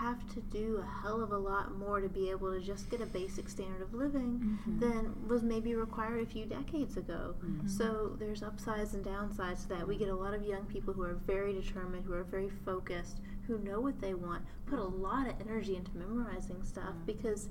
[0.00, 3.00] have to do a hell of a lot more to be able to just get
[3.00, 4.80] a basic standard of living mm-hmm.
[4.80, 7.34] than was maybe required a few decades ago.
[7.44, 7.66] Mm-hmm.
[7.66, 9.88] So there's upsides and downsides to that.
[9.88, 13.18] We get a lot of young people who are very determined, who are very focused,
[13.46, 17.06] who know what they want, put a lot of energy into memorizing stuff mm-hmm.
[17.06, 17.48] because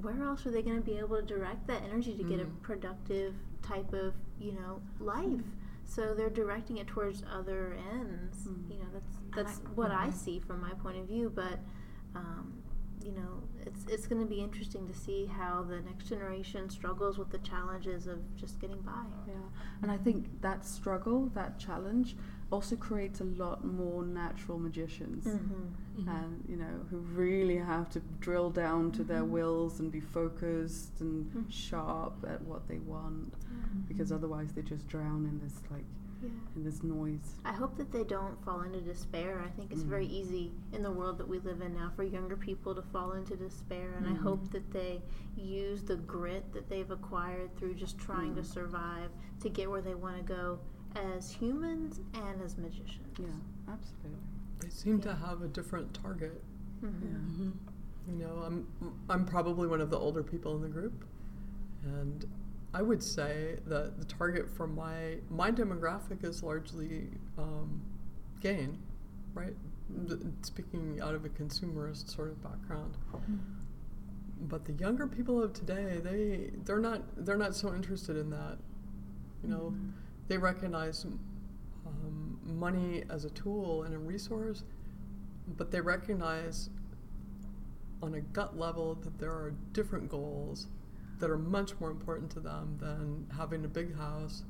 [0.00, 2.44] where else are they going to be able to direct that energy to get a
[2.62, 5.42] productive type of you know life?
[5.84, 8.46] So they're directing it towards other ends.
[8.68, 11.58] You know that's that's what i see from my point of view but
[12.14, 12.54] um,
[13.04, 17.16] you know it's it's going to be interesting to see how the next generation struggles
[17.18, 19.34] with the challenges of just getting by Yeah,
[19.82, 22.16] and I think that struggle, that challenge,
[22.50, 25.24] also creates a lot more natural magicians.
[25.26, 26.08] Mm-hmm.
[26.08, 31.00] And you know, who really have to drill down to their wills and be focused
[31.00, 31.44] and Mhm.
[31.50, 33.34] sharp at what they want,
[33.86, 35.84] because otherwise they just drown in this like
[36.22, 36.28] Yeah.
[36.56, 37.36] in this noise.
[37.44, 39.42] I hope that they don't fall into despair.
[39.44, 40.10] I think it's very Mm.
[40.10, 43.36] easy in the world that we live in now for younger people to fall into
[43.36, 44.18] despair, and I Mm.
[44.18, 45.02] hope that they
[45.36, 48.46] use the grit that they've acquired through just trying to Mm.
[48.46, 49.10] survive
[49.40, 50.58] to get where they want to go
[50.94, 53.18] as humans and as magicians.
[53.18, 53.26] Yeah,
[53.68, 54.18] absolutely.
[54.60, 55.02] They seem Yeah.
[55.04, 56.42] to have a different target.
[56.82, 57.02] Mhm.
[57.02, 57.50] Yeah.
[58.12, 58.66] You know, I'm
[59.08, 61.04] I'm probably one of the older people in the group,
[61.82, 62.26] and
[62.72, 67.82] I would say that the target for my my demographic is largely um,
[68.40, 68.78] gain,
[69.34, 69.54] right?
[70.42, 72.96] Speaking out of a consumerist sort of background,
[74.42, 78.58] but the younger people of today, they they're not they're not so interested in that.
[79.42, 79.74] You know,
[80.28, 81.04] they recognize
[81.86, 84.62] um, money as a tool and a resource,
[85.56, 86.70] but they recognize
[88.00, 90.68] on a gut level that there are different goals
[91.20, 94.42] that are much more important to them than having a big house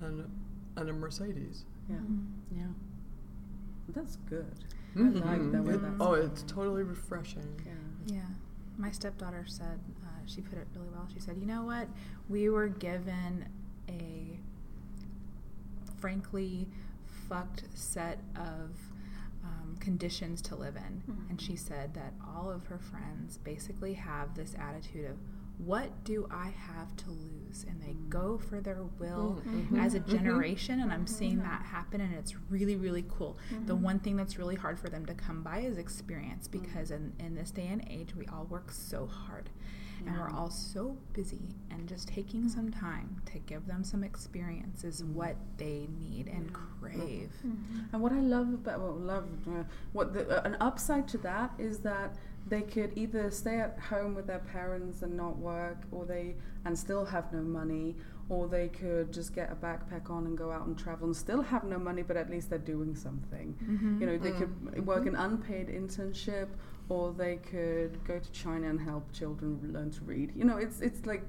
[0.00, 0.28] and
[0.76, 1.64] and a Mercedes.
[1.88, 1.96] Yeah.
[1.96, 2.58] Mm-hmm.
[2.58, 2.66] Yeah.
[3.94, 4.52] That's good.
[4.96, 7.60] I like that way It- that's oh, it's totally refreshing.
[7.64, 8.16] Yeah.
[8.16, 8.20] Yeah.
[8.76, 11.06] My stepdaughter said, uh, she put it really well.
[11.12, 11.86] She said, you know what?
[12.28, 13.46] We were given
[13.88, 14.40] a
[16.00, 16.66] frankly
[17.28, 18.70] fucked set of
[19.44, 21.02] um, conditions to live in.
[21.28, 25.16] And she said that all of her friends basically have this attitude of,
[25.58, 27.64] what do I have to lose?
[27.68, 28.08] And they mm.
[28.08, 29.54] go for their will mm.
[29.54, 29.80] mm-hmm.
[29.80, 30.10] as a mm-hmm.
[30.10, 30.80] generation.
[30.80, 31.14] And I'm mm-hmm.
[31.14, 33.38] seeing that happen, and it's really, really cool.
[33.66, 36.52] The one thing that's really hard for them to come by is experience mm.
[36.62, 39.50] because in, in this day and age, we all work so hard.
[40.06, 44.84] And we're all so busy, and just taking some time to give them some experience
[44.84, 47.30] is what they need and crave.
[47.90, 49.62] And what I love about well, love uh,
[49.92, 54.14] what the, uh, an upside to that is that they could either stay at home
[54.14, 56.34] with their parents and not work, or they
[56.64, 57.96] and still have no money,
[58.28, 61.42] or they could just get a backpack on and go out and travel and still
[61.42, 63.56] have no money, but at least they're doing something.
[63.62, 64.00] Mm-hmm.
[64.00, 64.84] You know, they could mm-hmm.
[64.84, 65.14] work mm-hmm.
[65.14, 66.48] an unpaid internship,
[66.88, 70.32] or they could go to China and help children learn to read.
[70.36, 71.22] You know, it's it's like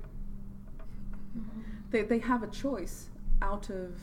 [1.91, 3.09] they they have a choice
[3.41, 3.95] out of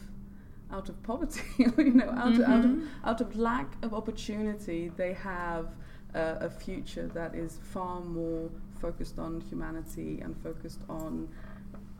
[0.70, 5.12] out of poverty, you know, out, of, out of out of lack of opportunity, they
[5.12, 5.74] have
[6.14, 11.28] uh, a future that is far more focused on humanity and focused on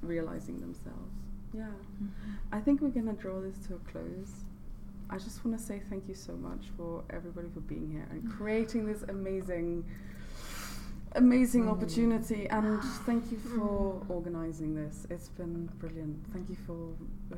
[0.02, 1.14] realizing themselves.
[1.54, 1.66] Yeah,
[2.50, 4.44] I think we're gonna draw this to a close.
[5.12, 8.32] I just want to say thank you so much for everybody for being here and
[8.32, 9.84] creating this amazing,
[11.16, 12.48] amazing opportunity.
[12.48, 15.06] And thank you for organizing this.
[15.10, 16.16] It's been brilliant.
[16.32, 16.94] Thank you for
[17.30, 17.36] uh,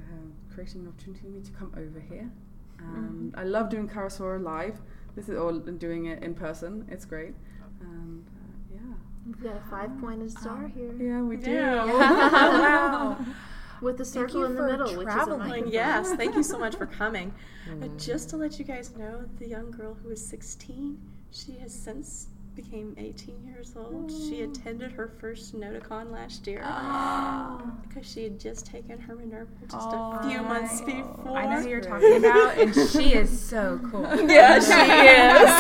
[0.55, 2.30] creating an opportunity for me to come over here.
[2.78, 4.80] And I love doing Karasora live.
[5.16, 6.86] This is all doing it in person.
[6.91, 7.35] It's great.
[7.81, 8.81] And uh, yeah,
[9.27, 10.93] We've got a five pointed star here.
[10.99, 11.57] yeah, we do.
[11.57, 13.16] wow.
[13.82, 15.69] With the circle in the middle, which is a traveling.
[15.69, 17.35] Yes, thank you so much for coming.
[17.69, 20.99] Uh, just to let you guys know, the young girl who is 16,
[21.31, 24.10] she has since became 18 years old.
[24.10, 26.60] She attended her first NOTOCON last year
[27.89, 31.36] because she had just taken her Minerval just a few months before.
[31.36, 34.02] I know who you're talking about, and she is so cool.
[34.28, 35.51] Yeah, she is.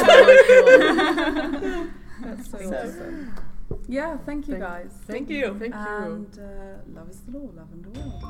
[2.22, 3.34] That's so, So- awesome.
[3.88, 4.92] Yeah, thank you Thank- guys.
[5.06, 5.56] Thank you.
[5.58, 5.80] Thank you.
[5.80, 6.42] And uh,
[6.98, 8.22] love is the law, love and the world.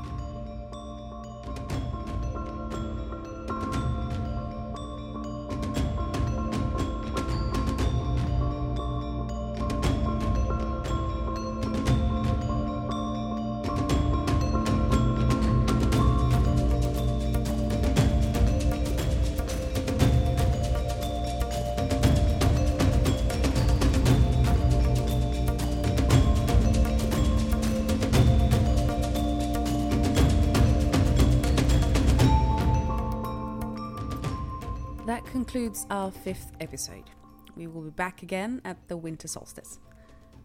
[35.55, 37.09] Concludes our fifth episode.
[37.55, 39.79] We will be back again at the winter solstice.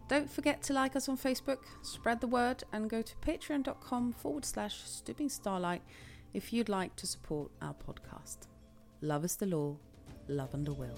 [0.07, 4.45] Don't forget to like us on Facebook, spread the word, and go to patreon.com forward
[4.45, 5.81] slash stooping starlight
[6.33, 8.47] if you'd like to support our podcast.
[9.01, 9.75] Love is the law,
[10.29, 10.97] love and the will.